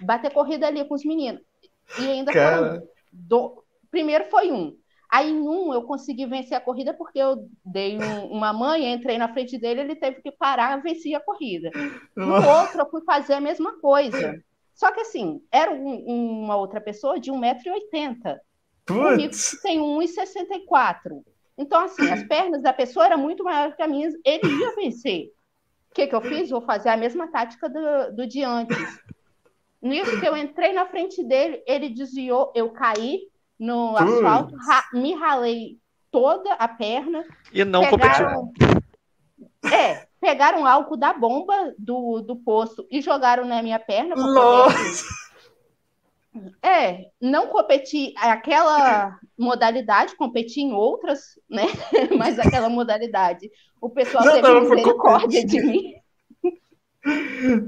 bater 0.00 0.32
corrida 0.32 0.66
ali 0.66 0.84
com 0.86 0.94
os 0.94 1.04
meninos. 1.04 1.40
E 1.98 2.06
ainda 2.08 2.32
Cara... 2.32 2.82
do... 3.12 3.62
primeiro 3.90 4.24
foi 4.26 4.52
um. 4.52 4.76
Aí 5.10 5.30
em 5.30 5.40
um 5.40 5.72
eu 5.72 5.82
consegui 5.82 6.26
vencer 6.26 6.56
a 6.56 6.60
corrida 6.60 6.92
porque 6.92 7.18
eu 7.18 7.48
dei 7.64 7.96
um, 7.96 8.26
uma 8.32 8.52
manha, 8.52 8.92
entrei 8.92 9.16
na 9.16 9.32
frente 9.32 9.56
dele, 9.56 9.82
ele 9.82 9.94
teve 9.94 10.20
que 10.20 10.32
parar, 10.32 10.82
venci 10.82 11.14
a 11.14 11.20
corrida. 11.20 11.70
No 12.16 12.34
outro 12.34 12.80
eu 12.80 12.90
fui 12.90 13.02
fazer 13.04 13.34
a 13.34 13.40
mesma 13.40 13.78
coisa. 13.80 14.42
Só 14.74 14.90
que 14.92 15.00
assim, 15.00 15.40
era 15.50 15.70
um, 15.70 16.42
uma 16.42 16.56
outra 16.56 16.80
pessoa 16.80 17.20
de 17.20 17.30
1,80m. 17.30 18.36
O 18.90 19.16
Rico 19.16 19.34
tem 19.62 19.80
1,64m. 19.80 21.22
Então, 21.58 21.84
assim, 21.84 22.10
as 22.10 22.22
pernas 22.24 22.62
da 22.62 22.72
pessoa 22.72 23.06
eram 23.06 23.18
muito 23.18 23.42
maiores 23.42 23.74
que 23.74 23.82
as 23.82 23.90
minhas, 23.90 24.14
ele 24.24 24.60
ia 24.60 24.74
vencer. 24.74 25.32
O 25.90 25.94
que, 25.94 26.06
que 26.06 26.14
eu 26.14 26.20
fiz? 26.20 26.50
Vou 26.50 26.60
fazer 26.60 26.90
a 26.90 26.96
mesma 26.96 27.28
tática 27.28 27.68
do, 27.68 28.14
do 28.14 28.26
de 28.26 28.42
antes. 28.42 28.76
Nisso 29.80 30.20
que 30.20 30.26
eu 30.26 30.36
entrei 30.36 30.72
na 30.72 30.84
frente 30.86 31.22
dele, 31.24 31.62
ele 31.66 31.88
desviou, 31.88 32.52
eu 32.54 32.70
caí 32.70 33.20
no 33.58 33.96
asfalto, 33.96 34.54
ra 34.56 34.84
me 34.92 35.14
ralei 35.14 35.78
toda 36.10 36.52
a 36.54 36.68
perna. 36.68 37.24
E 37.52 37.64
não 37.64 37.80
pegaram, 37.80 38.52
competiu. 38.52 38.82
É, 39.72 40.06
pegaram 40.20 40.66
álcool 40.66 40.96
da 40.96 41.12
bomba 41.12 41.74
do, 41.78 42.20
do 42.20 42.36
poço 42.36 42.86
e 42.90 43.00
jogaram 43.00 43.44
na 43.44 43.62
minha 43.62 43.78
perna. 43.78 44.14
Nossa! 44.14 45.25
É, 46.62 47.10
não 47.20 47.48
competir 47.48 48.12
aquela 48.16 49.18
modalidade, 49.38 50.16
competir 50.16 50.62
em 50.62 50.72
outras, 50.72 51.38
né? 51.48 51.62
Mas 52.18 52.38
aquela 52.38 52.68
modalidade. 52.68 53.50
O 53.80 53.90
pessoal 53.90 54.24
não 54.24 54.32
teve 54.32 54.60
misericórdia 54.60 55.46
de 55.46 55.60
mim. 55.60 55.94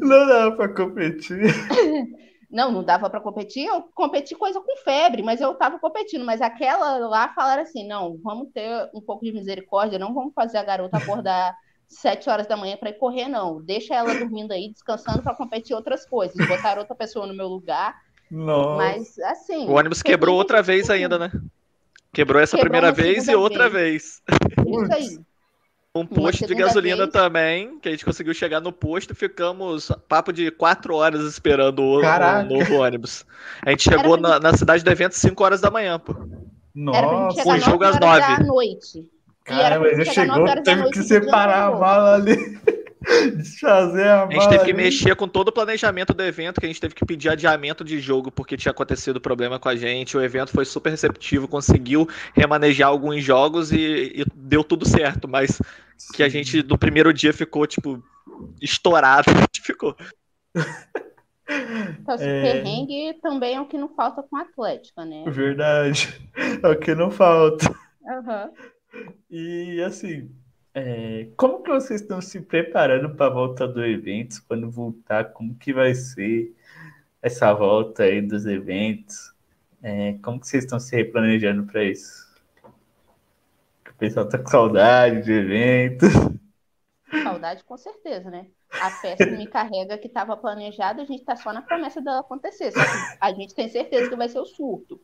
Não 0.01 0.27
dava 0.27 0.57
para 0.57 0.75
competir. 0.75 1.39
Não, 2.51 2.73
não 2.73 2.83
dava 2.83 3.11
para 3.11 3.21
competir. 3.21 3.67
Eu 3.67 3.83
competi 3.95 4.35
coisa 4.35 4.59
com 4.59 4.77
febre, 4.79 5.23
mas 5.23 5.39
eu 5.39 5.53
estava 5.53 5.79
competindo. 5.79 6.25
Mas 6.25 6.41
aquela 6.41 6.97
lá 7.07 7.29
falaram 7.35 7.63
assim: 7.63 7.87
não, 7.87 8.17
vamos 8.23 8.49
ter 8.55 8.91
um 8.95 9.03
pouco 9.03 9.23
de 9.23 9.33
misericórdia, 9.33 9.99
não 9.99 10.15
vamos 10.15 10.33
fazer 10.33 10.57
a 10.57 10.65
garota 10.65 10.97
acordar 10.97 11.55
sete 11.87 12.29
horas 12.29 12.47
da 12.47 12.57
manhã 12.57 12.77
para 12.79 12.89
ir 12.89 12.99
correr, 12.99 13.29
não. 13.29 13.63
Deixa 13.63 13.95
ela 13.95 14.15
dormindo 14.15 14.53
aí, 14.53 14.71
descansando 14.73 15.23
para 15.23 15.37
competir 15.37 15.77
outras 15.77 16.07
coisas. 16.07 16.49
Botar 16.49 16.79
outra 16.79 16.95
pessoa 16.95 17.27
no 17.27 17.35
meu 17.35 17.49
lugar 17.49 17.95
nossa. 18.31 18.77
Mas, 18.77 19.19
assim. 19.19 19.67
O 19.67 19.73
ônibus 19.73 20.03
quebrou 20.03 20.37
outra 20.37 20.63
vez 20.63 20.91
ainda, 20.91 21.19
né? 21.19 21.31
Quebrou 22.13 22.41
essa 22.41 22.57
quebrou 22.57 22.71
primeira 22.71 22.93
vez 22.93 23.29
e 23.29 23.35
outra 23.35 23.69
vez. 23.69 24.23
vez. 24.27 24.83
Isso 24.83 24.93
aí. 24.93 25.19
Um 25.95 26.07
posto 26.07 26.47
de 26.47 26.55
gasolina 26.55 26.99
vez. 26.99 27.11
também, 27.11 27.79
que 27.81 27.89
a 27.89 27.91
gente 27.91 28.05
conseguiu 28.05 28.33
chegar 28.33 28.61
no 28.61 28.71
posto, 28.71 29.15
ficamos 29.15 29.91
papo 30.09 30.33
de 30.33 30.51
quatro 30.51 30.95
horas 30.95 31.23
esperando 31.23 31.81
o, 31.81 31.99
o 32.01 32.45
novo 32.45 32.75
ônibus. 32.77 33.25
A 33.65 33.71
gente 33.71 33.85
chegou 33.85 34.17
na, 34.17 34.39
na, 34.39 34.57
cidade 34.57 34.85
do 34.85 34.91
evento 34.91 35.15
5 35.15 35.43
horas 35.43 35.61
da 35.61 35.71
manhã, 35.71 35.99
pô. 35.99 36.15
Nossa, 36.75 37.49
o 37.49 37.59
jogo 37.59 37.85
às 37.85 37.99
9. 37.99 38.21
Da 38.21 38.45
noite. 38.45 39.11
Caramba, 39.45 39.89
ele 39.89 40.05
chegou, 40.05 40.63
teve 40.63 40.91
que 40.91 41.03
separar 41.03 41.69
a 41.69 41.77
mala 41.77 42.15
ali. 42.15 42.37
Desfazer 43.37 44.09
a, 44.09 44.25
a 44.25 44.31
gente 44.31 44.49
teve 44.49 44.65
que 44.65 44.73
mexer 44.73 45.15
com 45.15 45.29
todo 45.29 45.49
o 45.49 45.53
planejamento 45.53 46.13
do 46.13 46.23
evento, 46.23 46.61
que 46.61 46.67
a 46.67 46.69
gente 46.69 46.81
teve 46.81 46.95
que 46.95 47.05
pedir 47.05 47.29
adiamento 47.29 47.85
de 47.85 48.01
jogo 48.01 48.31
porque 48.31 48.57
tinha 48.57 48.73
acontecido 48.73 49.21
problema 49.21 49.59
com 49.59 49.69
a 49.69 49.77
gente. 49.77 50.17
O 50.17 50.23
evento 50.23 50.51
foi 50.51 50.65
super 50.65 50.91
receptivo, 50.91 51.47
conseguiu 51.47 52.09
remanejar 52.35 52.89
alguns 52.89 53.23
jogos 53.23 53.71
e, 53.71 54.13
e 54.17 54.25
deu 54.35 54.65
tudo 54.65 54.87
certo, 54.87 55.29
mas 55.29 55.61
Sim. 55.97 56.13
que 56.15 56.23
a 56.23 56.29
gente 56.29 56.63
no 56.65 56.77
primeiro 56.77 57.13
dia 57.13 57.33
ficou, 57.33 57.67
tipo, 57.67 58.03
estourado. 58.61 59.31
ficou. 59.63 59.97
Então, 62.01 62.15
esse 62.15 62.25
é... 62.25 62.43
perrengue 62.43 63.19
também 63.23 63.55
é 63.55 63.61
o 63.61 63.67
que 63.67 63.79
não 63.79 63.89
falta 63.95 64.23
com 64.23 64.37
a 64.37 64.43
Atlética, 64.43 65.05
né? 65.05 65.25
Verdade. 65.29 66.21
É 66.63 66.69
o 66.69 66.79
que 66.79 66.95
não 66.95 67.11
falta. 67.11 67.71
Uhum. 68.03 68.53
E 69.31 69.83
assim, 69.83 70.31
é, 70.79 71.29
como 71.37 71.63
que 71.63 71.71
vocês 71.71 72.01
estão 72.01 72.21
se 72.21 72.41
preparando 72.41 73.15
para 73.15 73.27
a 73.27 73.35
volta 73.35 73.67
do 73.67 73.85
evento? 73.85 74.43
Quando 74.47 74.71
voltar, 74.71 75.33
como 75.33 75.55
que 75.57 75.73
vai 75.73 75.95
ser 75.95 76.55
essa 77.21 77.53
volta 77.53 78.05
aí 78.05 78.23
dos 78.23 78.47
eventos? 78.47 79.35
É, 79.83 80.15
como 80.23 80.41
que 80.41 80.47
vocês 80.47 80.65
estão 80.65 80.79
se 80.79 80.95
replanejando 80.95 81.65
para 81.65 81.85
isso? 81.85 82.29
O 83.89 83.95
pessoal 83.99 84.29
tá 84.29 84.39
com 84.39 84.47
saudade 84.47 85.23
de 85.25 85.33
evento. 85.33 86.07
Saudade 87.23 87.65
com 87.65 87.77
certeza, 87.77 88.31
né? 88.31 88.47
A 88.71 88.91
festa 88.91 89.27
me 89.27 89.47
carrega 89.47 89.99
que 89.99 90.07
estava 90.07 90.37
planejada, 90.37 91.03
a 91.03 91.05
gente 91.05 91.21
está 91.21 91.35
só 91.35 91.53
na 91.53 91.63
promessa 91.63 92.01
dela 92.01 92.21
acontecer. 92.21 92.73
a 93.21 93.33
gente 93.33 93.55
tem 93.55 93.69
certeza 93.69 94.09
que 94.09 94.17
vai 94.17 94.29
ser 94.29 94.39
o 94.39 94.45
surto. 94.45 95.01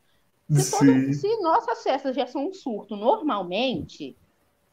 Se, 0.50 0.70
todo, 0.70 1.12
se 1.14 1.40
nossas 1.40 1.82
festas 1.82 2.14
já 2.14 2.26
são 2.26 2.48
um 2.48 2.52
surto 2.52 2.94
normalmente, 2.94 4.16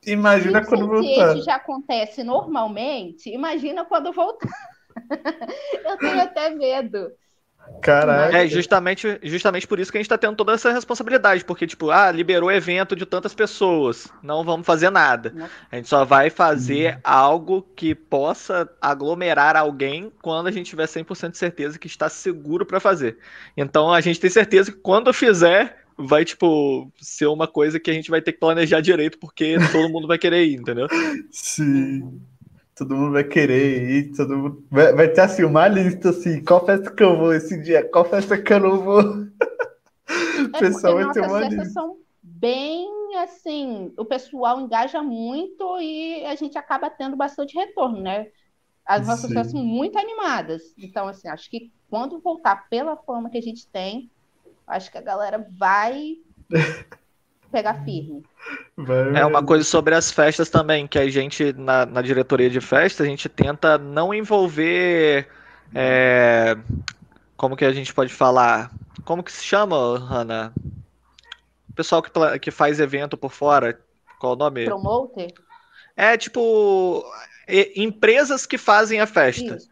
Imagina 0.06 0.66
quando 0.66 0.88
voltar. 0.88 1.36
Se 1.36 1.41
já 1.43 1.56
acontece 1.56 2.24
normalmente, 2.24 3.30
imagina 3.30 3.86
quando 3.86 4.12
voltar. 4.12 4.49
eu 5.86 5.97
tenho 5.97 6.22
até 6.22 6.49
medo. 6.49 7.12
Caraca. 7.82 8.38
É 8.38 8.47
justamente, 8.47 9.20
justamente 9.24 9.68
por 9.68 9.80
isso 9.80 9.91
que 9.91 9.97
a 9.97 10.02
gente 10.02 10.10
tá 10.10 10.18
tendo 10.18 10.36
toda 10.36 10.54
essa 10.54 10.72
responsabilidade, 10.72 11.45
porque, 11.45 11.66
tipo, 11.66 11.89
ah, 11.89 12.12
liberou 12.12 12.52
evento 12.52 12.95
de 12.95 13.06
tantas 13.06 13.34
pessoas, 13.34 14.08
não 14.22 14.43
vamos 14.43 14.66
fazer 14.66 14.89
nada. 14.89 15.49
A 15.72 15.76
gente 15.76 15.88
só 15.88 16.04
vai 16.04 16.30
fazer 16.30 16.95
hum. 16.95 16.99
algo 17.04 17.62
que 17.76 17.95
possa 17.95 18.70
aglomerar 18.80 19.56
alguém 19.56 20.12
quando 20.22 20.47
a 20.47 20.52
gente 20.52 20.70
tiver 20.70 20.86
100% 20.86 21.32
de 21.32 21.38
certeza 21.38 21.80
que 21.80 21.88
está 21.88 22.10
seguro 22.10 22.66
para 22.66 22.80
fazer. 22.80 23.18
Então 23.56 23.93
a 23.93 24.02
gente 24.02 24.20
tem 24.20 24.30
certeza 24.30 24.72
que 24.72 24.78
quando 24.78 25.14
fizer, 25.14 25.80
vai, 26.08 26.26
tipo, 26.26 26.91
ser 26.99 27.28
uma 27.28 27.47
coisa 27.47 27.80
que 27.80 27.89
a 27.89 27.93
gente 27.93 28.10
vai 28.10 28.22
ter 28.22 28.34
que 28.34 28.39
planejar 28.39 28.82
direito, 28.82 29.18
porque 29.20 29.58
todo 29.72 29.89
mundo 29.89 30.08
vai 30.08 30.18
querer 30.18 30.45
ir, 30.45 30.56
entendeu? 30.56 30.88
Sim. 31.32 32.22
Todo 32.76 32.95
mundo 32.95 33.12
vai 33.12 33.24
querer 33.24 33.89
ir, 33.89 34.16
todo 34.16 34.38
mundo... 34.38 34.66
vai, 34.72 34.93
vai 34.93 35.08
ter 35.08 35.22
assim 35.22 35.43
uma 35.43 35.68
lista 35.68 36.10
assim, 36.10 36.43
qual 36.43 36.66
festa 36.66 36.89
que 36.91 37.04
eu 37.04 37.18
vou 37.18 37.34
esse 37.34 37.62
dia, 37.62 37.88
qual 37.88 38.06
festa 38.06 38.41
que 38.41 38.54
eu 38.54 38.60
não 38.60 38.80
vou. 38.80 39.02
É 39.02 40.41
o 40.58 40.60
pessoal 40.60 40.95
vai 40.95 41.12
ter 41.12 41.22
uma 41.22 41.41
lista. 41.41 41.66
São 41.66 41.97
bem 42.24 42.88
assim, 43.18 43.93
o 43.97 44.06
pessoal 44.06 44.60
engaja 44.60 45.04
muito 45.04 45.80
e 45.80 46.26
a 46.26 46.36
gente 46.36 46.58
acaba 46.58 46.89
tendo 46.89 47.16
bastante 47.16 47.56
retorno, 47.56 48.02
né? 48.02 48.28
As 48.86 49.06
nossas 49.06 49.32
festas 49.32 49.52
são 49.52 49.64
muito 49.64 49.97
animadas. 49.97 50.74
Então, 50.78 51.08
assim, 51.08 51.28
acho 51.28 51.49
que 51.49 51.72
quando 51.89 52.20
voltar 52.20 52.68
pela 52.70 52.97
forma 52.97 53.30
que 53.30 53.38
a 53.38 53.41
gente 53.41 53.68
tem, 53.68 54.10
Acho 54.68 54.91
que 54.91 54.97
a 54.97 55.01
galera 55.01 55.45
vai 55.57 56.18
pegar 57.51 57.76
firme. 57.86 58.24
É 59.16 59.26
uma 59.26 59.43
coisa 59.43 59.64
sobre 59.64 59.93
as 59.93 60.12
festas 60.12 60.49
também, 60.49 60.88
que 60.88 60.97
a 60.97 61.09
gente, 61.09 61.53
na, 61.53 61.86
na 61.86 62.01
diretoria 62.01 62.49
de 62.49 62.59
festa, 62.62 63.03
a 63.03 63.05
gente 63.05 63.30
tenta 63.30 63.78
não 63.78 64.14
envolver. 64.14 65.28
É, 65.74 66.57
como 67.38 67.55
que 67.55 67.66
a 67.66 67.72
gente 67.72 67.93
pode 67.93 68.14
falar? 68.14 68.72
Como 69.03 69.24
que 69.24 69.32
se 69.32 69.43
chama, 69.43 69.97
Hanna? 69.97 70.53
O 71.70 71.74
pessoal 71.74 72.01
que, 72.01 72.12
que 72.39 72.51
faz 72.51 72.80
evento 72.80 73.18
por 73.18 73.32
fora. 73.32 73.80
Qual 74.20 74.34
o 74.34 74.36
nome? 74.36 74.66
Promoter? 74.66 75.34
É 75.95 76.18
tipo 76.18 77.03
empresas 77.76 78.45
que 78.45 78.57
fazem 78.57 78.99
a 78.99 79.07
festa. 79.07 79.55
Isso. 79.55 79.70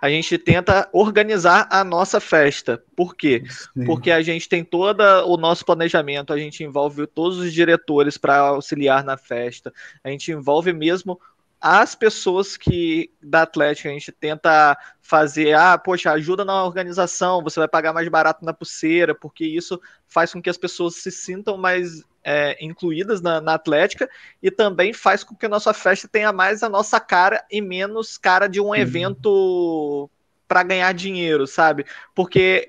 A 0.00 0.08
gente 0.08 0.36
tenta 0.38 0.88
organizar 0.92 1.68
a 1.70 1.82
nossa 1.84 2.20
festa. 2.20 2.82
Por 2.94 3.14
quê? 3.14 3.42
Sim. 3.48 3.84
Porque 3.84 4.10
a 4.10 4.22
gente 4.22 4.48
tem 4.48 4.64
todo 4.64 5.00
o 5.26 5.36
nosso 5.36 5.64
planejamento, 5.64 6.32
a 6.32 6.38
gente 6.38 6.62
envolve 6.62 7.06
todos 7.06 7.38
os 7.38 7.52
diretores 7.52 8.16
para 8.18 8.38
auxiliar 8.38 9.04
na 9.04 9.16
festa, 9.16 9.72
a 10.02 10.10
gente 10.10 10.30
envolve 10.32 10.72
mesmo 10.72 11.18
as 11.60 11.94
pessoas 11.94 12.56
que 12.56 13.10
da 13.20 13.42
Atlética 13.42 13.88
a 13.88 13.92
gente 13.92 14.12
tenta 14.12 14.76
fazer, 15.00 15.54
ah, 15.54 15.76
poxa, 15.78 16.12
ajuda 16.12 16.44
na 16.44 16.64
organização, 16.64 17.42
você 17.42 17.58
vai 17.58 17.68
pagar 17.68 17.92
mais 17.92 18.08
barato 18.08 18.44
na 18.44 18.52
pulseira, 18.52 19.14
porque 19.14 19.44
isso 19.44 19.80
faz 20.06 20.32
com 20.32 20.42
que 20.42 20.50
as 20.50 20.58
pessoas 20.58 20.96
se 20.96 21.10
sintam 21.10 21.56
mais 21.56 22.04
é, 22.26 22.56
incluídas 22.60 23.22
na, 23.22 23.40
na, 23.40 23.54
Atlética 23.54 24.10
e 24.42 24.50
também 24.50 24.92
faz 24.92 25.22
com 25.22 25.36
que 25.36 25.46
a 25.46 25.48
nossa 25.48 25.72
festa 25.72 26.08
tenha 26.08 26.32
mais 26.32 26.64
a 26.64 26.68
nossa 26.68 26.98
cara 26.98 27.44
e 27.48 27.60
menos 27.60 28.18
cara 28.18 28.48
de 28.48 28.60
um 28.60 28.66
uhum. 28.66 28.74
evento 28.74 30.10
para 30.48 30.64
ganhar 30.64 30.92
dinheiro, 30.92 31.46
sabe? 31.46 31.86
Porque 32.16 32.68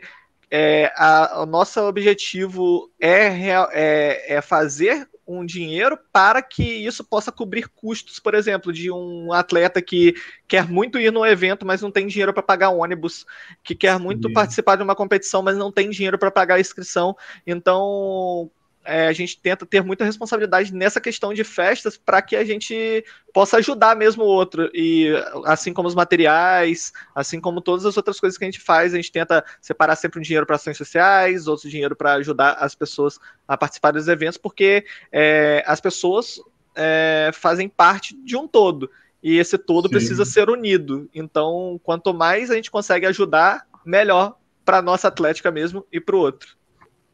é, 0.51 0.93
a, 0.95 1.41
o 1.41 1.47
nosso 1.47 1.81
objetivo 1.81 2.91
é, 2.99 3.49
é, 3.73 4.35
é 4.35 4.41
fazer 4.41 5.09
um 5.27 5.43
dinheiro 5.45 5.97
para 6.13 6.41
que 6.41 6.63
isso 6.63 7.03
possa 7.03 7.31
cobrir 7.31 7.67
custos, 7.67 8.19
por 8.19 8.33
exemplo, 8.33 8.71
de 8.71 8.89
um 8.91 9.33
atleta 9.33 9.81
que 9.81 10.13
quer 10.47 10.67
muito 10.67 10.99
ir 10.99 11.11
no 11.11 11.25
evento, 11.25 11.65
mas 11.65 11.81
não 11.81 11.91
tem 11.91 12.07
dinheiro 12.07 12.33
para 12.33 12.43
pagar 12.43 12.69
ônibus, 12.69 13.25
que 13.63 13.75
quer 13.75 13.99
muito 13.99 14.29
Sim. 14.29 14.33
participar 14.33 14.77
de 14.77 14.83
uma 14.83 14.95
competição, 14.95 15.41
mas 15.41 15.57
não 15.57 15.71
tem 15.71 15.89
dinheiro 15.89 16.17
para 16.17 16.31
pagar 16.31 16.55
a 16.55 16.59
inscrição. 16.59 17.17
Então, 17.45 18.49
é, 18.87 19.07
a 19.07 19.13
gente 19.13 19.37
tenta 19.37 19.65
ter 19.65 19.83
muita 19.83 20.05
responsabilidade 20.05 20.73
nessa 20.73 21.01
questão 21.01 21.33
de 21.33 21.43
festas 21.43 21.97
para 21.97 22.21
que 22.21 22.37
a 22.37 22.45
gente 22.45 23.03
possa 23.33 23.57
ajudar 23.57 23.97
mesmo 23.97 24.23
o 24.23 24.27
outro. 24.27 24.71
E 24.73 25.11
assim 25.45 25.73
como 25.73 25.89
os 25.89 25.93
materiais, 25.93 26.93
assim 27.13 27.41
como 27.41 27.59
todas 27.59 27.85
as 27.85 27.97
outras 27.97 28.17
coisas 28.17 28.37
que 28.37 28.45
a 28.45 28.47
gente 28.47 28.61
faz, 28.61 28.93
a 28.93 28.95
gente 28.95 29.11
tenta 29.11 29.43
separar 29.61 29.97
sempre 29.97 30.19
um 30.19 30.21
dinheiro 30.21 30.45
para 30.45 30.55
ações 30.55 30.77
sociais, 30.77 31.47
outro 31.47 31.69
dinheiro 31.69 31.97
para 31.97 32.13
ajudar 32.13 32.53
as 32.53 32.73
pessoas 32.73 33.19
a 33.45 33.57
participar 33.57 33.91
dos 33.91 34.07
eventos, 34.07 34.37
porque 34.37 34.85
é, 35.11 35.61
as 35.67 35.81
pessoas 35.81 36.39
é, 36.73 37.29
fazem 37.33 37.67
parte 37.67 38.15
de 38.15 38.37
um 38.37 38.47
todo. 38.47 38.89
E 39.21 39.37
esse 39.37 39.57
todo 39.57 39.89
Sim. 39.89 39.91
precisa 39.91 40.23
ser 40.23 40.49
unido. 40.49 41.09
Então, 41.13 41.77
quanto 41.83 42.13
mais 42.13 42.49
a 42.49 42.55
gente 42.55 42.71
consegue 42.71 43.05
ajudar, 43.05 43.67
melhor 43.85 44.37
para 44.63 44.81
nossa 44.81 45.09
atlética 45.09 45.51
mesmo 45.51 45.85
e 45.91 45.99
para 45.99 46.15
o 46.15 46.19
outro. 46.19 46.55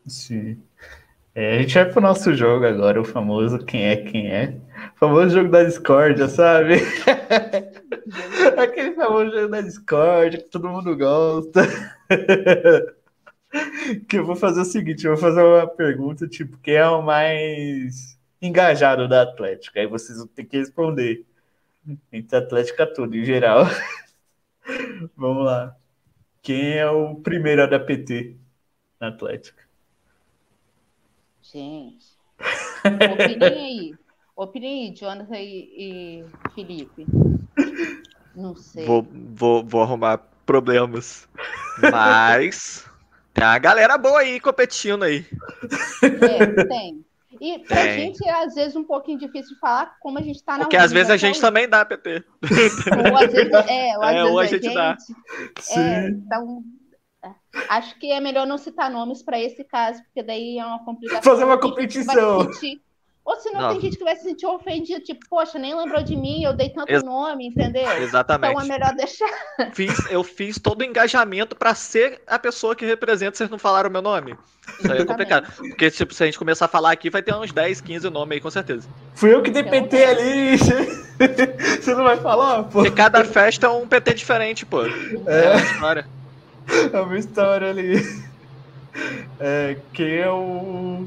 Sim. 0.06 0.62
É, 1.36 1.58
a 1.58 1.62
gente 1.62 1.74
vai 1.74 1.90
pro 1.92 2.00
nosso 2.02 2.34
jogo 2.36 2.66
agora, 2.66 3.02
o 3.02 3.06
famoso 3.06 3.58
Quem 3.66 3.86
é 3.86 3.98
Quem 3.98 4.32
é. 4.32 4.60
O 4.96 5.00
famoso 5.00 5.30
jogo 5.36 5.50
da 5.50 5.64
discórdia, 5.64 6.28
sabe? 6.28 6.76
Aquele 8.58 8.94
famoso 8.94 9.32
jogo 9.32 9.48
da 9.50 9.62
discórdia 9.62 10.40
que 10.40 10.50
todo 10.50 10.70
mundo 10.70 10.96
gosta. 10.96 11.62
que 14.08 14.18
eu 14.18 14.26
vou 14.26 14.36
fazer 14.36 14.62
o 14.62 14.66
seguinte, 14.66 15.06
eu 15.06 15.14
vou 15.14 15.22
fazer 15.22 15.42
uma 15.42 15.68
pergunta, 15.68 16.28
tipo, 16.28 16.58
quem 16.60 16.76
é 16.76 16.88
o 16.88 17.02
mais 17.02 18.18
engajado 18.42 19.08
da 19.08 19.24
Atlética? 19.24 19.80
Aí 19.80 19.88
vocês 19.88 20.18
vão 20.18 20.28
ter 20.28 20.44
que 20.46 20.58
responder. 20.58 21.26
Entre 22.12 22.38
Atlética 22.38 22.88
tudo, 22.88 23.16
em 23.16 23.26
geral. 23.26 23.66
Vamos 25.16 25.46
lá. 25.46 25.76
Quem 26.42 26.78
é 26.78 26.90
o 26.90 27.16
primeiro 27.16 27.70
da 27.70 27.80
PT 27.80 28.38
na 29.00 29.10
Atlética? 29.10 29.63
Gente. 31.54 32.08
Opinem 33.14 33.44
aí. 33.44 33.94
Opinem 34.36 34.88
aí, 34.88 34.96
Jonathan 34.96 35.38
e, 35.38 35.70
e 35.78 36.26
Felipe. 36.56 37.06
Não 38.36 38.56
sei. 38.56 38.86
Vou, 38.86 39.06
vou, 39.12 39.64
vou 39.64 39.82
arrumar 39.84 40.18
problemas. 40.46 41.30
Mas 41.92 42.86
tem 43.34 43.44
a 43.44 43.60
galera 43.60 43.98
boa 43.98 44.20
aí 44.20 44.40
competindo 44.40 45.04
aí. 45.04 45.26
É, 46.02 46.64
tem. 46.66 47.06
E 47.40 47.60
pra 47.60 47.84
tem. 47.84 48.00
gente 48.00 48.28
é 48.28 48.44
às 48.44 48.56
vezes 48.56 48.76
um 48.76 48.84
pouquinho 48.84 49.20
difícil 49.20 49.54
de 49.54 49.60
falar 49.60 49.96
como 50.00 50.18
a 50.18 50.22
gente 50.22 50.44
tá 50.44 50.54
na 50.54 50.60
Porque 50.60 50.78
às 50.78 50.92
vezes 50.92 51.12
a 51.12 51.18
gente 51.18 51.40
também 51.40 51.68
dá, 51.68 51.86
PT. 51.86 52.24
Ou 52.42 53.18
às 53.18 53.32
vezes, 53.32 53.54
é, 53.68 53.98
ou 53.98 54.04
às 54.04 54.12
é, 54.12 54.14
vezes 54.14 54.32
ou 54.32 54.40
a, 54.40 54.46
gente, 54.46 54.64
gente 54.64 54.74
dá. 54.74 54.98
É, 55.72 56.08
então 56.10 56.64
Acho 57.70 57.98
que 58.00 58.12
é 58.12 58.20
melhor 58.20 58.46
não 58.46 58.58
citar 58.58 58.90
nomes 58.90 59.24
para 59.24 59.40
esse 59.40 59.64
caso, 59.64 60.02
porque 60.04 60.24
daí 60.24 60.58
é 60.58 60.66
uma 60.66 60.84
complicação. 60.84 61.24
Fazer 61.24 61.44
uma 61.44 61.60
competição. 61.60 62.50
Ou 63.26 63.38
senão 63.38 63.62
não. 63.62 63.70
tem 63.70 63.80
gente 63.80 63.98
que 63.98 64.04
vai 64.04 64.18
se 64.18 64.24
sentir 64.24 64.46
ofendido, 64.46 65.02
tipo, 65.02 65.26
poxa, 65.30 65.58
nem 65.58 65.74
lembrou 65.74 66.04
de 66.04 66.14
mim, 66.14 66.44
eu 66.44 66.54
dei 66.54 66.70
tanto 66.70 66.92
Ex 66.92 67.04
nome, 67.04 67.48
entendeu? 67.48 67.90
Exatamente. 68.02 68.52
Então 68.52 68.62
é 68.62 68.68
melhor 68.68 68.94
deixar. 68.96 69.30
Fiz, 69.74 70.12
eu 70.12 70.24
fiz 70.26 70.60
todo 70.60 70.82
o 70.82 70.84
engajamento 70.84 71.56
para 71.56 71.74
ser 71.74 72.22
a 72.28 72.38
pessoa 72.38 72.76
que 72.76 72.86
representa, 72.86 73.38
vocês 73.38 73.50
não 73.50 73.58
falaram 73.58 73.90
o 73.90 73.94
meu 73.94 74.02
nome. 74.02 74.36
Isso 74.78 74.92
aí 74.92 75.00
é 75.00 75.06
complicado. 75.06 75.50
Porque 75.56 75.90
tipo, 75.90 76.14
se 76.14 76.22
a 76.22 76.26
gente 76.26 76.38
começar 76.38 76.66
a 76.66 76.68
falar 76.68 76.92
aqui, 76.92 77.10
vai 77.10 77.24
ter 77.24 77.34
uns 77.34 77.54
10, 77.54 77.80
15 77.80 78.10
nomes 78.10 78.36
aí, 78.36 78.42
com 78.42 78.52
certeza. 78.52 78.90
Fui 79.16 79.34
eu 79.34 79.42
que 79.42 79.52
dei 79.52 79.64
PT 79.64 80.04
ali. 80.04 80.58
Você 81.80 81.96
não 81.96 82.04
vai 82.04 82.18
falar, 82.18 82.64
pô? 82.64 82.82
Porque 82.82 82.92
cada 82.92 83.24
festa 83.24 83.68
é 83.68 83.70
um 83.70 83.88
PT 83.88 84.16
diferente, 84.16 84.66
pô. 84.66 84.84
É, 84.84 84.90
é 85.46 85.50
uma 85.52 85.62
história. 85.62 86.06
É 86.94 87.00
uma 87.00 87.18
história 87.18 87.70
ali. 87.70 87.96
É, 89.40 89.78
quem 89.92 90.18
é 90.18 90.30
o 90.30 91.06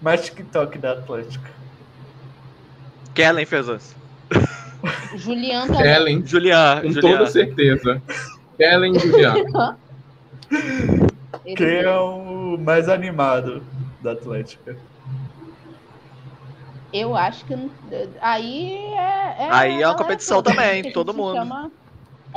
mais 0.00 0.24
TikTok 0.24 0.78
da 0.78 0.92
Atlântica? 0.92 1.50
Kellen 3.14 3.46
fez 3.46 3.68
isso. 3.68 3.94
Julian 5.16 5.66
também. 5.66 5.82
Kellen. 5.82 6.26
Julian. 6.26 6.80
Com 6.82 6.90
Julian. 6.90 7.18
toda 7.18 7.26
certeza. 7.30 8.02
Kellen 8.56 8.96
e 8.96 8.98
Julian. 8.98 9.34
Quem 11.56 11.76
é 11.76 11.90
o 11.90 12.56
mais 12.58 12.88
animado 12.88 13.62
da 14.02 14.12
Atlética? 14.12 14.76
Eu 16.92 17.16
acho 17.16 17.44
que 17.44 17.54
aí 18.20 18.74
é. 18.94 19.36
é 19.38 19.48
aí 19.50 19.82
é 19.82 19.86
uma 19.86 19.96
competição 19.96 20.42
também, 20.42 20.92
todo 20.92 21.12
mundo. 21.12 21.36
Chama... 21.36 21.70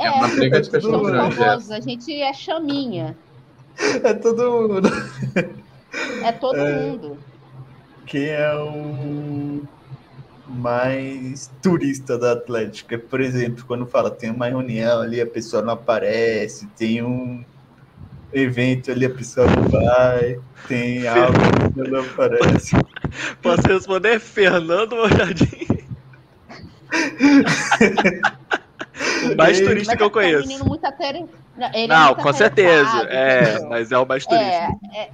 É, 0.00 0.06
é 0.06 0.10
uma 0.10 0.28
briga 0.28 0.60
de 0.62 0.70
cachorro 0.70 1.04
grande. 1.04 1.42
A 1.72 1.80
gente 1.80 2.22
é 2.22 2.32
chaminha. 2.32 3.16
É 4.02 4.14
todo 4.14 4.50
mundo. 4.50 4.88
É 6.22 6.32
todo 6.32 6.56
é... 6.56 6.82
mundo. 6.82 7.18
Quem 8.06 8.28
é 8.28 8.54
o 8.54 9.62
mais 10.48 11.50
turista 11.62 12.18
da 12.18 12.32
Atlética? 12.32 12.98
Por 12.98 13.20
exemplo, 13.20 13.64
quando 13.66 13.86
fala 13.86 14.10
tem 14.10 14.30
uma 14.30 14.46
reunião 14.46 15.00
ali, 15.00 15.20
a 15.20 15.26
pessoa 15.26 15.62
não 15.62 15.74
aparece, 15.74 16.66
tem 16.76 17.02
um 17.02 17.44
evento 18.32 18.90
ali, 18.90 19.04
a 19.04 19.10
pessoa 19.10 19.46
não 19.46 19.64
vai, 19.64 20.40
tem 20.66 21.06
algo 21.06 21.38
que 21.74 21.90
não 21.90 22.00
aparece. 22.00 22.76
Posso 23.42 23.66
responder 23.68 24.18
Fernando 24.18 24.96
Mojadinho? 24.96 25.80
o 29.32 29.36
mais 29.38 29.60
turista 29.60 29.96
que 29.96 30.02
eu 30.02 30.10
conheço. 30.10 30.44
É 30.44 30.46
menino 30.46 30.64
muito 30.64 30.84
ater... 30.84 31.16
ele 31.74 31.86
não, 31.86 32.10
é 32.10 32.14
com 32.14 32.32
certeza. 32.32 33.02
É, 33.08 33.60
mas 33.66 33.92
é 33.92 33.98
o 33.98 34.06
mais 34.06 34.26
turista. 34.26 34.46
É, 34.46 34.70
é, 34.94 35.10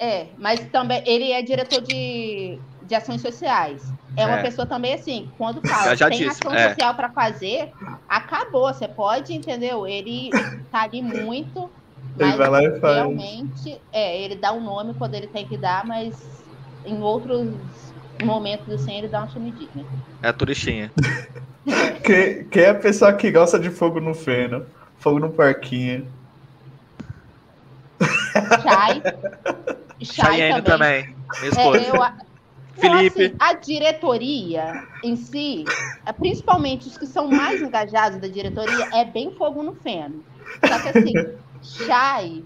é, 0.00 0.26
mas 0.38 0.60
também 0.70 1.02
ele 1.06 1.32
é 1.32 1.42
diretor 1.42 1.80
de, 1.80 2.58
de 2.82 2.94
ações 2.94 3.20
sociais. 3.20 3.82
É 4.16 4.24
uma 4.24 4.38
é. 4.38 4.42
pessoa 4.42 4.66
também 4.66 4.94
assim, 4.94 5.30
quando 5.36 5.66
fala 5.68 5.94
já 5.94 6.08
tem 6.08 6.18
disse, 6.18 6.40
ação 6.42 6.54
é. 6.54 6.70
social 6.70 6.94
para 6.94 7.10
fazer, 7.10 7.70
acabou. 8.08 8.72
Você 8.72 8.88
pode, 8.88 9.34
entendeu? 9.34 9.86
Ele 9.86 10.30
tá 10.70 10.82
ali 10.82 11.02
muito. 11.02 11.70
Mas 12.18 12.28
ele 12.28 12.38
vai 12.38 12.48
lá 12.48 12.64
e 12.64 12.80
faz. 12.80 12.96
realmente, 12.96 13.80
é, 13.92 14.22
ele 14.22 14.36
dá 14.36 14.52
o 14.52 14.56
um 14.56 14.64
nome 14.64 14.94
quando 14.94 15.14
ele 15.14 15.26
tem 15.26 15.46
que 15.46 15.58
dar, 15.58 15.84
mas 15.84 16.14
em 16.86 17.02
outros 17.02 17.52
momentos 18.24 18.68
assim 18.72 18.98
ele 18.98 19.08
dá 19.08 19.20
uma 19.20 19.28
sumidinha. 19.28 19.84
É 20.22 20.28
a 20.28 20.32
turistinha. 20.32 20.90
Quem, 22.04 22.44
quem 22.44 22.62
é 22.62 22.70
a 22.70 22.74
pessoa 22.74 23.12
que 23.12 23.28
gosta 23.32 23.58
de 23.58 23.70
fogo 23.70 23.98
no 23.98 24.14
feno? 24.14 24.64
Fogo 24.98 25.18
no 25.18 25.30
parquinho. 25.30 26.06
Chay. 28.62 29.02
Chay 30.00 30.62
também. 30.62 30.62
também. 30.62 31.16
Minha 31.40 31.48
esposa. 31.48 31.78
É, 31.78 31.90
eu, 31.90 32.26
Felipe. 32.78 33.24
Então, 33.24 33.36
assim, 33.36 33.36
a 33.40 33.52
diretoria 33.54 34.84
em 35.02 35.16
si, 35.16 35.64
é, 36.04 36.12
principalmente 36.12 36.86
os 36.86 36.96
que 36.96 37.06
são 37.06 37.28
mais 37.28 37.60
engajados 37.60 38.20
da 38.20 38.28
diretoria, 38.28 38.88
é 38.94 39.04
bem 39.04 39.32
fogo 39.32 39.62
no 39.62 39.74
feno. 39.74 40.22
Só 40.64 40.78
que 40.78 40.98
assim, 40.98 41.12
Chay 41.62 42.44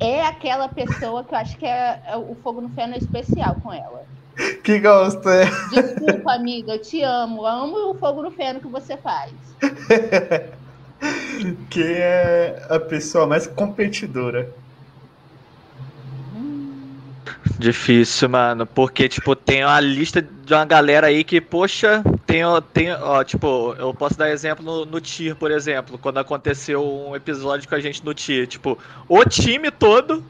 é 0.00 0.24
aquela 0.24 0.68
pessoa 0.68 1.22
que 1.22 1.34
eu 1.34 1.38
acho 1.38 1.56
que 1.56 1.66
é, 1.66 2.02
é 2.06 2.16
o 2.16 2.34
fogo 2.42 2.60
no 2.60 2.68
feno 2.70 2.94
é 2.94 2.98
especial 2.98 3.56
com 3.62 3.72
ela. 3.72 4.06
Que 4.62 4.78
gosta, 4.78 5.30
é. 5.30 5.46
Desculpa, 5.70 6.34
amiga, 6.34 6.74
eu 6.74 6.80
te 6.80 7.02
amo. 7.02 7.44
amo 7.44 7.90
o 7.90 7.94
fogo 7.94 8.22
no 8.22 8.30
feno 8.30 8.60
que 8.60 8.68
você 8.68 8.96
faz. 8.96 9.32
Quem 11.70 11.92
é 11.92 12.66
a 12.68 12.78
pessoa 12.78 13.26
mais 13.26 13.46
competidora? 13.46 14.52
Difícil, 17.58 18.28
mano, 18.28 18.66
porque, 18.66 19.08
tipo, 19.08 19.34
tem 19.34 19.64
uma 19.64 19.80
lista 19.80 20.22
de 20.22 20.54
uma 20.54 20.64
galera 20.64 21.08
aí 21.08 21.24
que, 21.24 21.40
poxa, 21.40 22.02
tem, 22.26 22.42
tem 22.72 22.92
ó, 22.92 23.24
tipo, 23.24 23.74
eu 23.78 23.92
posso 23.92 24.16
dar 24.16 24.30
exemplo 24.30 24.64
no, 24.64 24.84
no 24.84 25.00
TIR, 25.00 25.34
por 25.34 25.50
exemplo, 25.50 25.98
quando 25.98 26.18
aconteceu 26.18 26.84
um 26.84 27.16
episódio 27.16 27.68
com 27.68 27.74
a 27.74 27.80
gente 27.80 28.04
no 28.04 28.14
TIR, 28.14 28.46
tipo, 28.46 28.78
o 29.08 29.24
time 29.24 29.70
todo... 29.70 30.22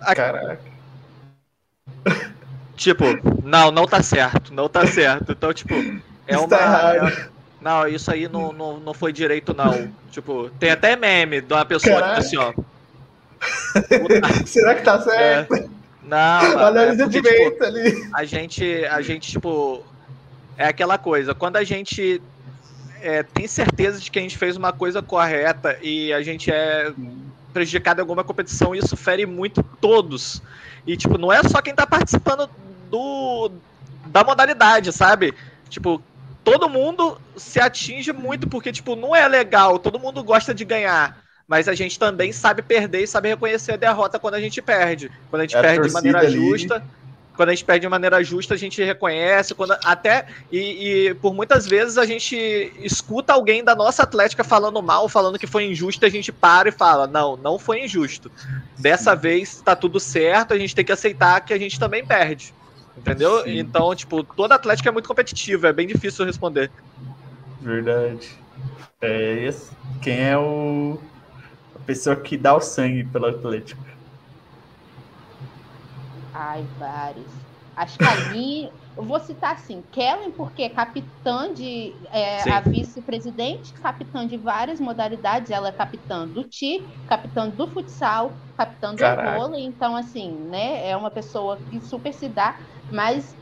A... 0.00 0.14
Caraca. 0.14 0.60
Tipo, 2.76 3.04
não, 3.44 3.70
não 3.70 3.86
tá 3.86 4.02
certo, 4.02 4.54
não 4.54 4.68
tá 4.68 4.86
certo, 4.86 5.32
então, 5.32 5.52
tipo, 5.52 5.74
é 6.26 6.38
uma... 6.38 6.48
Tá 6.48 6.94
é, 6.96 7.28
não, 7.60 7.86
isso 7.86 8.10
aí 8.10 8.26
não, 8.26 8.52
não, 8.52 8.80
não 8.80 8.94
foi 8.94 9.12
direito, 9.12 9.54
não. 9.54 9.92
Tipo, 10.10 10.50
tem 10.58 10.70
até 10.70 10.96
meme 10.96 11.42
de 11.42 11.52
uma 11.52 11.64
pessoa 11.64 12.00
que 12.00 12.20
assim, 12.20 12.36
ó... 12.36 12.52
Será 14.46 14.74
que 14.74 14.82
tá 14.82 15.00
certo? 15.00 15.54
É. 15.54 15.68
Não, 16.02 16.58
Analisa 16.58 17.04
é 17.04 17.06
porque, 17.06 17.20
de 17.20 17.50
tipo, 17.50 17.64
ali. 17.64 18.08
A 18.12 18.24
gente, 18.24 18.84
a 18.86 19.00
gente, 19.00 19.30
tipo, 19.30 19.84
é 20.56 20.66
aquela 20.66 20.98
coisa, 20.98 21.34
quando 21.34 21.56
a 21.56 21.64
gente 21.64 22.20
é, 23.00 23.22
tem 23.22 23.46
certeza 23.46 24.00
de 24.00 24.10
que 24.10 24.18
a 24.18 24.22
gente 24.22 24.36
fez 24.36 24.56
uma 24.56 24.72
coisa 24.72 25.00
correta 25.00 25.78
e 25.82 26.12
a 26.12 26.22
gente 26.22 26.50
é 26.50 26.92
prejudicado 27.52 28.00
em 28.00 28.02
alguma 28.02 28.24
competição, 28.24 28.74
isso 28.74 28.96
fere 28.96 29.26
muito 29.26 29.62
todos. 29.80 30.42
E, 30.86 30.96
tipo, 30.96 31.18
não 31.18 31.32
é 31.32 31.42
só 31.42 31.60
quem 31.60 31.74
tá 31.74 31.86
participando 31.86 32.48
do, 32.90 33.50
da 34.06 34.24
modalidade, 34.24 34.92
sabe? 34.92 35.34
Tipo, 35.68 36.02
todo 36.42 36.68
mundo 36.68 37.20
se 37.36 37.60
atinge 37.60 38.12
muito 38.12 38.48
porque, 38.48 38.72
tipo, 38.72 38.96
não 38.96 39.14
é 39.14 39.26
legal, 39.28 39.78
todo 39.78 39.98
mundo 39.98 40.22
gosta 40.24 40.54
de 40.54 40.64
ganhar 40.64 41.20
mas 41.50 41.66
a 41.66 41.74
gente 41.74 41.98
também 41.98 42.30
sabe 42.30 42.62
perder 42.62 43.02
e 43.02 43.08
sabe 43.08 43.28
reconhecer 43.28 43.72
a 43.72 43.76
derrota 43.76 44.20
quando 44.20 44.34
a 44.34 44.40
gente 44.40 44.62
perde. 44.62 45.10
Quando 45.28 45.40
a 45.40 45.44
gente 45.44 45.56
é 45.56 45.60
perde 45.60 45.80
a 45.80 45.82
de 45.88 45.92
maneira 45.92 46.20
ali. 46.20 46.30
justa, 46.30 46.80
quando 47.40 47.48
a 47.48 47.54
gente 47.54 47.64
perde 47.64 47.86
de 47.86 47.88
maneira 47.88 48.22
justa, 48.22 48.52
a 48.52 48.56
gente 48.58 48.84
reconhece, 48.84 49.54
quando 49.54 49.74
até 49.82 50.26
e, 50.52 50.58
e, 51.08 51.14
por 51.14 51.32
muitas 51.32 51.66
vezes 51.66 51.96
a 51.96 52.04
gente 52.04 52.36
escuta 52.82 53.32
alguém 53.32 53.64
da 53.64 53.74
nossa 53.74 54.02
Atlética 54.02 54.44
falando 54.44 54.82
mal, 54.82 55.08
falando 55.08 55.38
que 55.38 55.46
foi 55.46 55.64
injusto, 55.64 56.04
a 56.04 56.10
gente 56.10 56.30
para 56.30 56.68
e 56.68 56.72
fala: 56.72 57.06
"Não, 57.06 57.38
não 57.38 57.58
foi 57.58 57.82
injusto. 57.82 58.30
Dessa 58.78 59.14
Sim. 59.14 59.22
vez 59.22 59.62
tá 59.62 59.74
tudo 59.74 59.98
certo, 59.98 60.52
a 60.52 60.58
gente 60.58 60.74
tem 60.74 60.84
que 60.84 60.92
aceitar 60.92 61.40
que 61.40 61.54
a 61.54 61.58
gente 61.58 61.80
também 61.80 62.04
perde". 62.04 62.52
Entendeu? 62.94 63.42
Sim. 63.42 63.58
Então, 63.58 63.94
tipo, 63.94 64.22
toda 64.22 64.54
Atlética 64.54 64.90
é 64.90 64.92
muito 64.92 65.08
competitiva, 65.08 65.68
é 65.68 65.72
bem 65.72 65.86
difícil 65.86 66.26
responder. 66.26 66.70
Verdade. 67.62 68.36
É 69.00 69.46
esse. 69.46 69.70
Quem 70.02 70.20
é 70.20 70.36
o 70.36 71.00
pessoa 71.86 72.14
que 72.14 72.36
dá 72.36 72.54
o 72.54 72.60
sangue 72.60 73.02
pelo 73.02 73.28
Atlético? 73.28 73.82
Ai, 76.42 76.68
vários. 76.78 77.44
Acho 77.76 78.00
que 78.00 78.06
ali, 78.08 78.70
eu 78.96 79.04
vou 79.06 79.20
citar 79.20 79.54
assim, 79.54 79.82
Kellen, 79.92 80.32
porque 80.32 80.62
é 80.62 80.70
capitã 80.70 81.52
de. 81.52 82.00
É, 82.10 82.42
a 82.44 82.60
vice-presidente, 82.60 83.72
capitã 83.74 84.26
de 84.26 84.38
várias 84.38 84.80
modalidades. 84.80 85.50
Ela 85.50 85.68
é 85.68 85.72
capitã 85.72 86.26
do 86.26 86.48
TI, 86.48 86.86
capitã 87.06 87.48
do 87.48 87.72
futsal, 87.72 88.38
capitã 88.56 88.94
do 88.94 88.98
vôlei. 89.20 89.64
Então, 89.64 89.94
assim, 89.96 90.38
né? 90.48 90.88
É 90.88 90.96
uma 90.96 91.10
pessoa 91.10 91.62
que 91.68 91.80
super 91.80 92.12
se 92.14 92.28
dá. 92.28 92.58
Mas 92.90 93.36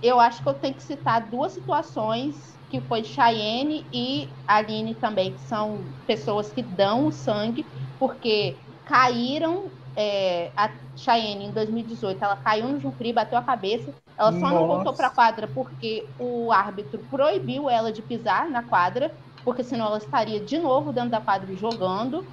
eu 0.00 0.20
acho 0.20 0.42
que 0.42 0.48
eu 0.48 0.54
tenho 0.54 0.76
que 0.76 0.82
citar 0.84 1.30
duas 1.30 1.52
situações 1.54 2.60
que 2.68 2.80
foi 2.82 3.04
Cheyenne 3.04 3.88
e 3.92 4.36
Aline 4.46 4.98
também, 5.00 5.34
que 5.34 5.40
são 5.42 5.92
pessoas 6.06 6.52
que 6.52 6.62
dão 6.62 7.06
o 7.06 7.12
sangue, 7.12 7.70
porque 7.98 8.62
caíram. 8.84 9.72
É, 9.96 10.50
a 10.54 10.70
Cheyenne, 10.94 11.46
em 11.46 11.50
2018, 11.50 12.22
ela 12.22 12.36
caiu 12.36 12.68
no 12.68 12.78
Junfri, 12.78 13.14
bateu 13.14 13.38
a 13.38 13.42
cabeça. 13.42 13.92
Ela 14.18 14.32
só 14.32 14.38
Nossa. 14.40 14.54
não 14.54 14.66
voltou 14.66 14.92
para 14.92 15.06
a 15.06 15.10
quadra 15.10 15.48
porque 15.48 16.06
o 16.18 16.52
árbitro 16.52 16.98
proibiu 17.10 17.70
ela 17.70 17.90
de 17.90 18.02
pisar 18.02 18.48
na 18.48 18.62
quadra, 18.62 19.10
porque 19.42 19.64
senão 19.64 19.86
ela 19.86 19.98
estaria 19.98 20.38
de 20.38 20.58
novo 20.58 20.92
dentro 20.92 21.10
da 21.10 21.20
quadra 21.20 21.54
jogando. 21.56 22.26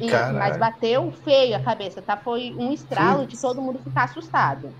E, 0.00 0.10
mas 0.10 0.56
bateu 0.58 1.10
feio 1.24 1.56
a 1.56 1.60
cabeça, 1.60 2.02
tá? 2.02 2.16
Foi 2.16 2.54
um 2.56 2.72
estralo 2.72 3.20
Putz. 3.20 3.34
de 3.34 3.40
todo 3.40 3.62
mundo 3.62 3.78
ficar 3.78 4.04
assustado. 4.04 4.70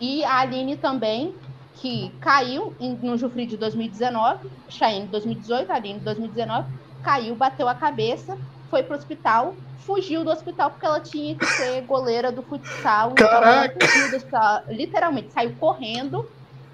E 0.00 0.24
a 0.24 0.38
Aline 0.38 0.76
também, 0.76 1.34
que 1.74 2.10
caiu 2.20 2.74
no 2.80 3.18
Jufri 3.18 3.46
de 3.46 3.56
2019, 3.56 4.48
Cheyenne 4.68 5.08
2018, 5.08 5.70
Aline 5.70 6.00
2019, 6.00 6.72
caiu, 7.02 7.34
bateu 7.34 7.68
a 7.68 7.74
cabeça 7.74 8.38
foi 8.72 8.82
pro 8.82 8.96
hospital, 8.96 9.54
fugiu 9.80 10.24
do 10.24 10.30
hospital 10.30 10.70
porque 10.70 10.86
ela 10.86 10.98
tinha 10.98 11.36
que 11.36 11.44
ser 11.44 11.82
goleira 11.82 12.32
do 12.32 12.42
futsal. 12.42 13.10
Então 13.10 13.28
Caraca! 13.28 13.74
Então 13.76 13.86
fugiu 13.86 14.10
do 14.10 14.16
hospital, 14.16 14.62
literalmente, 14.68 15.30
saiu 15.30 15.54
correndo 15.60 16.26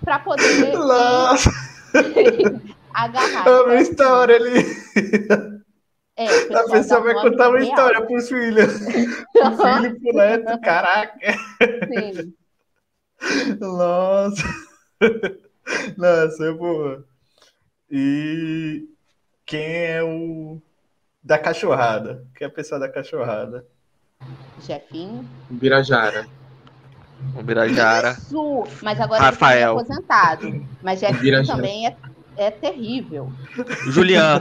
para 0.05 0.21
poder 0.21 0.75
agarrar. 2.95 3.49
É 3.49 3.61
uma 3.63 3.81
história 3.81 4.37
ali. 4.37 4.65
É, 6.17 6.55
a 6.55 6.65
pessoa 6.71 7.01
vai 7.01 7.15
contar 7.15 7.49
uma 7.49 7.59
real. 7.59 7.69
história 7.69 8.07
para 8.07 8.17
os 8.17 8.29
filhos. 8.29 8.75
o 9.35 9.51
filho 9.57 10.01
pro 10.01 10.13
neto, 10.13 10.61
caraca. 10.61 11.33
Sim. 11.89 12.33
Nossa. 13.59 14.45
Nossa, 15.97 16.45
é 16.45 16.53
boa. 16.53 17.05
E 17.91 18.87
quem 19.45 19.85
é 19.85 20.03
o 20.05 20.63
da 21.29 21.39
cachorrada. 21.39 22.25
Quem 22.35 22.47
é 22.47 22.49
a 22.49 22.51
pessoa 22.51 22.81
da 22.81 22.89
cachorrada? 22.89 23.67
Jefinho. 24.67 25.29
Birajara. 25.51 26.27
O 27.37 27.43
Birajara. 27.43 28.13
Isso! 28.13 28.65
Mas 28.83 28.99
agora 28.99 29.25
Rafael. 29.25 29.79
ele 29.79 29.85
tá 29.87 29.93
aposentado. 29.93 30.67
Mas 30.83 31.01
Jefinho 31.01 31.47
também 31.47 31.87
é, 31.87 31.97
é 32.35 32.51
terrível. 32.51 33.31
Julian. 33.91 34.41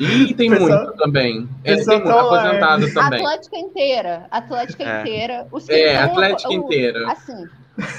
Ih, 0.00 0.32
tem 0.32 0.48
muito 0.48 0.96
também. 0.96 1.46
Ele 1.62 1.84
tem 1.84 1.98
muito 1.98 2.10
aposentado 2.10 2.86
é. 2.86 2.90
também. 2.90 3.20
Atlética 3.20 3.56
inteira. 3.58 4.26
Atlética 4.30 4.82
é. 4.82 5.00
inteira. 5.00 5.46
Os 5.52 5.66
que 5.66 5.72
é, 5.72 5.92
estão, 5.92 6.10
Atlética 6.10 6.48
o, 6.48 6.52
inteira. 6.54 7.12
Assim. 7.12 7.48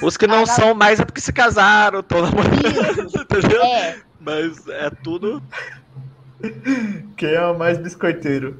Os 0.01 0.17
que 0.17 0.25
não 0.25 0.41
a... 0.41 0.47
são 0.47 0.73
mais 0.73 0.99
é 0.99 1.05
porque 1.05 1.21
se 1.21 1.31
casaram, 1.31 2.01
toda 2.01 2.29
entendeu? 3.21 3.63
É. 3.63 3.99
Mas 4.19 4.67
é 4.67 4.89
tudo 5.03 5.43
quem 7.17 7.29
é 7.29 7.45
o 7.45 7.57
mais 7.57 7.77
biscoiteiro? 7.77 8.57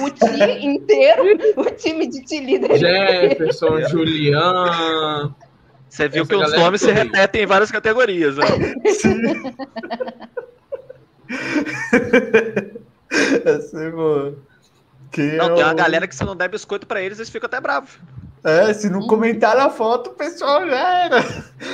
o 0.00 0.10
time 0.10 0.66
inteiro, 0.66 1.22
o 1.56 1.64
time 1.70 2.06
de 2.06 2.24
time 2.24 2.58
líder. 2.58 2.78
Jefferson, 2.78 3.80
Julian. 3.88 5.34
Você 5.88 6.08
viu 6.08 6.26
que 6.26 6.34
os 6.34 6.52
nomes 6.52 6.80
se 6.80 6.92
repetem 6.92 7.42
em 7.42 7.46
várias 7.46 7.70
categorias, 7.70 8.36
né? 8.36 8.46
Sim. 8.92 9.22
Essa 13.44 13.78
é. 13.84 14.32
Quem 15.10 15.36
não, 15.36 15.46
é 15.46 15.54
tem 15.54 15.64
uma 15.64 15.74
galera 15.74 16.06
que 16.06 16.14
se 16.14 16.24
não 16.24 16.36
der 16.36 16.48
biscoito 16.48 16.86
pra 16.86 17.00
eles, 17.00 17.18
eles 17.18 17.30
ficam 17.30 17.46
até 17.46 17.60
bravos. 17.60 17.98
É, 18.44 18.72
se 18.72 18.88
não 18.88 19.06
comentar 19.06 19.56
na 19.56 19.70
foto, 19.70 20.10
o 20.10 20.14
pessoal 20.14 20.66
já 20.68 21.04
era. 21.04 21.22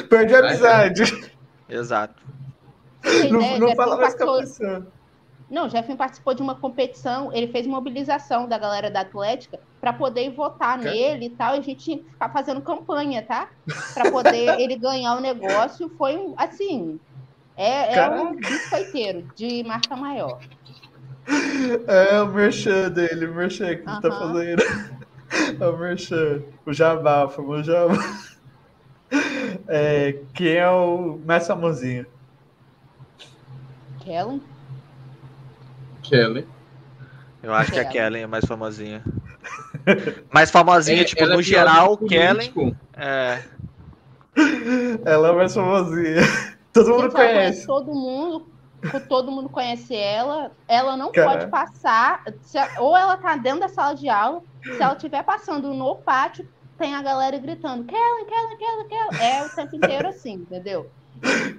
Perde 0.09 0.35
a 0.35 0.39
amizade. 0.39 1.31
Exato. 1.69 2.23
Não, 3.05 3.41
ideia, 3.41 3.59
não 3.59 3.77
fala 3.77 3.97
mais 3.97 4.15
com 4.15 4.31
a 4.31 4.41
pessoa. 4.41 4.87
Não, 5.51 5.69
Jeff 5.69 5.95
participou 5.95 6.35
de 6.35 6.43
uma 6.43 6.55
competição, 6.55 7.33
ele 7.33 7.49
fez 7.49 7.67
mobilização 7.67 8.49
da 8.49 8.59
galera 8.59 8.91
da 8.91 9.01
Atlética 9.01 9.61
para 9.81 9.93
poder 9.93 10.31
votar 10.31 10.79
nele 10.79 11.27
e 11.27 11.31
tal. 11.31 11.55
E 11.55 11.59
a 11.59 11.63
gente 11.63 11.85
tinha 11.85 11.99
que 11.99 12.05
ficar 12.05 12.31
fazendo 12.31 12.63
campanha, 12.63 13.23
tá? 13.23 13.49
Para 13.93 14.11
poder 14.11 14.49
ele 14.59 14.77
ganhar 14.77 15.17
o 15.17 15.21
negócio. 15.21 15.91
Foi 15.99 16.17
um, 16.17 16.35
assim, 16.37 16.99
é, 17.57 17.99
é 17.99 18.11
um 18.11 18.35
biscoiteiro 18.35 19.29
de 19.37 19.63
marca 19.65 19.95
maior. 19.95 20.41
É 21.87 22.21
o 22.21 22.27
merchan 22.29 22.91
dele, 22.91 23.27
o 23.27 23.35
merchan 23.35 23.77
que 23.77 23.83
uh 23.83 23.87
-huh. 23.87 24.01
tá 24.01 24.11
fazendo. 24.11 24.63
É 25.61 25.67
o 25.67 25.77
merchan, 25.77 26.43
o 26.65 26.73
jabá, 26.73 27.25
o 27.25 27.29
famoso 27.29 27.65
jabá. 27.65 27.95
É, 29.69 30.19
quem 30.33 30.55
é 30.57 30.69
o 30.69 31.19
mais 31.25 31.47
famosinho? 31.47 32.07
Kellen? 34.05 34.43
Kellen. 36.03 36.47
Eu 37.43 37.53
acho 37.55 37.73
que 37.73 37.79
a 37.79 37.85
Kellen 37.85 38.23
é 38.23 38.27
mais 38.27 38.45
famosinha. 38.45 39.03
mais 40.33 40.51
famosinha, 40.51 41.03
é, 41.03 41.05
tipo, 41.05 41.25
no 41.27 41.41
é 41.41 41.43
geral, 41.43 41.97
Kellen. 41.97 42.77
É. 42.97 43.43
Ela 45.05 45.29
é 45.29 45.33
mais 45.33 45.55
famosinha. 45.55 46.23
Todo 46.73 46.91
mundo 46.91 47.13
conhece. 47.13 47.35
conhece. 47.35 47.67
Todo 47.67 47.95
mundo, 47.95 48.47
todo 49.09 49.31
mundo 49.31 49.49
conhece 49.49 49.95
ela. 49.95 50.51
Ela 50.67 50.97
não 50.97 51.13
pode 51.13 51.47
passar. 51.47 52.25
Se, 52.43 52.59
ou 52.79 52.97
ela 52.97 53.17
tá 53.17 53.37
dentro 53.37 53.61
da 53.61 53.69
sala 53.69 53.95
de 53.95 54.09
aula. 54.09 54.43
Se 54.61 54.83
ela 54.83 54.95
estiver 54.95 55.23
passando 55.23 55.73
no 55.73 55.95
pátio, 55.95 56.49
tem 56.77 56.93
a 56.95 57.01
galera 57.01 57.39
gritando: 57.39 57.85
Kellen, 57.85 58.27
Kellen, 58.27 58.57
Kellen, 58.59 58.89
Kellen. 58.89 59.23
É 59.23 59.47
o 59.47 59.51
tempo 59.51 59.77
inteiro 59.77 60.09
assim, 60.09 60.33
entendeu? 60.33 60.91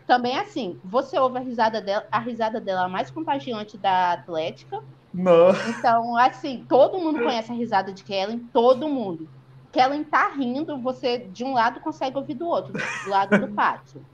Também 0.06 0.38
assim, 0.38 0.80
você 0.84 1.18
ouve 1.18 1.38
a 1.38 1.42
risada 1.42 1.82
dela, 1.82 2.06
a 2.12 2.20
risada 2.20 2.60
dela 2.62 2.86
é 2.86 2.88
mais 2.88 3.10
contagiante 3.10 3.78
da 3.78 4.14
Atlética. 4.14 4.82
Não. 5.14 5.50
Então, 5.70 6.18
assim, 6.18 6.66
todo 6.68 7.00
mundo 7.00 7.24
conhece 7.24 7.52
a 7.52 7.56
risada 7.56 7.94
de 7.94 8.04
Kellen, 8.04 8.40
todo 8.52 8.90
mundo. 8.90 9.30
Kellen 9.72 10.04
tá 10.04 10.30
rindo, 10.30 10.78
você 10.78 11.18
de 11.18 11.44
um 11.44 11.54
lado 11.54 11.80
consegue 11.80 12.18
ouvir 12.18 12.36
do 12.36 12.48
outro, 12.48 12.74
do 12.74 13.10
lado 13.10 13.38
do 13.40 13.48
pátio. 13.54 14.06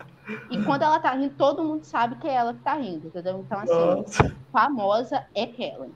E 0.49 0.63
quando 0.63 0.83
ela 0.83 0.99
tá 0.99 1.11
rindo, 1.11 1.33
todo 1.35 1.63
mundo 1.63 1.83
sabe 1.83 2.15
que 2.15 2.27
é 2.27 2.33
ela 2.33 2.53
que 2.53 2.61
tá 2.61 2.73
rindo, 2.75 3.07
entendeu? 3.07 3.39
Então, 3.39 3.59
assim, 3.59 3.73
Nossa. 3.73 4.35
famosa 4.51 5.25
é 5.35 5.45
Kellen. 5.45 5.91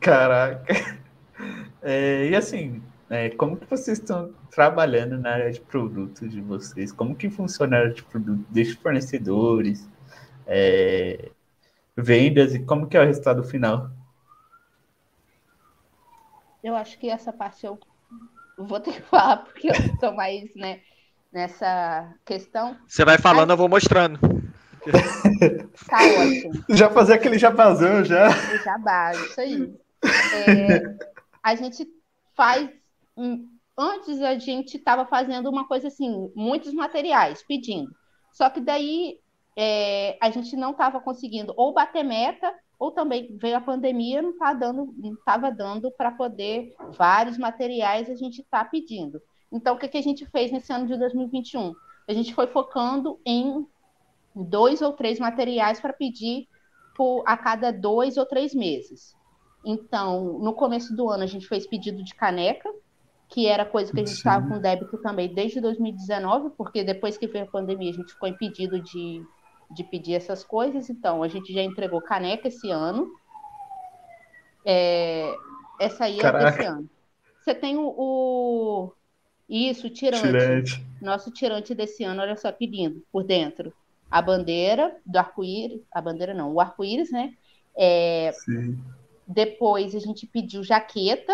Caraca. 0.00 0.64
É, 1.82 2.28
e 2.30 2.34
assim, 2.34 2.82
é, 3.08 3.30
como 3.30 3.56
que 3.56 3.66
vocês 3.68 3.98
estão 3.98 4.32
trabalhando 4.50 5.18
na 5.18 5.30
área 5.30 5.52
de 5.52 5.60
produtos 5.60 6.30
de 6.30 6.40
vocês? 6.40 6.92
Como 6.92 7.14
que 7.14 7.30
funciona 7.30 7.76
a 7.76 7.80
área 7.80 7.94
de 7.94 8.02
produto, 8.02 8.44
desde 8.50 8.76
fornecedores, 8.76 9.88
é, 10.46 11.30
vendas 11.96 12.54
e 12.54 12.60
como 12.60 12.86
que 12.86 12.96
é 12.96 13.00
o 13.00 13.06
resultado 13.06 13.44
final? 13.44 13.90
Eu 16.62 16.74
acho 16.74 16.98
que 16.98 17.08
essa 17.08 17.32
parte 17.32 17.64
eu 17.64 17.78
vou 18.58 18.80
ter 18.80 18.94
que 18.94 19.02
falar 19.08 19.38
porque 19.38 19.68
eu 19.68 19.74
estou 19.74 20.12
mais 20.14 20.54
né, 20.56 20.80
nessa 21.32 22.12
questão. 22.24 22.76
Você 22.88 23.04
vai 23.04 23.18
falando, 23.18 23.48
Mas... 23.48 23.50
eu 23.50 23.56
vou 23.56 23.68
mostrando. 23.68 24.18
Tá 25.88 25.98
ótimo. 25.98 26.64
Já 26.70 26.88
fazer 26.88 27.14
aquele 27.14 27.38
jabazão 27.38 28.04
já. 28.04 28.28
O 28.28 28.58
jabá, 28.62 29.12
isso 29.12 29.40
aí. 29.40 29.74
É, 30.46 30.82
a 31.42 31.56
gente 31.56 31.84
faz. 32.36 32.70
Antes 33.76 34.22
a 34.22 34.38
gente 34.38 34.76
estava 34.76 35.06
fazendo 35.06 35.48
uma 35.50 35.66
coisa 35.66 35.88
assim, 35.88 36.30
muitos 36.34 36.72
materiais 36.72 37.42
pedindo. 37.42 37.94
Só 38.32 38.50
que 38.50 38.60
daí 38.60 39.18
é, 39.56 40.18
a 40.20 40.30
gente 40.30 40.56
não 40.56 40.72
estava 40.72 41.00
conseguindo 41.00 41.52
ou 41.56 41.72
bater 41.72 42.04
meta, 42.04 42.52
ou 42.78 42.90
também 42.90 43.36
veio 43.38 43.56
a 43.56 43.60
pandemia, 43.60 44.20
não 44.20 44.36
tá 44.36 44.52
dando, 44.52 44.94
estava 45.18 45.50
dando 45.50 45.90
para 45.90 46.10
poder 46.10 46.74
vários 46.90 47.38
materiais 47.38 48.10
a 48.10 48.14
gente 48.14 48.42
está 48.42 48.64
pedindo. 48.64 49.20
Então, 49.50 49.74
o 49.74 49.78
que, 49.78 49.88
que 49.88 49.96
a 49.96 50.02
gente 50.02 50.26
fez 50.26 50.52
nesse 50.52 50.72
ano 50.72 50.86
de 50.86 50.96
2021? 50.98 51.74
A 52.06 52.12
gente 52.12 52.34
foi 52.34 52.46
focando 52.46 53.18
em 53.24 53.66
dois 54.34 54.82
ou 54.82 54.92
três 54.92 55.18
materiais 55.18 55.80
para 55.80 55.92
pedir 55.92 56.48
por, 56.94 57.22
a 57.26 57.36
cada 57.36 57.70
dois 57.70 58.16
ou 58.16 58.26
três 58.26 58.54
meses. 58.54 59.16
Então, 59.64 60.38
no 60.38 60.52
começo 60.52 60.94
do 60.94 61.08
ano, 61.08 61.22
a 61.22 61.26
gente 61.26 61.48
fez 61.48 61.66
pedido 61.66 62.04
de 62.04 62.14
caneca, 62.14 62.70
que 63.28 63.46
era 63.46 63.64
coisa 63.64 63.92
que 63.92 64.00
a 64.00 64.04
gente 64.04 64.16
estava 64.16 64.46
com 64.46 64.60
débito 64.60 64.98
também 64.98 65.32
desde 65.32 65.60
2019, 65.60 66.50
porque 66.56 66.84
depois 66.84 67.18
que 67.18 67.26
veio 67.26 67.44
a 67.44 67.50
pandemia, 67.50 67.90
a 67.90 67.94
gente 67.94 68.12
ficou 68.12 68.28
impedido 68.28 68.80
de, 68.80 69.24
de 69.70 69.84
pedir 69.84 70.14
essas 70.14 70.44
coisas. 70.44 70.88
Então, 70.88 71.22
a 71.22 71.28
gente 71.28 71.52
já 71.52 71.62
entregou 71.62 72.00
caneca 72.00 72.48
esse 72.48 72.70
ano. 72.70 73.10
É, 74.64 75.34
essa 75.80 76.04
aí 76.04 76.20
é 76.20 76.32
desse 76.32 76.64
ano. 76.64 76.88
Você 77.40 77.54
tem 77.54 77.76
o, 77.76 77.94
o 77.96 78.92
isso, 79.48 79.88
tirante. 79.90 80.22
tirante. 80.22 80.86
Nosso 81.00 81.30
tirante 81.30 81.74
desse 81.74 82.02
ano, 82.04 82.22
olha 82.22 82.36
só 82.36 82.50
que 82.50 82.66
lindo, 82.66 83.02
por 83.12 83.22
dentro. 83.22 83.72
A 84.10 84.22
bandeira 84.22 84.96
do 85.04 85.18
arco-íris, 85.18 85.82
a 85.92 86.00
bandeira 86.00 86.32
não, 86.32 86.52
o 86.52 86.60
arco-íris, 86.60 87.10
né? 87.10 87.32
É, 87.76 88.32
Sim. 88.32 88.78
Depois 89.26 89.94
a 89.94 89.98
gente 89.98 90.26
pediu 90.26 90.62
jaqueta. 90.62 91.32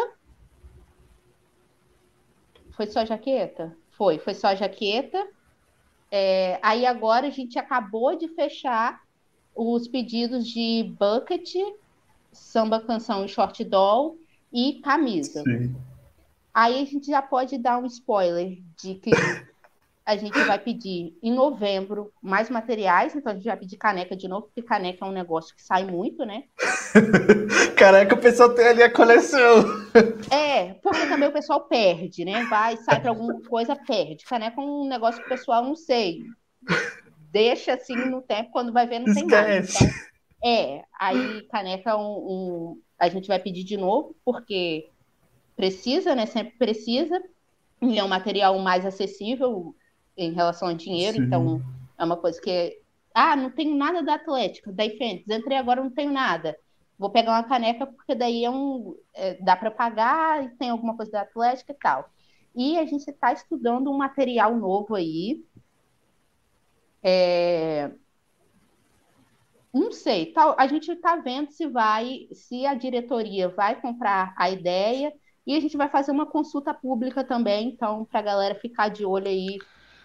Foi 2.73 2.87
só 2.87 3.05
jaqueta? 3.05 3.77
Foi, 3.91 4.19
foi 4.19 4.35
só 4.35 4.55
jaqueta. 4.55 5.29
É, 6.11 6.59
aí 6.63 6.85
agora 6.85 7.27
a 7.27 7.31
gente 7.31 7.59
acabou 7.59 8.17
de 8.17 8.29
fechar 8.29 9.01
os 9.55 9.89
pedidos 9.89 10.47
de 10.47 10.95
bucket, 10.99 11.55
samba 12.33 12.81
canção 12.81 13.25
e 13.25 13.29
short 13.29 13.63
doll 13.65 14.19
e 14.53 14.81
camisa. 14.81 15.43
Sim. 15.43 15.75
Aí 16.53 16.83
a 16.83 16.85
gente 16.85 17.07
já 17.07 17.23
pode 17.23 17.57
dar 17.57 17.79
um 17.79 17.87
spoiler 17.87 18.59
de 18.77 18.95
que 18.97 19.11
a 20.05 20.17
gente 20.17 20.39
vai 20.45 20.59
pedir 20.59 21.17
em 21.23 21.33
novembro 21.33 22.13
mais 22.21 22.51
materiais, 22.51 23.15
então 23.15 23.33
a 23.33 23.35
gente 23.35 23.45
vai 23.45 23.57
pedir 23.57 23.77
caneca 23.77 24.17
de 24.17 24.27
novo, 24.27 24.47
porque 24.47 24.63
caneca 24.63 25.05
é 25.05 25.09
um 25.09 25.13
negócio 25.13 25.55
que 25.55 25.63
sai 25.63 25.85
muito, 25.85 26.25
né? 26.25 26.45
Caneca, 27.77 28.15
o 28.15 28.21
pessoal 28.21 28.55
tem 28.55 28.67
ali 28.67 28.83
a 28.83 28.93
coleção. 28.93 29.65
É, 30.31 30.75
porque 30.75 31.07
também 31.07 31.29
o 31.29 31.33
pessoal 31.33 31.61
perde, 31.63 32.25
né? 32.25 32.45
Vai, 32.45 32.77
sai 32.79 33.01
para 33.01 33.11
alguma 33.11 33.41
coisa, 33.43 33.77
perde. 33.77 34.25
Caneca 34.25 34.61
é 34.61 34.65
um 34.65 34.87
negócio 34.87 35.21
que 35.21 35.27
o 35.27 35.31
pessoal 35.31 35.65
não 35.65 35.77
sei. 35.77 36.23
Deixa 37.31 37.75
assim 37.75 37.95
no 37.95 38.21
tempo, 38.23 38.51
quando 38.51 38.73
vai 38.73 38.87
ver, 38.87 38.99
não 38.99 39.07
Esquece. 39.07 39.27
tem 39.27 39.29
mais. 39.29 39.81
Então, 39.81 39.89
é, 40.45 40.83
aí 40.99 41.47
caneca 41.51 41.91
é 41.91 41.95
um, 41.95 42.01
um, 42.01 42.81
a 42.99 43.09
gente 43.09 43.29
vai 43.29 43.39
pedir 43.39 43.63
de 43.63 43.77
novo, 43.77 44.17
porque 44.25 44.89
precisa, 45.57 46.15
né? 46.15 46.27
Sempre 46.27 46.55
precisa. 46.59 47.23
E 47.81 47.99
é 47.99 48.05
um 48.05 48.09
material 48.09 48.59
mais 48.59 48.85
acessível 48.85 49.75
em 50.17 50.33
relação 50.33 50.69
a 50.69 50.75
dinheiro, 50.75 51.17
Sim. 51.17 51.25
então 51.25 51.63
é 51.99 52.05
uma 52.05 52.17
coisa 52.17 52.41
que. 52.41 52.81
Ah, 53.15 53.37
não 53.37 53.51
tenho 53.51 53.77
nada 53.77 54.03
da 54.03 54.15
Atlética, 54.15 54.73
da 54.73 54.87
Ifentes, 54.87 55.29
entrei 55.29 55.59
agora, 55.59 55.83
não 55.83 55.91
tenho 55.91 56.13
nada. 56.13 56.57
Vou 56.99 57.11
pegar 57.11 57.33
uma 57.33 57.43
caneca, 57.43 57.87
porque 57.87 58.15
daí 58.15 58.45
é 58.45 58.51
um, 58.51 58.97
é, 59.13 59.35
dá 59.43 59.57
para 59.57 59.71
pagar 59.71 60.45
e 60.45 60.51
tem 60.51 60.71
alguma 60.71 60.97
coisa 60.97 61.13
da 61.13 61.23
Atlética 61.23 61.73
e 61.73 61.77
tal. 61.77 62.09
E 62.55 62.79
a 62.79 62.85
gente 62.85 63.09
está 63.11 63.33
estudando 63.33 63.91
um 63.91 63.97
material 63.97 64.57
novo 64.57 64.95
aí. 64.95 65.45
É... 67.03 67.91
Não 69.73 69.91
sei, 69.91 70.27
tá, 70.27 70.55
a 70.59 70.67
gente 70.67 70.93
está 70.93 71.17
vendo 71.17 71.51
se 71.51 71.67
vai, 71.67 72.29
se 72.33 72.67
a 72.67 72.75
diretoria 72.75 73.49
vai 73.49 73.81
comprar 73.81 74.35
a 74.37 74.51
ideia 74.51 75.13
e 75.47 75.57
a 75.57 75.61
gente 75.61 75.77
vai 75.79 75.89
fazer 75.89 76.13
uma 76.13 76.27
consulta 76.27 76.75
pública 76.75 77.25
também, 77.25 77.71
então, 77.71 78.05
para 78.05 78.21
a 78.21 78.23
galera 78.23 78.55
ficar 78.55 78.89
de 78.89 79.05
olho 79.05 79.29
aí 79.29 79.59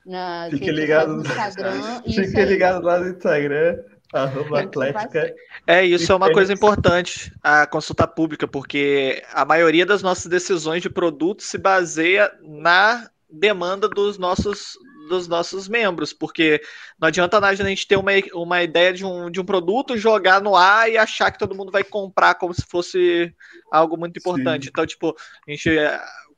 na 0.07 0.47
Fique 0.49 0.71
ligado 0.71 1.15
no 1.15 1.21
Instagram. 1.21 2.01
Fique 2.07 2.45
ligado 2.45 2.83
lá 2.83 2.99
no 2.99 3.09
Instagram. 3.09 3.77
Arroba 4.13 4.61
Atlética. 4.61 5.35
É, 5.67 5.83
isso 5.83 6.11
é 6.11 6.15
uma 6.15 6.31
coisa 6.31 6.53
importante, 6.53 7.33
a 7.43 7.67
consulta 7.67 8.07
pública, 8.07 8.47
porque 8.47 9.21
a 9.33 9.43
maioria 9.43 9.85
das 9.85 10.01
nossas 10.01 10.27
decisões 10.27 10.81
de 10.81 10.89
produto 10.89 11.43
se 11.43 11.57
baseia 11.57 12.31
na 12.41 13.09
demanda 13.29 13.89
dos 13.89 14.17
nossos 14.17 14.77
dos 15.07 15.27
nossos 15.27 15.67
membros, 15.69 16.11
porque 16.11 16.61
não 16.99 17.07
adianta 17.07 17.39
nada 17.39 17.63
a 17.63 17.67
gente 17.67 17.87
ter 17.87 17.95
uma, 17.95 18.11
uma 18.33 18.61
ideia 18.61 18.93
de 18.93 19.05
um, 19.05 19.31
de 19.31 19.39
um 19.39 19.45
produto, 19.45 19.97
jogar 19.97 20.41
no 20.41 20.53
ar 20.55 20.91
e 20.91 20.97
achar 20.97 21.31
que 21.31 21.39
todo 21.39 21.55
mundo 21.55 21.71
vai 21.71 21.83
comprar 21.83 22.35
como 22.35 22.53
se 22.53 22.63
fosse 22.69 23.33
algo 23.71 23.97
muito 23.97 24.17
importante. 24.17 24.65
Sim. 24.65 24.69
Então, 24.69 24.85
tipo, 24.85 25.15
a 25.47 25.51
gente 25.51 25.69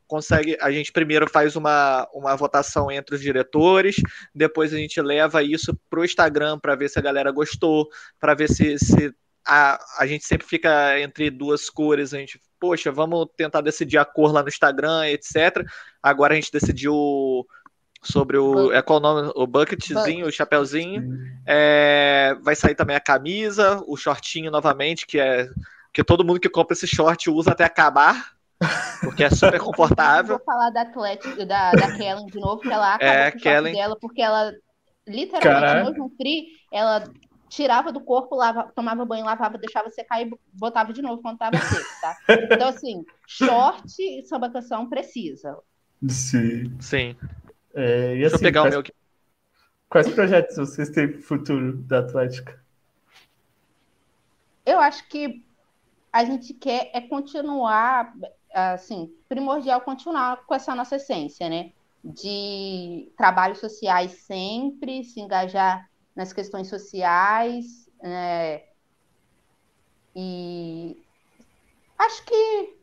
consegue, 0.10 0.58
a 0.60 0.72
gente 0.72 0.92
primeiro 0.92 1.30
faz 1.30 1.56
uma, 1.56 2.10
uma 2.12 2.36
votação 2.36 2.92
entre 2.92 3.16
os 3.16 3.22
diretores, 3.22 3.96
depois 4.34 4.74
a 4.74 4.78
gente 4.78 5.00
leva 5.00 5.44
isso 5.44 5.80
para 5.88 6.00
o 6.00 6.04
Instagram 6.04 6.60
para 6.60 6.76
ver 6.76 6.90
se 6.90 6.98
a 6.98 7.02
galera 7.02 7.32
gostou, 7.32 7.88
para 8.20 8.34
ver 8.34 8.50
se, 8.50 8.80
se 8.80 9.14
a, 9.46 9.80
a 10.00 10.08
gente 10.08 10.26
sempre 10.26 10.48
fica 10.48 11.00
entre 11.00 11.30
duas 11.30 11.70
cores, 11.70 12.12
a 12.12 12.18
gente, 12.18 12.42
poxa, 12.60 12.92
vamos 12.92 13.28
tentar 13.38 13.62
decidir 13.62 14.00
a 14.00 14.04
cor 14.06 14.34
lá 14.34 14.42
no 14.42 14.50
Instagram, 14.50 15.08
etc. 15.10 15.64
Agora 16.02 16.34
a 16.34 16.36
gente 16.36 16.52
decidiu 16.52 17.46
sobre 18.02 18.38
o. 18.38 18.74
É 18.74 18.82
qual 18.82 18.98
o 18.98 19.02
nome? 19.02 19.32
O 19.36 19.46
bucketzinho, 19.46 20.26
o 20.26 20.32
chapéuzinho. 20.32 21.08
É, 21.46 22.36
vai 22.42 22.56
sair 22.56 22.74
também 22.74 22.96
a 22.96 23.00
camisa, 23.00 23.84
o 23.86 23.96
shortinho 23.96 24.50
novamente, 24.50 25.06
que 25.06 25.20
é. 25.20 25.48
Que 25.94 26.04
todo 26.04 26.24
mundo 26.24 26.40
que 26.40 26.50
compra 26.50 26.74
esse 26.74 26.88
short 26.88 27.30
usa 27.30 27.52
até 27.52 27.64
acabar. 27.64 28.39
Porque 29.02 29.24
é 29.24 29.30
super 29.30 29.60
confortável. 29.60 30.38
Vou 30.38 30.46
falar 30.46 30.70
da 30.70 30.82
Atlética, 30.82 31.46
da, 31.46 31.72
da 31.72 31.96
Kellen 31.96 32.26
de 32.28 32.40
novo, 32.40 32.62
que 32.62 32.72
ela 32.72 32.96
acabou 32.96 33.14
é, 33.14 33.32
com 33.32 33.40
Kellen... 33.40 33.74
dela, 33.74 33.98
porque 34.00 34.22
ela 34.22 34.54
literalmente 35.08 35.66
Caraca. 35.66 35.98
no 35.98 36.10
free, 36.10 36.48
ela 36.72 37.04
tirava 37.48 37.92
do 37.92 38.02
corpo, 38.02 38.36
lava, 38.36 38.72
tomava 38.76 39.06
banho, 39.06 39.26
lavava, 39.26 39.58
deixava 39.58 39.90
secar 39.90 40.22
e 40.22 40.32
botava 40.54 40.94
de 40.94 41.02
novo 41.02 41.22
quando 41.22 41.38
tava 41.38 41.58
seco, 41.58 42.02
tá? 42.02 42.18
Então, 42.52 42.68
assim, 42.68 43.06
short 43.28 43.96
e 44.00 44.22
samba 44.24 44.50
canção 44.50 44.88
precisa. 44.88 45.58
Sim. 46.08 46.78
Sim. 46.80 47.16
É, 47.74 48.16
e 48.16 48.20
Deixa 48.20 48.36
assim, 48.36 48.46
eu 48.46 48.48
pegar 48.48 48.62
quais, 48.62 48.74
o 48.74 48.76
meu 48.76 48.80
aqui. 48.82 48.94
Quais 49.90 50.10
projetos 50.10 50.58
vocês 50.58 50.90
têm 50.90 51.12
pro 51.12 51.22
futuro 51.22 51.78
da 51.78 52.00
Atlética? 52.00 52.62
Eu 54.66 54.80
acho 54.80 55.08
que 55.08 55.44
a 56.12 56.24
gente 56.24 56.54
quer 56.54 56.92
é 56.94 57.02
continuar 57.02 58.14
assim, 58.54 59.14
primordial 59.28 59.82
continuar 59.82 60.46
com 60.46 60.56
essa 60.56 60.76
nossa 60.76 60.96
essência, 60.96 61.50
né? 61.50 61.72
De 62.04 63.12
trabalhos 63.18 63.60
sociais 63.60 64.12
sempre, 64.24 65.04
se 65.04 65.20
engajar 65.20 65.90
nas 66.16 66.34
questões 66.34 66.68
sociais, 66.68 67.90
né? 68.02 68.64
E 70.16 70.98
acho 71.98 72.26
que 72.26 72.76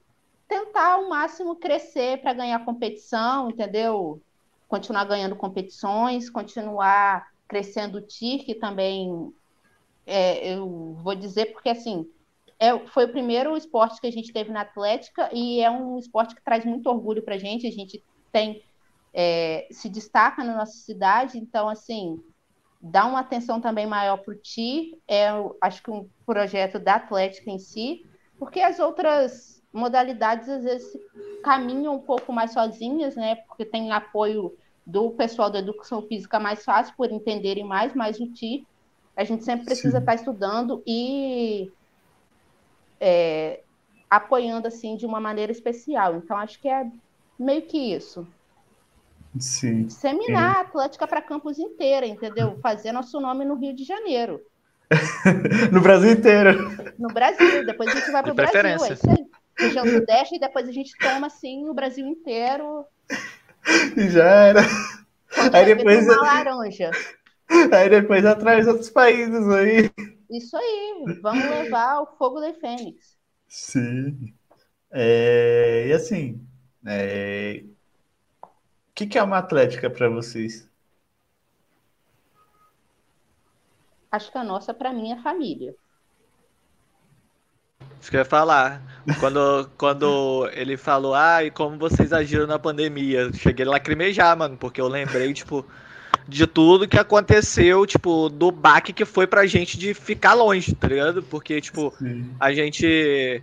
tentar 0.48 0.92
ao 0.92 1.08
máximo 1.08 1.56
crescer 1.56 2.20
para 2.20 2.32
ganhar 2.32 2.64
competição, 2.64 3.50
entendeu? 3.50 4.20
Continuar 4.68 5.04
ganhando 5.04 5.36
competições, 5.36 6.30
continuar 6.30 7.28
crescendo 7.48 7.98
o 7.98 8.02
TIR, 8.02 8.44
que 8.44 8.54
também 8.54 9.32
é, 10.06 10.54
eu 10.54 10.94
vou 11.02 11.14
dizer 11.14 11.52
porque 11.52 11.68
assim 11.68 12.08
é, 12.58 12.78
foi 12.88 13.04
o 13.04 13.12
primeiro 13.12 13.56
esporte 13.56 14.00
que 14.00 14.06
a 14.06 14.12
gente 14.12 14.32
teve 14.32 14.50
na 14.50 14.62
Atlética 14.62 15.28
e 15.32 15.60
é 15.60 15.70
um 15.70 15.98
esporte 15.98 16.34
que 16.34 16.44
traz 16.44 16.64
muito 16.64 16.88
orgulho 16.88 17.22
para 17.22 17.34
a 17.34 17.38
gente. 17.38 17.66
A 17.66 17.70
gente 17.70 18.02
tem 18.32 18.62
é, 19.18 19.66
se 19.70 19.88
destaca 19.88 20.44
na 20.44 20.58
nossa 20.58 20.76
cidade, 20.76 21.38
então, 21.38 21.70
assim, 21.70 22.22
dá 22.78 23.06
uma 23.06 23.20
atenção 23.20 23.58
também 23.58 23.86
maior 23.86 24.18
para 24.18 24.34
o 24.34 24.36
TI, 24.36 24.98
é, 25.08 25.28
acho 25.62 25.82
que 25.82 25.90
um 25.90 26.06
projeto 26.26 26.78
da 26.78 26.96
Atlética 26.96 27.50
em 27.50 27.58
si, 27.58 28.04
porque 28.38 28.60
as 28.60 28.78
outras 28.78 29.62
modalidades, 29.72 30.50
às 30.50 30.64
vezes, 30.64 30.86
caminham 31.42 31.94
um 31.94 32.00
pouco 32.00 32.30
mais 32.30 32.52
sozinhas, 32.52 33.16
né, 33.16 33.36
porque 33.48 33.64
tem 33.64 33.90
apoio 33.90 34.54
do 34.86 35.10
pessoal 35.12 35.48
da 35.50 35.60
educação 35.60 36.02
física 36.02 36.38
mais 36.38 36.62
fácil, 36.62 36.94
por 36.94 37.10
entenderem 37.10 37.64
mais, 37.64 37.94
mas 37.94 38.20
o 38.20 38.30
TI, 38.30 38.66
a 39.16 39.24
gente 39.24 39.44
sempre 39.44 39.64
precisa 39.64 39.96
Sim. 39.96 39.98
estar 39.98 40.14
estudando 40.14 40.82
e 40.86 41.72
é, 43.00 43.60
apoiando, 44.08 44.68
assim, 44.68 44.96
de 44.96 45.06
uma 45.06 45.20
maneira 45.20 45.52
especial. 45.52 46.16
Então, 46.16 46.36
acho 46.36 46.60
que 46.60 46.68
é 46.68 46.86
meio 47.38 47.62
que 47.62 47.78
isso. 47.94 48.26
Sim. 49.38 49.84
Disseminar 49.84 50.56
a 50.56 50.60
Atlética 50.60 51.06
para 51.06 51.20
campus 51.20 51.58
inteira, 51.58 52.06
entendeu? 52.06 52.58
Fazer 52.62 52.92
nosso 52.92 53.20
nome 53.20 53.44
no 53.44 53.54
Rio 53.54 53.74
de 53.74 53.84
Janeiro. 53.84 54.40
no 55.72 55.80
Brasil 55.80 56.12
inteiro. 56.12 56.94
No 56.98 57.08
Brasil, 57.08 57.66
depois 57.66 57.90
a 57.90 57.94
gente 57.94 58.10
vai 58.10 58.22
para 58.22 58.32
o 58.32 58.34
Brasil. 58.34 58.60
É 58.60 58.74
isso 58.76 59.10
aí. 59.10 59.26
Região 59.58 59.86
Sudeste 59.86 60.36
e 60.36 60.40
depois 60.40 60.68
a 60.68 60.72
gente 60.72 60.96
toma 60.98 61.26
assim 61.26 61.68
o 61.68 61.74
Brasil 61.74 62.06
inteiro. 62.06 62.84
E 63.96 64.08
já 64.08 64.24
era. 64.24 64.60
aí 65.52 65.74
depois. 65.74 66.04
Uma 66.04 66.16
laranja. 66.16 66.90
Aí 67.72 67.88
depois 67.88 68.24
atrás 68.24 68.66
outros 68.66 68.90
países 68.90 69.48
aí. 69.48 69.90
Isso 70.30 70.56
aí, 70.56 71.04
vamos 71.22 71.44
levar 71.44 72.00
o 72.00 72.06
fogo 72.16 72.40
da 72.40 72.52
Fênix. 72.54 73.16
Sim. 73.48 74.34
É, 74.90 75.86
e 75.88 75.92
assim, 75.92 76.46
é, 76.86 77.64
que, 78.96 79.06
que 79.06 79.18
é 79.18 79.22
uma 79.22 79.36
atlética 79.36 79.90
para 79.90 80.08
vocês? 80.08 80.66
Acho 84.10 84.32
que 84.32 84.38
a 84.38 84.42
nossa, 84.42 84.72
para 84.72 84.90
mim, 84.90 85.12
é 85.12 85.22
família. 85.22 85.76
Isso 88.00 88.10
que 88.10 88.16
eu 88.16 88.20
ia 88.20 88.24
falar. 88.24 88.80
Quando, 89.20 89.70
quando 89.76 90.48
ele 90.54 90.78
falou, 90.78 91.14
ah, 91.14 91.44
e 91.44 91.50
como 91.50 91.76
vocês 91.76 92.10
agiram 92.10 92.46
na 92.46 92.58
pandemia? 92.58 93.30
Cheguei 93.34 93.66
a 93.66 93.70
lacrimejar, 93.70 94.34
mano, 94.34 94.56
porque 94.56 94.80
eu 94.80 94.88
lembrei, 94.88 95.34
tipo, 95.34 95.66
de 96.28 96.46
tudo 96.46 96.88
que 96.88 96.98
aconteceu, 96.98 97.86
tipo, 97.86 98.28
do 98.28 98.50
baque 98.50 98.92
que 98.92 99.04
foi 99.04 99.26
pra 99.26 99.46
gente 99.46 99.78
de 99.78 99.94
ficar 99.94 100.34
longe, 100.34 100.74
tá 100.74 100.88
ligado? 100.88 101.22
Porque, 101.22 101.60
tipo, 101.60 101.92
Sim. 101.98 102.30
a 102.40 102.52
gente 102.52 103.42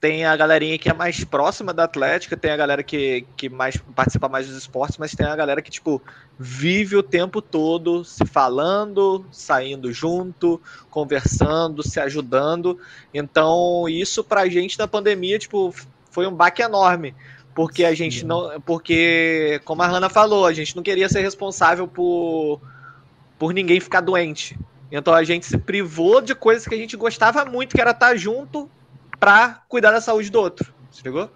tem 0.00 0.24
a 0.24 0.36
galerinha 0.36 0.78
que 0.78 0.88
é 0.88 0.92
mais 0.92 1.24
próxima 1.24 1.72
da 1.72 1.84
Atlética, 1.84 2.36
tem 2.36 2.50
a 2.50 2.56
galera 2.56 2.82
que, 2.82 3.24
que 3.36 3.48
mais 3.48 3.76
participa 3.94 4.28
mais 4.28 4.46
dos 4.46 4.56
esportes, 4.56 4.98
mas 4.98 5.14
tem 5.14 5.26
a 5.26 5.36
galera 5.36 5.62
que, 5.62 5.70
tipo, 5.70 6.02
vive 6.38 6.96
o 6.96 7.02
tempo 7.02 7.40
todo 7.40 8.04
se 8.04 8.26
falando, 8.26 9.24
saindo 9.32 9.92
junto, 9.92 10.60
conversando, 10.90 11.82
se 11.82 11.98
ajudando. 11.98 12.78
Então, 13.14 13.88
isso 13.88 14.22
pra 14.22 14.48
gente 14.48 14.78
na 14.78 14.86
pandemia, 14.86 15.38
tipo, 15.38 15.74
foi 16.10 16.26
um 16.26 16.34
baque 16.34 16.62
enorme. 16.62 17.14
Porque 17.56 17.86
a 17.86 17.94
gente 17.94 18.22
não. 18.22 18.60
Porque, 18.60 19.62
como 19.64 19.82
a 19.82 19.86
Hanna 19.86 20.10
falou, 20.10 20.44
a 20.44 20.52
gente 20.52 20.76
não 20.76 20.82
queria 20.82 21.08
ser 21.08 21.22
responsável 21.22 21.88
por, 21.88 22.60
por 23.38 23.54
ninguém 23.54 23.80
ficar 23.80 24.02
doente. 24.02 24.58
Então 24.92 25.14
a 25.14 25.24
gente 25.24 25.46
se 25.46 25.56
privou 25.56 26.20
de 26.20 26.34
coisas 26.34 26.68
que 26.68 26.74
a 26.74 26.78
gente 26.78 26.98
gostava 26.98 27.46
muito, 27.46 27.74
que 27.74 27.80
era 27.80 27.92
estar 27.92 28.14
junto 28.14 28.70
para 29.18 29.62
cuidar 29.70 29.90
da 29.90 30.02
saúde 30.02 30.30
do 30.30 30.38
outro. 30.38 30.70
Chegou? 30.92 31.30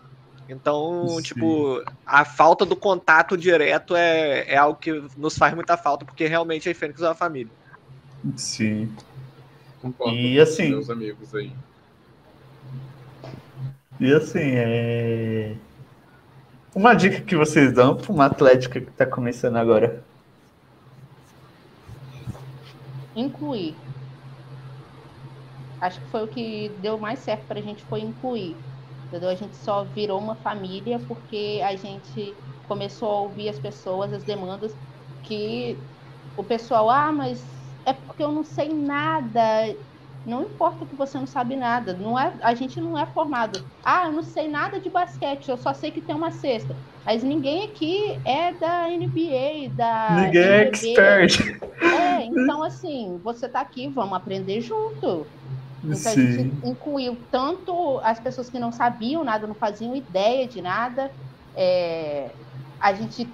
Então, 0.47 1.09
Sim. 1.09 1.23
tipo, 1.23 1.83
a 2.05 2.23
falta 2.27 2.66
do 2.66 2.77
contato 2.77 3.35
direto 3.35 3.97
é, 3.97 4.45
é 4.47 4.59
algo 4.59 4.79
que 4.79 5.03
nos 5.16 5.39
faz 5.39 5.55
muita 5.55 5.79
falta, 5.79 6.05
porque 6.05 6.27
realmente 6.27 6.68
a 6.68 6.75
Fênix 6.75 7.01
é 7.01 7.07
uma 7.07 7.14
família. 7.14 7.53
Sim. 8.37 8.93
Concordo 9.81 10.14
e 10.14 10.39
assim, 10.39 10.68
meus 10.68 10.91
amigos 10.91 11.35
aí. 11.35 11.51
E 13.99 14.12
assim, 14.12 14.53
é... 14.55 15.57
uma 16.75 16.95
dica 16.95 17.21
que 17.21 17.37
vocês 17.37 17.73
dão 17.73 17.97
para 17.97 18.12
uma 18.12 18.27
atlética 18.27 18.81
que 18.81 18.91
está 18.91 19.07
começando 19.07 19.57
agora? 19.57 20.03
Incluir 23.14 23.75
acho 25.81 26.01
que 26.01 26.07
foi 26.09 26.25
o 26.25 26.29
que 26.29 26.71
deu 26.81 26.99
mais 26.99 27.18
certo 27.21 27.47
para 27.47 27.59
a 27.59 27.62
gente 27.62 27.83
foi 27.85 28.01
incluir. 28.01 28.57
Entendeu? 29.07 29.29
A 29.29 29.35
gente 29.35 29.57
só 29.57 29.85
virou 29.85 30.18
uma 30.18 30.37
família 30.37 31.01
porque 31.09 31.61
a 31.64 31.75
gente 31.75 32.35
começou 32.68 33.11
a 33.11 33.21
ouvir 33.23 33.49
as 33.49 33.59
pessoas, 33.59 34.12
as 34.12 34.23
demandas 34.23 34.77
que 35.23 35.77
o 36.37 36.45
pessoal, 36.45 36.89
ah, 36.91 37.11
mas 37.11 37.43
é 37.85 37.93
porque 37.93 38.23
eu 38.23 38.31
não 38.31 38.45
sei 38.45 38.68
nada. 38.68 39.75
Não 40.27 40.43
importa 40.43 40.85
que 40.85 40.95
você 40.95 41.16
não 41.18 41.27
sabe 41.27 41.57
nada, 41.57 41.95
não 41.95 42.18
é, 42.18 42.33
a 42.43 42.55
gente 42.55 42.81
não 42.81 42.99
é 42.99 43.07
formado. 43.07 43.64
Ah, 43.83 44.07
eu 44.07 44.12
não 44.12 44.23
sei 44.23 44.49
nada 44.49 44.79
de 44.79 44.91
basquete, 44.91 45.49
eu 45.49 45.57
só 45.57 45.73
sei 45.73 45.91
que 45.91 46.01
tem 46.01 46.14
uma 46.14 46.31
cesta. 46.31 46.77
Mas 47.05 47.23
ninguém 47.23 47.64
aqui 47.64 48.21
é 48.27 48.53
da 48.53 48.89
NBA, 48.89 49.75
da 49.75 50.27
Ninguém 50.27 50.43
é 50.43 50.62
expert. 50.68 51.41
É, 51.81 52.25
então 52.25 52.62
assim, 52.62 53.18
você 53.25 53.49
tá 53.49 53.61
aqui, 53.61 53.89
vamos 53.89 54.12
aprender 54.14 54.61
junto. 54.61 55.27
Então 55.83 55.97
Sim. 55.97 56.09
a 56.09 56.33
gente 56.33 56.68
incluiu 56.68 57.16
tanto 57.31 57.99
as 58.01 58.21
pessoas 58.21 58.51
que 58.51 58.59
não 58.59 58.71
sabiam 58.71 59.25
nada, 59.25 59.47
não 59.47 59.55
faziam 59.55 59.97
ideia 59.97 60.47
de 60.47 60.61
nada. 60.61 61.11
É, 61.55 62.31
a 62.79 62.93
gente. 62.93 63.29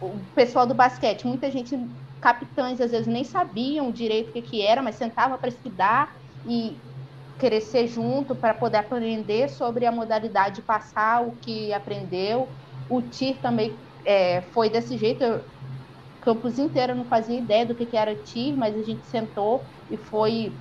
O 0.00 0.18
pessoal 0.34 0.66
do 0.66 0.74
basquete, 0.74 1.26
muita 1.26 1.50
gente, 1.50 1.78
capitães, 2.22 2.80
às 2.80 2.92
vezes 2.92 3.08
nem 3.08 3.24
sabiam 3.24 3.92
direito 3.92 4.30
o 4.30 4.32
que, 4.34 4.42
que 4.42 4.62
era, 4.62 4.82
mas 4.82 4.96
sentava 4.96 5.38
para 5.38 5.50
estudar 5.50 6.10
e 6.46 6.82
crescer 7.38 7.88
junto 7.88 8.36
para 8.36 8.54
poder 8.54 8.78
aprender 8.78 9.48
sobre 9.50 9.86
a 9.86 9.92
modalidade, 9.92 10.62
passar 10.62 11.26
o 11.26 11.38
que 11.38 11.72
aprendeu. 11.74 12.54
O 12.88 13.02
TIR 13.02 13.40
também 13.42 13.84
é, 14.06 14.42
foi 14.42 14.70
desse 14.70 14.96
jeito. 14.98 15.24
Eu, 15.24 15.44
campus 16.20 16.58
inteiro 16.58 16.94
não 16.94 17.06
fazia 17.06 17.38
ideia 17.38 17.66
do 17.66 17.74
que, 17.76 17.86
que 17.86 17.96
era 17.96 18.16
TIR, 18.16 18.56
mas 18.56 18.76
a 18.76 18.82
gente 18.82 19.06
sentou 19.06 19.66
e 19.90 19.98
foi 19.98 20.60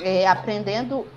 é, 0.00 0.26
aprendendo 0.26 1.12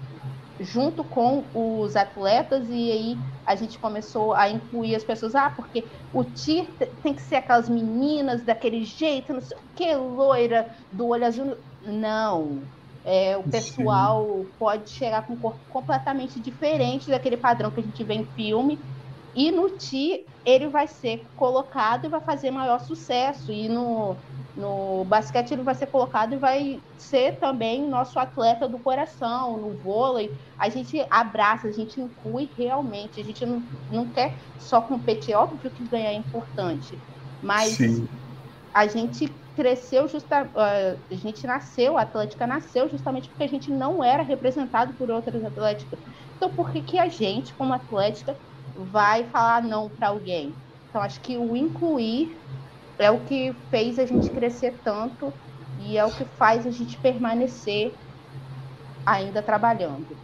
junto 0.59 1.03
com 1.03 1.49
os 1.53 1.95
atletas 1.95 2.69
e 2.69 2.91
aí 2.91 3.15
a 3.45 3.55
gente 3.55 3.77
começou 3.79 4.33
a 4.33 4.49
incluir 4.49 4.95
as 4.95 5.03
pessoas, 5.03 5.35
ah, 5.35 5.49
porque 5.49 5.89
o 6.11 6.23
TIR 6.23 6.77
tem 7.01 7.13
que 7.13 7.21
ser 7.21 7.35
aquelas 7.35 7.67
meninas 7.69 8.45
daquele 8.45 8.83
jeito, 8.83 9.33
não 9.33 9.41
sei 9.41 9.57
o 9.57 9.61
que, 9.75 9.95
loira, 9.95 10.67
do 10.91 11.07
olho 11.07 11.25
azul. 11.25 11.57
Não. 11.81 12.69
É, 13.03 13.35
o 13.35 13.43
pessoal 13.43 14.45
Sim. 14.45 14.51
pode 14.57 14.89
chegar 14.89 15.27
com 15.27 15.33
um 15.33 15.39
corpo 15.39 15.65
completamente 15.67 16.39
diferente 16.39 17.09
daquele 17.09 17.35
padrão 17.35 17.69
que 17.69 17.81
a 17.81 17.83
gente 17.83 18.03
vê 18.05 18.13
em 18.13 18.25
filme. 18.33 18.79
E 19.35 19.51
no 19.51 19.69
TI 19.69 20.25
ele 20.45 20.67
vai 20.67 20.87
ser 20.87 21.25
colocado 21.35 22.05
e 22.05 22.09
vai 22.09 22.21
fazer 22.21 22.51
maior 22.51 22.79
sucesso. 22.79 23.51
E 23.51 23.67
no, 23.67 24.15
no 24.55 25.05
basquete 25.05 25.51
ele 25.51 25.63
vai 25.63 25.73
ser 25.73 25.87
colocado 25.87 26.33
e 26.33 26.37
vai 26.37 26.83
ser 26.97 27.39
também 27.39 27.87
nosso 27.87 28.19
atleta 28.19 28.67
do 28.67 28.77
coração, 28.79 29.57
no 29.57 29.77
vôlei. 29.77 30.31
A 30.57 30.69
gente 30.69 31.05
abraça, 31.09 31.67
a 31.67 31.71
gente 31.71 31.99
inclui 31.99 32.49
realmente. 32.55 33.19
A 33.19 33.23
gente 33.23 33.45
não, 33.45 33.63
não 33.89 34.09
quer 34.09 34.35
só 34.59 34.81
competir, 34.81 35.35
óbvio 35.35 35.71
que 35.71 35.87
ganhar 35.87 36.11
é 36.11 36.15
importante, 36.15 36.97
mas 37.41 37.73
Sim. 37.73 38.07
a 38.73 38.87
gente 38.87 39.27
cresceu 39.55 40.07
justa, 40.07 40.45
uh, 40.45 40.99
a 41.11 41.15
gente 41.15 41.45
nasceu, 41.45 41.97
a 41.97 42.01
Atlética 42.01 42.47
nasceu 42.47 42.89
justamente 42.89 43.29
porque 43.29 43.43
a 43.43 43.47
gente 43.47 43.71
não 43.71 44.03
era 44.03 44.23
representado 44.23 44.93
por 44.95 45.11
outras 45.11 45.43
atléticas. 45.43 45.99
Então 46.35 46.53
por 46.53 46.71
que, 46.71 46.81
que 46.81 46.97
a 46.97 47.07
gente, 47.07 47.53
como 47.53 47.73
Atlética, 47.73 48.39
vai 48.75 49.23
falar 49.25 49.63
não 49.63 49.89
para 49.89 50.09
alguém? 50.09 50.53
Então 50.89 51.01
acho 51.01 51.19
que 51.21 51.37
o 51.37 51.55
incluir 51.55 52.37
é 52.99 53.09
o 53.09 53.19
que 53.21 53.55
fez 53.69 53.97
a 53.97 54.05
gente 54.05 54.29
crescer 54.29 54.75
tanto 54.83 55.33
e 55.79 55.97
é 55.97 56.05
o 56.05 56.11
que 56.11 56.25
faz 56.37 56.65
a 56.65 56.71
gente 56.71 56.97
permanecer 56.97 57.93
ainda 59.05 59.41
trabalhando. 59.41 60.15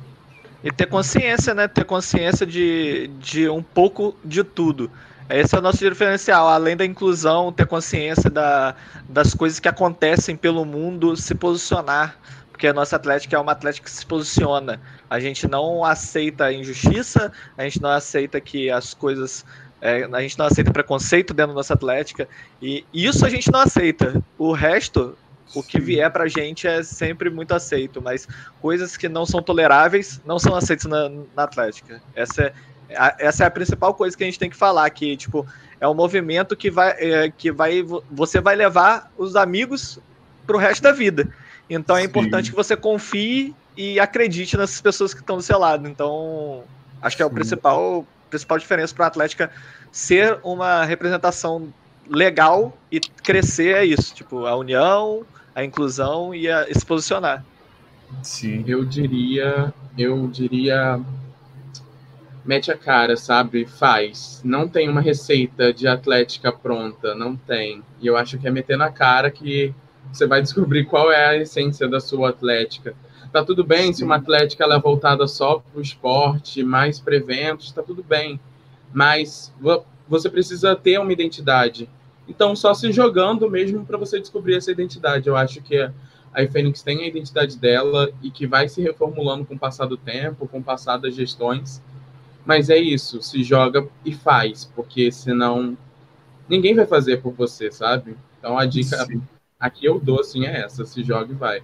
E 0.64 0.72
ter 0.72 0.88
consciência, 0.88 1.54
né? 1.54 1.68
Ter 1.68 1.86
consciência 1.86 2.46
de, 2.46 3.10
de 3.20 3.50
um 3.50 3.64
pouco 3.64 4.16
de 4.24 4.44
tudo. 4.44 4.92
Esse 5.30 5.56
é 5.56 5.60
o 5.60 5.62
nosso 5.62 5.78
diferencial, 5.78 6.48
além 6.48 6.76
da 6.76 6.84
inclusão, 6.84 7.52
ter 7.52 7.68
consciência 7.68 8.32
da, 8.32 8.74
das 9.08 9.34
coisas 9.34 9.60
que 9.60 9.68
acontecem 9.68 10.36
pelo 10.36 10.66
mundo, 10.66 11.16
se 11.16 11.36
posicionar, 11.36 12.18
porque 12.60 12.68
a 12.68 12.74
nossa 12.74 12.98
Atlética 12.98 13.38
é 13.38 13.40
uma 13.40 13.54
Atlética 13.54 13.86
que 13.86 13.92
se 13.92 14.06
posiciona. 14.06 14.82
A 15.10 15.18
gente 15.18 15.48
não 15.48 15.86
aceita 15.86 16.52
injustiça, 16.52 17.32
a 17.58 17.64
gente 17.64 17.82
não 17.82 17.90
aceita 17.90 18.42
que 18.42 18.70
as 18.70 18.94
coisas 18.94 19.46
é, 19.82 20.04
a 20.04 20.20
gente 20.20 20.38
não 20.38 20.46
aceita 20.46 20.70
preconceito 20.70 21.34
dentro 21.34 21.54
da 21.54 21.56
nossa 21.56 21.74
atlética. 21.74 22.28
E 22.62 22.84
isso 22.94 23.26
a 23.26 23.30
gente 23.30 23.50
não 23.50 23.62
aceita. 23.62 24.22
O 24.38 24.52
resto, 24.52 25.18
o 25.56 25.64
que 25.64 25.80
vier 25.80 26.12
pra 26.12 26.28
gente 26.28 26.68
é 26.68 26.84
sempre 26.84 27.30
muito 27.30 27.54
aceito. 27.54 28.02
Mas 28.02 28.28
coisas 28.62 28.98
que 28.98 29.08
não 29.08 29.26
são 29.26 29.42
toleráveis 29.42 30.22
não 30.26 30.38
são 30.38 30.54
aceitas 30.54 30.86
na, 30.86 31.10
na 31.34 31.44
atlética. 31.44 32.02
Essa 32.14 32.54
é, 32.90 33.16
Essa 33.20 33.46
é 33.46 33.48
a 33.48 33.52
principal 33.52 33.94
coisa 33.94 34.18
que 34.18 34.24
a 34.24 34.28
gente 34.28 34.38
tem 34.38 34.50
que 34.50 34.58
falar, 34.58 34.90
que, 34.90 35.16
tipo, 35.16 35.48
é 35.80 35.88
um 35.88 35.94
movimento 35.94 36.58
que 36.58 36.70
vai, 36.70 36.92
é, 36.98 37.32
que 37.32 37.54
vai 37.54 37.86
você 38.12 38.42
vai 38.42 38.58
levar 38.58 39.10
os 39.18 39.38
amigos 39.38 39.98
para 40.46 40.58
o 40.58 40.60
resto 40.60 40.84
da 40.84 40.92
vida. 40.92 41.32
Então 41.70 41.96
é 41.96 42.02
Sim. 42.02 42.08
importante 42.08 42.50
que 42.50 42.56
você 42.56 42.76
confie 42.76 43.54
e 43.78 44.00
acredite 44.00 44.58
nessas 44.58 44.82
pessoas 44.82 45.14
que 45.14 45.22
estão 45.22 45.38
do 45.38 45.44
seu 45.44 45.60
lado. 45.60 45.88
Então, 45.88 46.64
acho 47.02 47.16
que 47.16 47.22
é 47.22 47.26
o 47.26 47.30
principal, 47.30 48.06
principal 48.30 48.58
diferença 48.58 48.94
para 48.94 49.06
a 49.06 49.08
Atlética 49.08 49.52
ser 49.92 50.40
uma 50.44 50.84
representação 50.84 51.72
legal 52.10 52.76
e 52.92 53.00
crescer 53.00 53.76
é 53.76 53.86
isso, 53.86 54.14
tipo, 54.14 54.46
a 54.46 54.56
união, 54.56 55.26
a 55.54 55.64
inclusão 55.64 56.34
e, 56.34 56.50
a, 56.50 56.66
se 56.74 56.86
posicionar. 56.86 57.46
Sim. 58.24 58.64
Eu 58.68 58.84
diria, 58.84 59.74
eu 59.98 60.28
diria 60.28 61.00
mete 62.44 62.72
a 62.72 62.78
cara, 62.78 63.16
sabe? 63.16 63.66
Faz. 63.66 64.42
Não 64.44 64.68
tem 64.68 64.90
uma 64.90 65.02
receita 65.02 65.72
de 65.72 65.88
atlética 65.88 66.52
pronta, 66.52 67.14
não 67.14 67.36
tem. 67.36 67.84
E 68.02 68.08
eu 68.08 68.18
acho 68.18 68.40
que 68.40 68.48
é 68.48 68.52
meter 68.52 68.78
na 68.78 68.92
cara 68.92 69.30
que 69.30 69.74
você 70.12 70.26
vai 70.26 70.42
descobrir 70.42 70.86
qual 70.86 71.12
é 71.12 71.26
a 71.26 71.38
essência 71.38 71.88
da 71.88 72.00
sua 72.00 72.30
atlética. 72.30 72.96
Tá 73.32 73.44
tudo 73.44 73.64
bem 73.64 73.94
se 73.94 74.04
uma 74.04 74.16
atlética 74.16 74.64
ela 74.64 74.76
é 74.76 74.80
voltada 74.80 75.28
só 75.28 75.60
para 75.60 75.80
o 75.80 75.82
esporte, 75.82 76.64
mais 76.64 77.00
para 77.00 77.16
eventos, 77.16 77.72
tá 77.72 77.84
tudo 77.84 78.04
bem. 78.04 78.40
Mas 78.92 79.54
você 80.08 80.30
precisa 80.30 80.76
ter 80.76 81.00
uma 81.00 81.14
identidade. 81.14 81.88
Então, 82.28 82.56
só 82.56 82.74
se 82.74 82.92
jogando 82.92 83.50
mesmo 83.50 83.86
para 83.86 83.98
você 83.98 84.20
descobrir 84.20 84.56
essa 84.56 84.72
identidade. 84.72 85.28
Eu 85.28 85.36
acho 85.36 85.62
que 85.62 85.78
a 85.78 86.48
Fênix 86.52 86.82
tem 86.82 87.04
a 87.04 87.08
identidade 87.08 87.58
dela 87.58 88.12
e 88.22 88.32
que 88.32 88.48
vai 88.48 88.68
se 88.68 88.82
reformulando 88.82 89.46
com 89.46 89.56
o 89.56 89.60
passar 89.60 89.86
do 89.86 89.98
tempo, 89.98 90.48
com 90.48 90.60
o 90.60 90.64
passar 90.64 90.98
das 90.98 91.16
gestões. 91.16 91.82
Mas 92.46 92.70
é 92.70 92.78
isso, 92.78 93.22
se 93.22 93.44
joga 93.44 93.88
e 94.04 94.14
faz, 94.14 94.66
porque 94.76 95.12
senão 95.12 95.78
ninguém 96.48 96.74
vai 96.74 96.86
fazer 96.86 97.18
por 97.18 97.34
você, 97.34 97.72
sabe? 97.72 98.16
Então 98.40 98.58
a 98.58 98.66
dica 98.66 98.98
Sim. 99.06 99.22
Aqui 99.60 99.86
eu 99.86 100.00
dou 100.00 100.22
assim 100.22 100.46
é 100.46 100.62
essa, 100.62 100.86
se 100.86 101.04
joga 101.04 101.32
e 101.32 101.36
vai. 101.36 101.62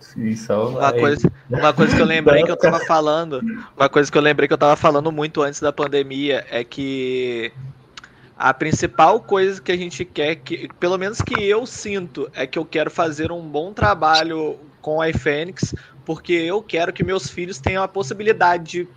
Sim, 0.00 0.34
só 0.34 0.68
uma 0.68 0.92
coisa, 0.92 1.32
uma 1.50 1.72
coisa 1.72 1.94
que 1.94 2.00
eu 2.00 2.06
lembrei 2.06 2.42
que 2.42 2.50
eu 2.50 2.56
tava 2.56 2.80
falando, 2.80 3.42
uma 3.76 3.88
coisa 3.88 4.10
que 4.10 4.16
eu 4.16 4.22
lembrei 4.22 4.48
que 4.48 4.54
eu 4.54 4.58
tava 4.58 4.76
falando 4.76 5.10
muito 5.12 5.42
antes 5.42 5.60
da 5.60 5.72
pandemia 5.72 6.46
é 6.50 6.62
que 6.64 7.52
a 8.36 8.52
principal 8.54 9.20
coisa 9.20 9.60
que 9.60 9.72
a 9.72 9.76
gente 9.76 10.04
quer, 10.04 10.36
que, 10.36 10.68
pelo 10.78 10.96
menos 10.96 11.20
que 11.20 11.42
eu 11.42 11.66
sinto, 11.66 12.30
é 12.34 12.46
que 12.46 12.58
eu 12.58 12.64
quero 12.64 12.90
fazer 12.90 13.32
um 13.32 13.40
bom 13.40 13.72
trabalho 13.72 14.58
com 14.80 15.00
a 15.00 15.08
iFênix, 15.08 15.74
porque 16.04 16.32
eu 16.32 16.62
quero 16.62 16.92
que 16.92 17.02
meus 17.02 17.28
filhos 17.28 17.58
tenham 17.58 17.82
a 17.82 17.88
possibilidade 17.88 18.64
de 18.64 18.88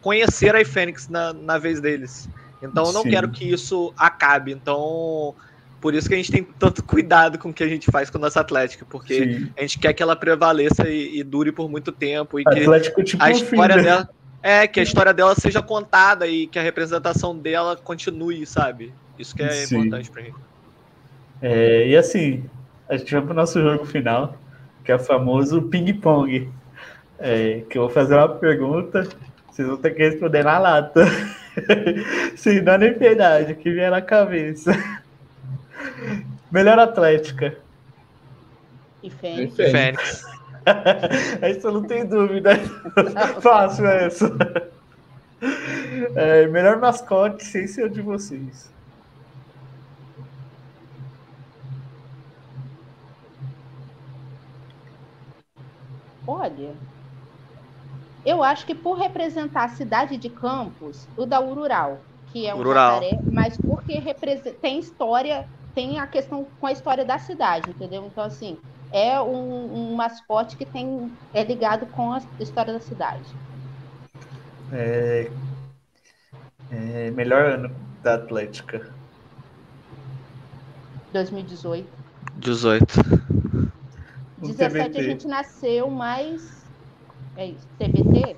conhecer 0.00 0.54
a 0.54 0.60
iFênix 0.60 1.08
na, 1.08 1.32
na 1.32 1.58
vez 1.58 1.80
deles. 1.80 2.28
Então 2.62 2.86
eu 2.86 2.92
não 2.92 3.02
Sim. 3.02 3.10
quero 3.10 3.28
que 3.28 3.44
isso 3.44 3.92
acabe. 3.96 4.50
Então, 4.50 5.34
por 5.80 5.94
isso 5.94 6.08
que 6.08 6.14
a 6.14 6.16
gente 6.16 6.32
tem 6.32 6.42
tanto 6.58 6.82
cuidado 6.82 7.38
com 7.38 7.50
o 7.50 7.52
que 7.52 7.62
a 7.62 7.68
gente 7.68 7.90
faz 7.90 8.10
com 8.10 8.18
a 8.18 8.20
nossa 8.20 8.40
Atlética, 8.40 8.86
porque 8.88 9.14
Sim. 9.14 9.52
a 9.56 9.60
gente 9.60 9.78
quer 9.78 9.92
que 9.92 10.02
ela 10.02 10.16
prevaleça 10.16 10.88
e, 10.88 11.18
e 11.18 11.22
dure 11.22 11.52
por 11.52 11.68
muito 11.68 11.92
tempo. 11.92 12.40
E 12.40 12.44
que 12.44 12.60
Atlético, 12.60 13.02
tipo 13.02 13.22
a 13.22 13.30
história 13.30 13.76
dela. 13.76 14.08
É, 14.42 14.66
que 14.66 14.78
a 14.78 14.82
história 14.82 15.12
dela 15.12 15.34
seja 15.34 15.60
contada 15.60 16.26
e 16.26 16.46
que 16.46 16.58
a 16.58 16.62
representação 16.62 17.36
dela 17.36 17.76
continue, 17.76 18.46
sabe? 18.46 18.92
Isso 19.18 19.34
que 19.34 19.42
é 19.42 19.50
Sim. 19.50 19.78
importante 19.78 20.10
pra 20.10 20.22
gente. 20.22 20.36
É, 21.42 21.88
e 21.88 21.96
assim, 21.96 22.44
a 22.88 22.96
gente 22.96 23.12
vai 23.12 23.22
pro 23.22 23.34
nosso 23.34 23.60
jogo 23.60 23.84
final, 23.84 24.38
que 24.84 24.92
é 24.92 24.94
o 24.94 24.98
famoso 24.98 25.62
ping-pong. 25.62 26.48
É, 27.18 27.62
que 27.68 27.78
eu 27.78 27.82
vou 27.82 27.90
fazer 27.90 28.14
uma 28.14 28.28
pergunta 28.28 29.08
vocês 29.56 29.66
vão 29.66 29.78
ter 29.78 29.92
que 29.92 30.02
responder 30.02 30.44
na 30.44 30.58
lata. 30.58 31.06
Sem 32.36 32.62
dar 32.62 32.78
nem 32.78 32.92
piedade, 32.92 33.54
que 33.54 33.70
vier 33.70 33.90
na 33.90 34.02
cabeça. 34.02 34.70
Melhor 36.50 36.78
Atlética. 36.78 37.56
E 39.02 39.10
Fênix. 39.10 39.58
E 39.58 39.70
Fênix. 39.70 40.24
essa 41.40 41.70
não 41.70 41.82
tem 41.82 42.06
dúvida. 42.06 42.56
Fácil 43.40 43.86
essa. 43.86 44.36
É, 46.14 46.46
melhor 46.46 46.78
mascote 46.78 47.44
sem 47.44 47.66
ser 47.66 47.90
de 47.90 48.00
vocês. 48.00 48.70
Olha, 56.26 56.74
eu 58.24 58.42
acho 58.42 58.66
que 58.66 58.74
por 58.74 58.98
representar 58.98 59.64
a 59.64 59.68
cidade 59.68 60.16
de 60.16 60.28
Campos, 60.28 61.06
o 61.16 61.24
da 61.24 61.40
Urural, 61.40 62.00
que 62.32 62.44
é 62.44 62.52
um 62.52 62.58
Rural. 62.62 63.00
jacaré, 63.00 63.20
mas 63.30 63.56
porque 63.56 64.02
tem 64.60 64.80
história, 64.80 65.48
tem 65.76 66.00
a 66.00 66.06
questão 66.06 66.46
com 66.58 66.66
a 66.66 66.72
história 66.72 67.04
da 67.04 67.18
cidade, 67.18 67.68
entendeu? 67.68 68.06
Então, 68.06 68.24
assim, 68.24 68.56
é 68.90 69.20
um, 69.20 69.90
um 69.90 69.94
mascote 69.94 70.56
que 70.56 70.64
tem, 70.64 71.12
é 71.34 71.44
ligado 71.44 71.84
com 71.88 72.14
a 72.14 72.22
história 72.40 72.72
da 72.72 72.80
cidade. 72.80 73.28
É, 74.72 75.30
é 76.72 77.10
melhor 77.10 77.44
ano 77.44 77.76
da 78.02 78.14
Atlética. 78.14 78.90
2018. 81.12 81.86
18. 82.36 82.86
17 84.38 84.98
a 84.98 85.02
gente 85.02 85.26
nasceu, 85.26 85.90
mas 85.90 86.64
é 87.36 87.48
isso. 87.48 87.68
TBT? 87.78 88.36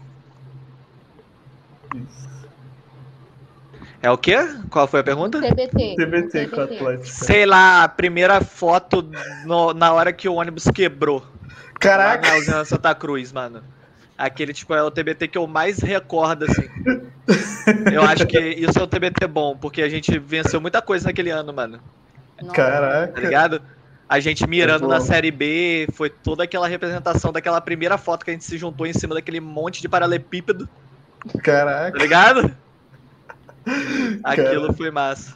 Isso. 1.94 2.48
É 4.00 4.10
o 4.10 4.16
quê? 4.16 4.36
Qual 4.70 4.86
foi 4.86 5.00
a 5.00 5.04
pergunta? 5.04 5.40
TBT. 5.40 5.96
TBT, 5.96 6.48
com 6.48 6.60
Atlético. 6.60 7.06
Sei 7.06 7.44
lá, 7.44 7.82
a 7.82 7.88
primeira 7.88 8.40
foto 8.40 9.08
no, 9.44 9.74
na 9.74 9.92
hora 9.92 10.12
que 10.12 10.28
o 10.28 10.34
ônibus 10.34 10.64
quebrou. 10.72 11.24
Caraca! 11.80 12.28
Na 12.46 12.64
Santa 12.64 12.94
Cruz, 12.94 13.32
mano. 13.32 13.62
Aquele, 14.16 14.52
tipo, 14.52 14.74
é 14.74 14.82
o 14.82 14.90
TBT 14.90 15.28
que 15.28 15.38
eu 15.38 15.46
mais 15.46 15.78
recordo, 15.78 16.44
assim. 16.44 16.68
eu 17.92 18.02
acho 18.02 18.26
que 18.26 18.38
isso 18.38 18.78
é 18.78 18.82
o 18.82 18.86
TBT 18.86 19.26
bom, 19.26 19.56
porque 19.56 19.82
a 19.82 19.88
gente 19.88 20.16
venceu 20.18 20.60
muita 20.60 20.82
coisa 20.82 21.06
naquele 21.06 21.30
ano, 21.30 21.52
mano. 21.52 21.80
Caraca! 22.52 23.12
Tá 23.12 23.20
ligado? 23.20 23.62
A 24.08 24.20
gente 24.20 24.46
mirando 24.48 24.88
na 24.88 25.00
Série 25.00 25.30
B, 25.30 25.86
foi 25.92 26.08
toda 26.08 26.44
aquela 26.44 26.66
representação 26.66 27.32
daquela 27.32 27.60
primeira 27.60 27.98
foto 27.98 28.24
que 28.24 28.30
a 28.30 28.32
gente 28.32 28.44
se 28.44 28.56
juntou 28.56 28.86
em 28.86 28.92
cima 28.92 29.14
daquele 29.14 29.40
monte 29.40 29.82
de 29.82 29.88
paralelepípedo. 29.88 30.68
Caraca. 31.42 31.92
Tá 31.92 31.98
ligado? 31.98 32.56
Aquilo 34.24 34.60
Cara, 34.62 34.72
foi 34.72 34.90
massa. 34.90 35.34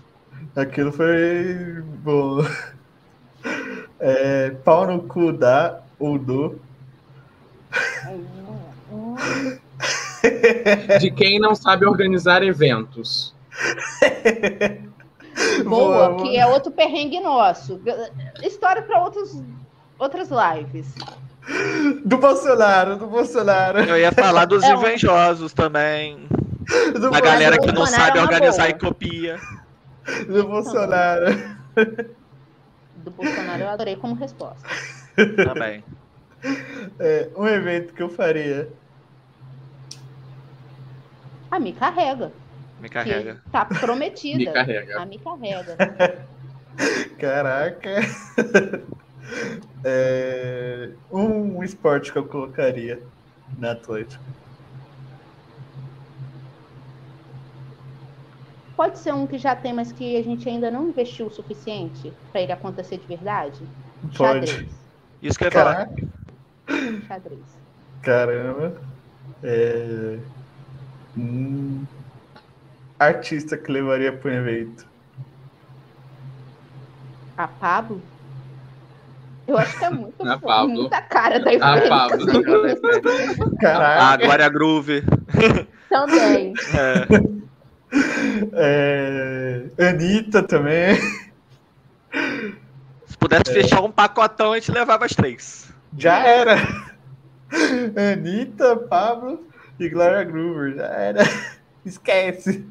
Aquilo 0.56 0.92
foi 0.92 1.82
bom. 2.02 2.44
É, 4.00 4.50
pau 4.64 4.86
no 4.86 5.02
cu 5.02 5.32
da 5.32 5.80
ou 5.98 6.18
do. 6.18 6.60
De 11.00 11.10
quem 11.10 11.38
não 11.40 11.54
sabe 11.54 11.86
organizar 11.86 12.42
eventos. 12.42 13.34
Boa, 15.64 16.10
boa, 16.10 16.22
que 16.22 16.36
é 16.36 16.46
outro 16.46 16.70
perrengue 16.70 17.18
nosso. 17.18 17.80
História 18.42 18.82
para 18.82 19.02
outras 19.02 20.28
lives. 20.28 20.94
Do 22.04 22.18
Bolsonaro, 22.18 22.96
do 22.96 23.06
Bolsonaro. 23.06 23.78
Eu 23.78 23.98
ia 23.98 24.12
falar 24.12 24.44
dos 24.44 24.62
é 24.62 24.72
invejosos 24.72 25.52
também. 25.54 26.28
Do 26.94 27.10
da 27.10 27.20
galera 27.20 27.58
que 27.58 27.72
não 27.72 27.86
sabe 27.86 28.18
é 28.18 28.22
organizar 28.22 28.68
e 28.68 28.74
copia. 28.74 29.38
Do 30.26 30.46
Bolsonaro. 30.48 31.26
Do 32.96 33.10
Bolsonaro 33.10 33.62
eu 33.62 33.68
adorei 33.68 33.96
como 33.96 34.14
resposta. 34.14 34.68
Também. 35.44 35.84
É, 36.98 37.28
um 37.36 37.46
evento 37.46 37.94
que 37.94 38.02
eu 38.02 38.08
faria. 38.08 38.68
Ah, 41.50 41.60
me 41.60 41.72
carrega. 41.72 42.32
Me 42.80 42.88
carrega. 42.88 43.40
tá 43.52 43.64
prometida. 43.64 44.38
me 44.38 44.52
carrega. 44.52 45.00
A 45.00 45.06
me 45.06 45.18
carrega. 45.18 45.76
Caraca. 47.18 48.00
É, 49.84 50.90
um 51.10 51.62
esporte 51.62 52.12
que 52.12 52.18
eu 52.18 52.24
colocaria 52.24 53.00
na 53.58 53.72
Atlético. 53.72 54.22
Pode 58.82 58.98
ser 58.98 59.14
um 59.14 59.28
que 59.28 59.38
já 59.38 59.54
tem, 59.54 59.72
mas 59.72 59.92
que 59.92 60.16
a 60.16 60.24
gente 60.24 60.48
ainda 60.48 60.68
não 60.68 60.88
investiu 60.88 61.26
o 61.26 61.30
suficiente 61.30 62.12
para 62.32 62.40
ele 62.40 62.50
acontecer 62.50 62.98
de 62.98 63.06
verdade? 63.06 63.60
Pode. 64.16 64.48
Xadrez. 64.48 64.66
Isso 65.22 65.38
que 65.38 65.44
eu 65.44 65.46
ia 65.46 65.52
falar. 65.52 65.88
Xadrez. 67.06 67.40
Caramba. 68.02 68.74
É... 69.44 70.18
Hum 71.16 71.84
artista 72.98 73.56
que 73.56 73.70
levaria 73.70 74.12
para 74.12 74.30
o 74.30 74.34
evento? 74.34 74.84
A 77.36 77.46
Pablo? 77.46 78.02
Eu 79.46 79.58
acho 79.58 79.78
que 79.78 79.84
é 79.84 79.90
muito 79.90 80.22
a 80.28 80.38
Pablo. 80.38 80.74
muita 80.74 81.02
cara 81.02 81.38
da 81.38 81.50
A 81.52 81.88
Pablo. 81.88 82.26
Caraca. 83.60 84.02
A 84.02 84.16
Glória 84.16 84.48
Groove. 84.48 85.04
Também. 85.88 86.52
É. 86.74 87.41
é... 88.54 89.64
Anitta 89.78 90.42
também. 90.42 90.96
Se 93.06 93.16
pudesse 93.18 93.50
é. 93.50 93.54
fechar 93.54 93.82
um 93.82 93.90
pacotão, 93.90 94.52
a 94.52 94.58
gente 94.58 94.72
levava 94.72 95.04
as 95.04 95.14
três. 95.14 95.72
Já 95.96 96.26
era. 96.26 96.56
Anitta, 98.12 98.76
Pablo 98.76 99.46
e 99.78 99.88
Gloria 99.88 100.24
Groover. 100.24 100.76
Já 100.76 100.86
era. 100.86 101.20
Esquece. 101.84 102.66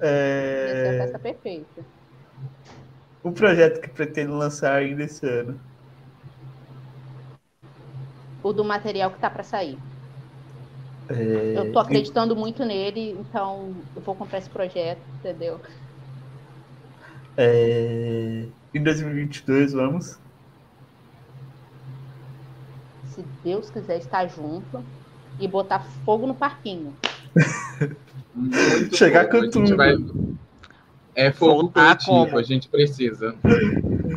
É... 0.00 0.70
Essa 0.70 0.88
é 0.88 0.96
a 0.96 1.02
festa 1.02 1.18
perfeita. 1.18 1.84
Um 3.24 3.32
projeto 3.32 3.80
que 3.80 3.88
pretendo 3.88 4.34
lançar 4.34 4.74
ainda 4.76 5.02
esse 5.04 5.26
ano. 5.26 5.60
O 8.42 8.52
do 8.52 8.64
material 8.64 9.10
que 9.10 9.18
tá 9.18 9.28
para 9.28 9.42
sair. 9.42 9.78
É... 11.08 11.54
Eu 11.56 11.72
tô 11.72 11.78
acreditando 11.78 12.36
muito 12.36 12.64
nele, 12.64 13.16
então 13.18 13.74
eu 13.96 14.02
vou 14.02 14.14
comprar 14.14 14.38
esse 14.38 14.50
projeto, 14.50 15.00
entendeu? 15.18 15.60
É... 17.36 18.44
Em 18.74 18.82
2022, 18.82 19.72
vamos? 19.72 20.18
Se 23.06 23.24
Deus 23.42 23.70
quiser 23.70 23.98
estar 23.98 24.26
junto 24.28 24.84
e 25.40 25.48
botar 25.48 25.80
fogo 26.04 26.26
no 26.26 26.34
parquinho. 26.34 26.94
Chegar 28.92 29.28
com 29.28 29.48
tudo. 29.48 29.76
Vai... 29.76 29.96
É 31.14 31.32
fogo 31.32 31.70
coletivo, 31.70 32.38
a 32.38 32.42
gente 32.42 32.68
precisa. 32.68 33.34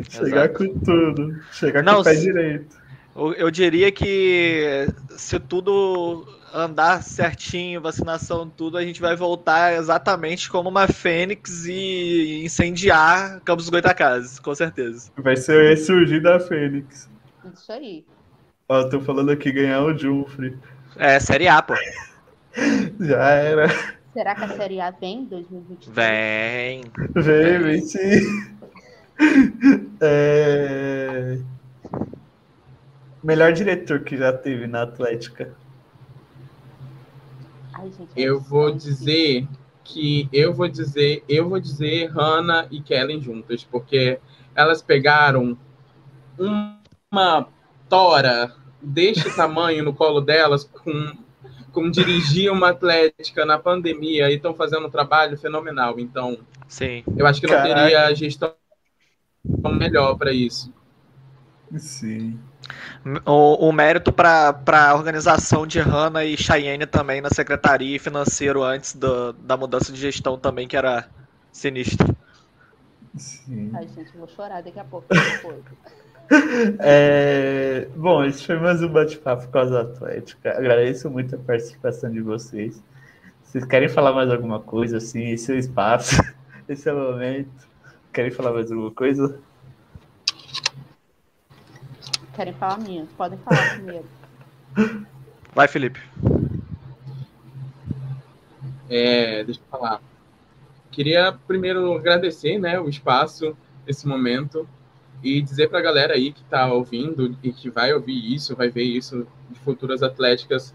Chegar 0.09 0.45
Exato. 0.45 0.53
com 0.57 0.79
tudo. 0.79 1.41
Chegar 1.51 1.83
Não, 1.83 1.95
com 1.95 2.01
o 2.01 2.03
pé 2.03 2.15
direito. 2.15 2.80
Eu 3.15 3.51
diria 3.51 3.91
que 3.91 4.87
se 5.17 5.39
tudo 5.39 6.25
andar 6.53 7.03
certinho, 7.03 7.81
vacinação, 7.81 8.49
tudo, 8.49 8.77
a 8.77 8.83
gente 8.83 9.01
vai 9.01 9.15
voltar 9.15 9.73
exatamente 9.73 10.49
como 10.49 10.69
uma 10.69 10.87
fênix 10.87 11.65
e 11.65 12.43
incendiar 12.43 13.41
Campos 13.41 13.69
Goitacazes, 13.69 14.39
com 14.39 14.53
certeza. 14.53 15.11
Vai 15.17 15.35
ser 15.35 15.69
ressurgir 15.69 16.21
da 16.21 16.39
fênix. 16.39 17.09
Isso 17.53 17.71
aí. 17.71 18.05
Ó, 18.67 18.83
tô 18.83 19.01
falando 19.01 19.31
aqui 19.31 19.51
ganhar 19.51 19.83
o 19.83 19.97
Jumfrey. 19.97 20.57
É, 20.95 21.19
Série 21.19 21.47
A, 21.47 21.61
pô. 21.61 21.73
Já 22.99 23.29
era. 23.29 23.67
Será 24.13 24.35
que 24.35 24.43
a 24.43 24.49
Série 24.49 24.81
A 24.81 24.91
vem 24.91 25.19
em 25.19 25.25
2022? 25.25 25.95
Vem. 25.95 26.83
Vem, 27.15 27.59
vem 27.59 27.81
sim. 27.81 28.51
É... 30.03 31.37
Melhor 33.23 33.53
diretor 33.53 34.01
que 34.01 34.17
já 34.17 34.33
teve 34.33 34.67
na 34.67 34.83
Atlética. 34.83 35.53
Ai, 37.73 37.91
gente, 37.91 38.11
eu 38.15 38.39
vou 38.39 38.71
dizer 38.71 39.47
que 39.83 40.27
eu 40.31 40.53
vou 40.53 40.67
dizer, 40.67 41.23
eu 41.27 41.49
vou 41.49 41.59
dizer 41.59 42.07
Hannah 42.07 42.67
e 42.71 42.81
Kellen 42.81 43.21
juntas, 43.21 43.63
porque 43.63 44.19
elas 44.55 44.81
pegaram 44.81 45.57
uma 47.11 47.47
tora 47.89 48.53
deste 48.81 49.35
tamanho 49.35 49.83
no 49.83 49.93
colo 49.93 50.21
delas 50.21 50.63
com 50.63 51.13
como 51.71 51.89
dirigir 51.89 52.51
uma 52.51 52.69
atlética 52.69 53.45
na 53.45 53.57
pandemia 53.57 54.29
e 54.29 54.35
estão 54.35 54.53
fazendo 54.53 54.87
um 54.87 54.89
trabalho 54.89 55.37
fenomenal. 55.37 55.99
Então, 55.99 56.39
Sim. 56.67 57.03
eu 57.15 57.25
acho 57.25 57.39
que 57.39 57.47
não 57.47 57.55
Caraca. 57.55 57.75
teria 57.75 58.13
gestão 58.13 58.53
melhor 59.77 60.17
para 60.17 60.33
isso. 60.33 60.73
Sim. 61.77 62.37
O, 63.25 63.67
o 63.67 63.71
mérito 63.71 64.11
para 64.13 64.55
a 64.67 64.93
organização 64.93 65.65
de 65.65 65.79
Hanna 65.79 66.23
e 66.23 66.37
Cheyenne 66.37 66.85
também 66.85 67.19
na 67.19 67.29
secretaria 67.29 67.95
e 67.95 67.99
financeiro 67.99 68.63
antes 68.63 68.95
do, 68.95 69.33
da 69.33 69.57
mudança 69.57 69.91
de 69.91 69.99
gestão 69.99 70.37
também, 70.37 70.67
que 70.67 70.77
era 70.77 71.07
sinistro. 71.51 72.15
Sim. 73.15 73.71
Ai, 73.73 73.87
gente, 73.87 74.15
vou 74.15 74.27
chorar 74.27 74.61
daqui 74.61 74.79
a 74.79 74.83
pouco. 74.83 75.07
é, 76.79 77.87
bom, 77.95 78.23
esse 78.23 78.45
foi 78.45 78.57
mais 78.57 78.81
um 78.81 78.87
bate-papo 78.87 79.47
com 79.47 79.57
as 79.57 79.71
Atlética. 79.71 80.57
Agradeço 80.57 81.09
muito 81.09 81.35
a 81.35 81.39
participação 81.39 82.09
de 82.09 82.21
vocês. 82.21 82.81
Vocês 83.43 83.65
querem 83.65 83.89
falar 83.89 84.13
mais 84.13 84.29
alguma 84.29 84.61
coisa? 84.61 84.97
Assim, 84.97 85.31
esse 85.31 85.51
é 85.51 85.55
o 85.55 85.57
espaço, 85.57 86.21
esse 86.69 86.87
é 86.87 86.93
o 86.93 86.97
momento. 86.97 87.69
Querem 88.13 88.31
falar 88.31 88.53
mais 88.53 88.71
alguma 88.71 88.91
coisa? 88.91 89.37
Querem 92.33 92.53
falar 92.53 92.79
minha? 92.79 93.05
Podem 93.17 93.37
falar 93.39 93.75
primeiro. 93.75 94.05
Vai, 95.53 95.67
Felipe. 95.67 95.99
É, 98.89 99.43
deixa 99.43 99.59
eu 99.59 99.65
falar. 99.69 100.01
Queria 100.91 101.33
primeiro 101.47 101.93
agradecer 101.93 102.57
né, 102.57 102.79
o 102.79 102.89
espaço, 102.89 103.55
esse 103.87 104.07
momento, 104.07 104.67
e 105.23 105.41
dizer 105.41 105.69
para 105.69 105.79
a 105.79 105.81
galera 105.81 106.13
aí 106.13 106.31
que 106.31 106.41
está 106.41 106.71
ouvindo 106.71 107.37
e 107.43 107.51
que 107.51 107.69
vai 107.69 107.93
ouvir 107.93 108.33
isso, 108.33 108.55
vai 108.55 108.69
ver 108.69 108.83
isso 108.83 109.27
de 109.49 109.59
futuras 109.59 110.01
atléticas, 110.01 110.73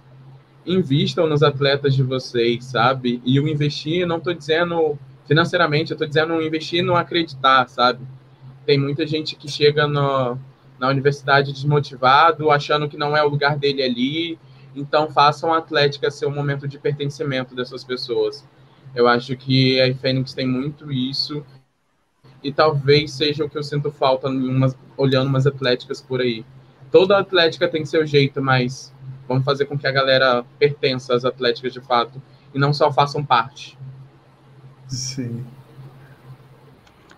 invistam 0.65 1.27
nos 1.27 1.43
atletas 1.43 1.95
de 1.95 2.03
vocês, 2.03 2.65
sabe? 2.65 3.21
E 3.25 3.39
o 3.41 3.49
investir, 3.49 4.07
não 4.07 4.19
estou 4.19 4.33
dizendo 4.33 4.99
financeiramente, 5.27 5.91
eu 5.91 5.95
estou 5.95 6.07
dizendo 6.07 6.41
investir 6.41 6.83
no 6.83 6.97
acreditar, 6.97 7.69
sabe? 7.69 8.07
Tem 8.65 8.79
muita 8.79 9.07
gente 9.07 9.37
que 9.37 9.49
chega 9.49 9.87
no, 9.87 10.39
na 10.79 10.89
universidade 10.89 11.53
desmotivado, 11.53 12.51
achando 12.51 12.89
que 12.89 12.97
não 12.97 13.17
é 13.17 13.23
o 13.23 13.29
lugar 13.29 13.57
dele 13.57 13.83
ali. 13.83 14.39
Então, 14.75 15.11
façam 15.11 15.53
a 15.53 15.59
Atlética 15.59 16.11
ser 16.11 16.27
um 16.27 16.35
momento 16.35 16.69
de 16.69 16.79
pertencimento 16.79 17.55
dessas 17.55 17.83
pessoas. 17.83 18.47
Eu 18.95 19.09
acho 19.09 19.37
que 19.37 19.81
a 19.81 19.95
Fênix 19.95 20.35
tem 20.35 20.47
muito 20.47 20.93
isso. 20.93 21.45
E 22.43 22.53
talvez 22.53 23.13
seja 23.13 23.45
o 23.45 23.51
que 23.51 23.57
eu 23.57 23.63
sinto 23.63 23.91
falta 23.91 24.29
umas, 24.29 24.77
olhando 24.97 25.29
umas 25.29 25.47
atléticas 25.47 26.01
por 26.01 26.21
aí. 26.21 26.45
Toda 26.91 27.19
atlética 27.19 27.69
tem 27.69 27.85
seu 27.85 28.07
jeito, 28.07 28.41
mas 28.43 28.95
vamos 29.27 29.45
fazer 29.45 29.65
com 29.67 29.79
que 29.79 29.87
a 29.87 29.93
galera 29.93 30.45
pertença 30.59 31.15
às 31.15 31.25
atléticas 31.25 31.73
de 31.73 31.81
fato 31.81 32.23
e 32.55 32.59
não 32.59 32.73
só 32.73 32.93
façam 32.93 33.25
parte. 33.25 33.77
Sim. 34.87 35.45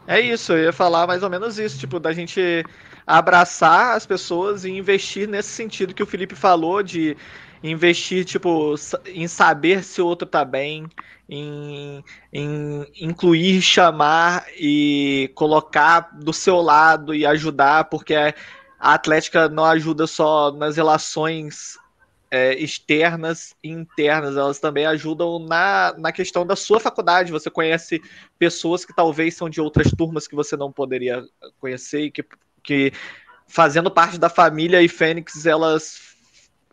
É 0.06 0.20
isso, 0.20 0.52
eu 0.52 0.64
ia 0.64 0.72
falar 0.72 1.06
mais 1.06 1.22
ou 1.22 1.28
menos 1.28 1.58
isso, 1.58 1.78
tipo, 1.78 2.00
da 2.00 2.12
gente 2.12 2.64
abraçar 3.08 3.96
as 3.96 4.04
pessoas 4.04 4.66
e 4.66 4.70
investir 4.70 5.26
nesse 5.26 5.48
sentido 5.48 5.94
que 5.94 6.02
o 6.02 6.06
Felipe 6.06 6.34
falou 6.34 6.82
de 6.82 7.16
investir 7.62 8.22
tipo 8.26 8.74
em 9.06 9.26
saber 9.26 9.82
se 9.82 10.02
o 10.02 10.06
outro 10.06 10.28
tá 10.28 10.44
bem, 10.44 10.86
em, 11.26 12.04
em 12.30 12.86
incluir, 13.00 13.62
chamar 13.62 14.44
e 14.54 15.30
colocar 15.34 16.10
do 16.12 16.34
seu 16.34 16.60
lado 16.60 17.14
e 17.14 17.24
ajudar, 17.24 17.84
porque 17.84 18.14
a 18.14 18.34
Atlética 18.78 19.48
não 19.48 19.64
ajuda 19.64 20.06
só 20.06 20.52
nas 20.52 20.76
relações 20.76 21.78
é, 22.30 22.54
externas 22.58 23.56
e 23.64 23.70
internas, 23.70 24.36
elas 24.36 24.58
também 24.58 24.84
ajudam 24.84 25.38
na, 25.38 25.94
na 25.96 26.12
questão 26.12 26.46
da 26.46 26.54
sua 26.54 26.78
faculdade. 26.78 27.32
Você 27.32 27.50
conhece 27.50 28.02
pessoas 28.38 28.84
que 28.84 28.94
talvez 28.94 29.34
são 29.34 29.48
de 29.48 29.62
outras 29.62 29.90
turmas 29.90 30.28
que 30.28 30.36
você 30.36 30.58
não 30.58 30.70
poderia 30.70 31.24
conhecer 31.58 32.02
e 32.02 32.10
que 32.10 32.22
que 32.68 32.92
fazendo 33.46 33.90
parte 33.90 34.18
da 34.18 34.28
família 34.28 34.82
e 34.82 34.88
Fênix, 34.88 35.46
elas 35.46 36.00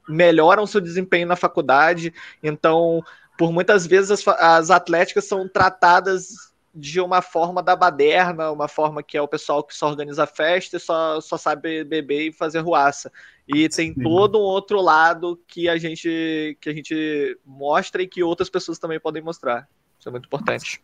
melhoram 0.10 0.68
seu 0.68 0.82
desempenho 0.82 1.26
na 1.26 1.38
faculdade. 1.38 2.14
Então, 2.44 3.02
por 3.38 3.54
muitas 3.54 3.88
vezes 3.88 4.12
as, 4.12 4.28
as 4.28 4.70
atléticas 4.70 5.24
são 5.24 5.48
tratadas 5.48 6.54
de 6.74 7.00
uma 7.00 7.22
forma 7.22 7.64
da 7.64 7.78
baderna, 7.78 8.52
uma 8.52 8.68
forma 8.68 9.02
que 9.02 9.18
é 9.18 9.22
o 9.22 9.28
pessoal 9.28 9.64
que 9.64 9.74
só 9.74 9.88
organiza 9.88 10.28
festa 10.28 10.76
e 10.76 10.80
só, 10.82 11.22
só 11.22 11.38
sabe 11.38 11.86
beber 11.86 12.28
e 12.28 12.34
fazer 12.34 12.60
ruaça. 12.60 13.10
E 13.48 13.70
tem 13.70 13.94
Sim. 13.94 14.04
todo 14.04 14.38
um 14.38 14.42
outro 14.42 14.82
lado 14.82 15.40
que 15.48 15.70
a 15.70 15.78
gente 15.78 16.58
que 16.60 16.70
a 16.70 16.74
gente 16.74 17.40
mostra 17.46 18.02
e 18.02 18.08
que 18.08 18.22
outras 18.22 18.50
pessoas 18.50 18.78
também 18.78 19.00
podem 19.00 19.24
mostrar. 19.24 19.66
Isso 19.98 20.10
é 20.10 20.12
muito 20.12 20.26
importante. 20.26 20.82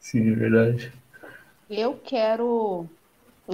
Sim, 0.00 0.32
é 0.32 0.34
verdade. 0.34 0.92
Eu 1.68 1.94
quero 2.02 2.88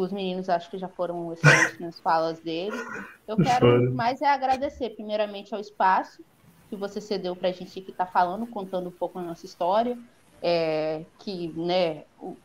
os 0.01 0.13
meninos 0.13 0.49
acho 0.49 0.71
que 0.71 0.79
já 0.79 0.89
foram 0.89 1.33
excelentes 1.33 1.79
nas 1.81 1.99
falas 2.01 2.39
deles. 2.41 2.81
Eu 3.27 3.37
quero 3.37 3.93
mais 3.93 4.23
é 4.23 4.29
agradecer, 4.29 4.91
primeiramente, 4.91 5.55
ao 5.55 5.61
espaço 5.61 6.23
que 6.69 6.77
você 6.77 7.01
cedeu 7.01 7.37
para 7.37 7.49
a 7.49 7.53
gente 7.53 7.81
que 7.81 7.91
está 7.91 8.07
falando, 8.07 8.47
contando 8.47 8.89
um 8.89 8.93
pouco 8.93 9.19
a 9.19 9.23
nossa 9.23 9.47
história. 9.47 9.99
É, 10.43 11.03
que 11.19 11.49
né, 11.57 12.05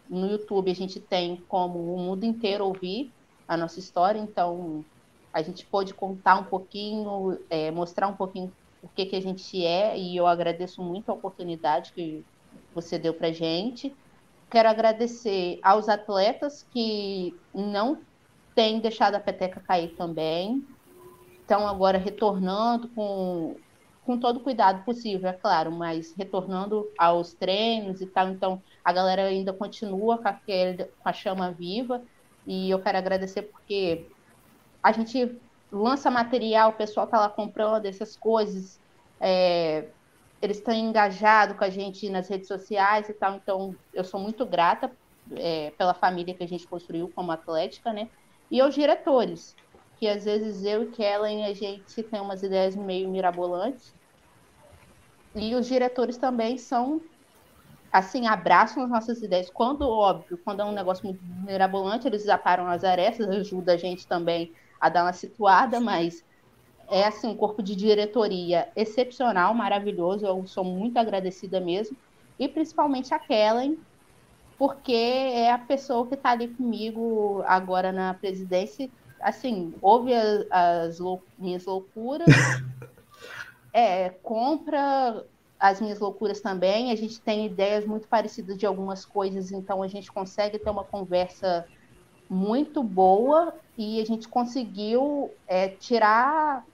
no 0.09 0.31
YouTube 0.31 0.71
a 0.71 0.75
gente 0.75 0.97
tem 0.99 1.43
como 1.49 1.93
o 1.93 1.99
mundo 1.99 2.23
inteiro 2.23 2.65
ouvir 2.65 3.11
a 3.45 3.57
nossa 3.57 3.79
história, 3.79 4.17
então 4.17 4.83
a 5.33 5.41
gente 5.41 5.65
pôde 5.65 5.93
contar 5.93 6.35
um 6.35 6.45
pouquinho, 6.45 7.37
é, 7.49 7.69
mostrar 7.69 8.07
um 8.07 8.15
pouquinho 8.15 8.51
o 8.81 8.87
que, 8.87 9.05
que 9.05 9.15
a 9.15 9.21
gente 9.21 9.63
é, 9.65 9.97
e 9.97 10.15
eu 10.15 10.25
agradeço 10.25 10.81
muito 10.81 11.09
a 11.09 11.13
oportunidade 11.13 11.91
que 11.91 12.23
você 12.73 12.97
deu 12.97 13.13
para 13.13 13.31
gente. 13.31 13.93
Quero 14.51 14.69
agradecer 14.69 15.59
aos 15.63 15.87
atletas 15.89 16.67
que 16.71 17.33
não 17.53 18.01
têm 18.53 18.79
deixado 18.79 19.15
a 19.15 19.19
peteca 19.19 19.61
cair 19.61 19.95
também. 19.95 20.65
Estão 21.39 21.67
agora 21.67 21.97
retornando 21.97 22.89
com 22.89 23.55
com 24.03 24.17
todo 24.17 24.37
o 24.37 24.39
cuidado 24.41 24.83
possível, 24.83 25.29
é 25.29 25.33
claro, 25.33 25.71
mas 25.71 26.13
retornando 26.17 26.89
aos 26.97 27.33
treinos 27.33 28.01
e 28.01 28.07
tal, 28.07 28.29
então 28.29 28.61
a 28.83 28.91
galera 28.91 29.23
ainda 29.23 29.53
continua 29.53 30.17
com, 30.17 30.27
aquele, 30.27 30.85
com 30.85 31.09
a 31.09 31.13
chama 31.13 31.51
viva, 31.51 32.01
e 32.45 32.69
eu 32.69 32.79
quero 32.79 32.97
agradecer 32.97 33.43
porque 33.43 34.09
a 34.81 34.91
gente 34.91 35.39
lança 35.71 36.09
material, 36.09 36.71
o 36.71 36.73
pessoal 36.73 37.05
está 37.05 37.19
lá 37.19 37.29
comprando 37.29 37.85
essas 37.85 38.17
coisas, 38.17 38.81
é, 39.19 39.87
eles 40.41 40.57
estão 40.57 40.73
engajados 40.73 41.57
com 41.57 41.63
a 41.63 41.69
gente 41.69 42.09
nas 42.09 42.27
redes 42.29 42.47
sociais 42.47 43.09
e 43.09 43.13
tal, 43.13 43.35
então 43.35 43.75
eu 43.93 44.03
sou 44.03 44.19
muito 44.19 44.45
grata 44.45 44.91
é, 45.37 45.71
pela 45.71 45.93
família 45.93 46.35
que 46.35 46.43
a 46.43 46.47
gente 46.47 46.67
construiu 46.67 47.11
como 47.13 47.31
Atlética, 47.31 47.93
né? 47.93 48.09
E 48.49 48.59
aos 48.59 48.73
diretores, 48.73 49.55
que 49.97 50.07
às 50.07 50.25
vezes 50.25 50.63
eu 50.63 50.83
e 50.83 50.91
Kellen 50.91 51.45
a 51.45 51.53
gente 51.53 52.03
tem 52.03 52.19
umas 52.19 52.43
ideias 52.43 52.75
meio 52.75 53.09
mirabolantes. 53.09 53.95
E 55.35 55.55
os 55.55 55.67
diretores 55.67 56.17
também 56.17 56.57
são 56.57 57.01
assim, 57.91 58.25
abraçam 58.25 58.83
as 58.83 58.89
nossas 58.89 59.21
ideias. 59.21 59.49
Quando, 59.51 59.81
óbvio, 59.83 60.39
quando 60.43 60.61
é 60.61 60.65
um 60.65 60.71
negócio 60.71 61.05
muito 61.05 61.21
mirabolante, 61.23 62.07
eles 62.07 62.27
aparam 62.29 62.67
as 62.67 62.83
arestas, 62.83 63.27
ajuda 63.29 63.73
a 63.73 63.77
gente 63.77 64.07
também 64.07 64.51
a 64.79 64.89
dar 64.89 65.03
uma 65.03 65.13
situada, 65.13 65.79
mas 65.79 66.15
é 66.91 67.07
assim, 67.07 67.27
um 67.27 67.35
corpo 67.35 67.63
de 67.63 67.75
diretoria 67.75 68.69
excepcional, 68.75 69.53
maravilhoso. 69.53 70.25
Eu 70.25 70.45
sou 70.45 70.63
muito 70.63 70.97
agradecida 70.97 71.59
mesmo. 71.59 71.97
E 72.37 72.47
principalmente 72.47 73.13
a 73.13 73.19
Kellen, 73.19 73.79
porque 74.57 74.93
é 74.93 75.51
a 75.51 75.57
pessoa 75.57 76.05
que 76.05 76.13
está 76.13 76.31
ali 76.31 76.49
comigo 76.49 77.41
agora 77.47 77.91
na 77.91 78.13
presidência 78.13 78.89
assim, 79.21 79.73
ouve 79.81 80.13
as, 80.13 80.45
as 80.49 80.99
lou 80.99 81.21
minhas 81.37 81.65
loucuras, 81.65 82.27
é, 83.71 84.09
compra 84.09 85.25
as 85.59 85.79
minhas 85.79 85.99
loucuras 85.99 86.41
também. 86.41 86.91
A 86.91 86.95
gente 86.95 87.21
tem 87.21 87.45
ideias 87.45 87.85
muito 87.85 88.07
parecidas 88.07 88.57
de 88.57 88.65
algumas 88.65 89.05
coisas, 89.05 89.51
então 89.51 89.81
a 89.83 89.87
gente 89.87 90.11
consegue 90.11 90.57
ter 90.57 90.69
uma 90.69 90.83
conversa 90.83 91.65
muito 92.29 92.81
boa 92.81 93.53
e 93.77 94.01
a 94.01 94.05
gente 94.05 94.27
conseguiu 94.27 95.31
é, 95.47 95.67
tirar 95.67 96.65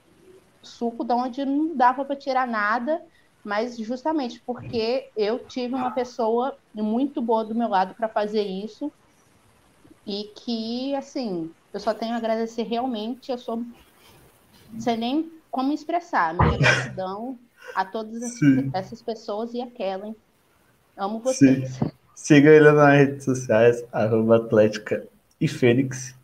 suco 0.68 1.04
de 1.04 1.14
onde 1.14 1.46
não 1.46 1.76
dava 1.76 2.06
para 2.06 2.16
tirar 2.16 2.48
nada, 2.48 3.02
mas 3.44 3.78
justamente 3.78 4.42
porque 4.46 5.10
eu 5.16 5.40
tive 5.40 5.74
uma 5.74 5.92
pessoa 5.92 6.58
muito 6.74 7.22
boa 7.22 7.46
do 7.46 7.56
meu 7.56 7.70
lado 7.70 7.96
para 7.96 8.10
fazer 8.10 8.44
isso 8.44 8.92
e 10.06 10.32
que, 10.36 10.96
assim, 10.96 11.52
eu 11.74 11.80
só 11.80 11.94
tenho 11.94 12.14
a 12.14 12.18
agradecer 12.18 12.64
realmente, 12.64 13.32
eu 13.32 13.38
sou. 13.38 13.58
Não 14.72 14.80
sei 14.80 14.98
nem 14.98 15.32
como 15.50 15.74
expressar 15.74 16.34
minha 16.34 16.58
gratidão 16.58 17.38
a 17.76 17.86
todas 17.86 18.22
essas 18.74 19.02
pessoas 19.02 19.54
e 19.54 19.62
a 19.62 19.68
Kellen. 19.68 20.16
Amo 20.96 21.20
vocês. 21.20 21.76
Sim. 21.76 21.92
Siga 22.16 22.50
ele 22.50 22.72
nas 22.72 22.94
redes 22.94 23.26
sociais, 23.26 23.86
arroba 23.92 24.38
Atlética 24.38 25.08
e 25.40 25.48
Fênix. 25.48 26.16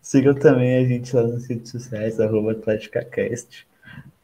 Sigam 0.00 0.34
também 0.34 0.76
a 0.78 0.88
gente 0.88 1.14
lá 1.14 1.24
nas 1.24 1.46
redes 1.46 1.70
sociais, 1.70 2.20
arroba 2.20 2.52
AtléticaCast. 2.52 3.66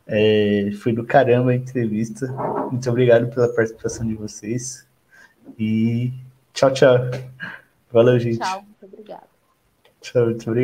É, 0.06 0.70
foi 0.80 0.92
do 0.92 1.04
caramba 1.04 1.50
a 1.50 1.56
entrevista. 1.56 2.26
Muito 2.70 2.88
obrigado 2.88 3.28
pela 3.28 3.48
participação 3.48 4.06
de 4.06 4.14
vocês. 4.14 4.86
E 5.58 6.12
tchau, 6.52 6.72
tchau. 6.72 6.96
Valeu, 7.90 8.18
gente. 8.18 8.38
Tchau, 8.38 8.62
muito 8.62 8.84
obrigado. 8.86 9.28
Tchau, 10.00 10.24
muito 10.26 10.50
obrigado. 10.50 10.54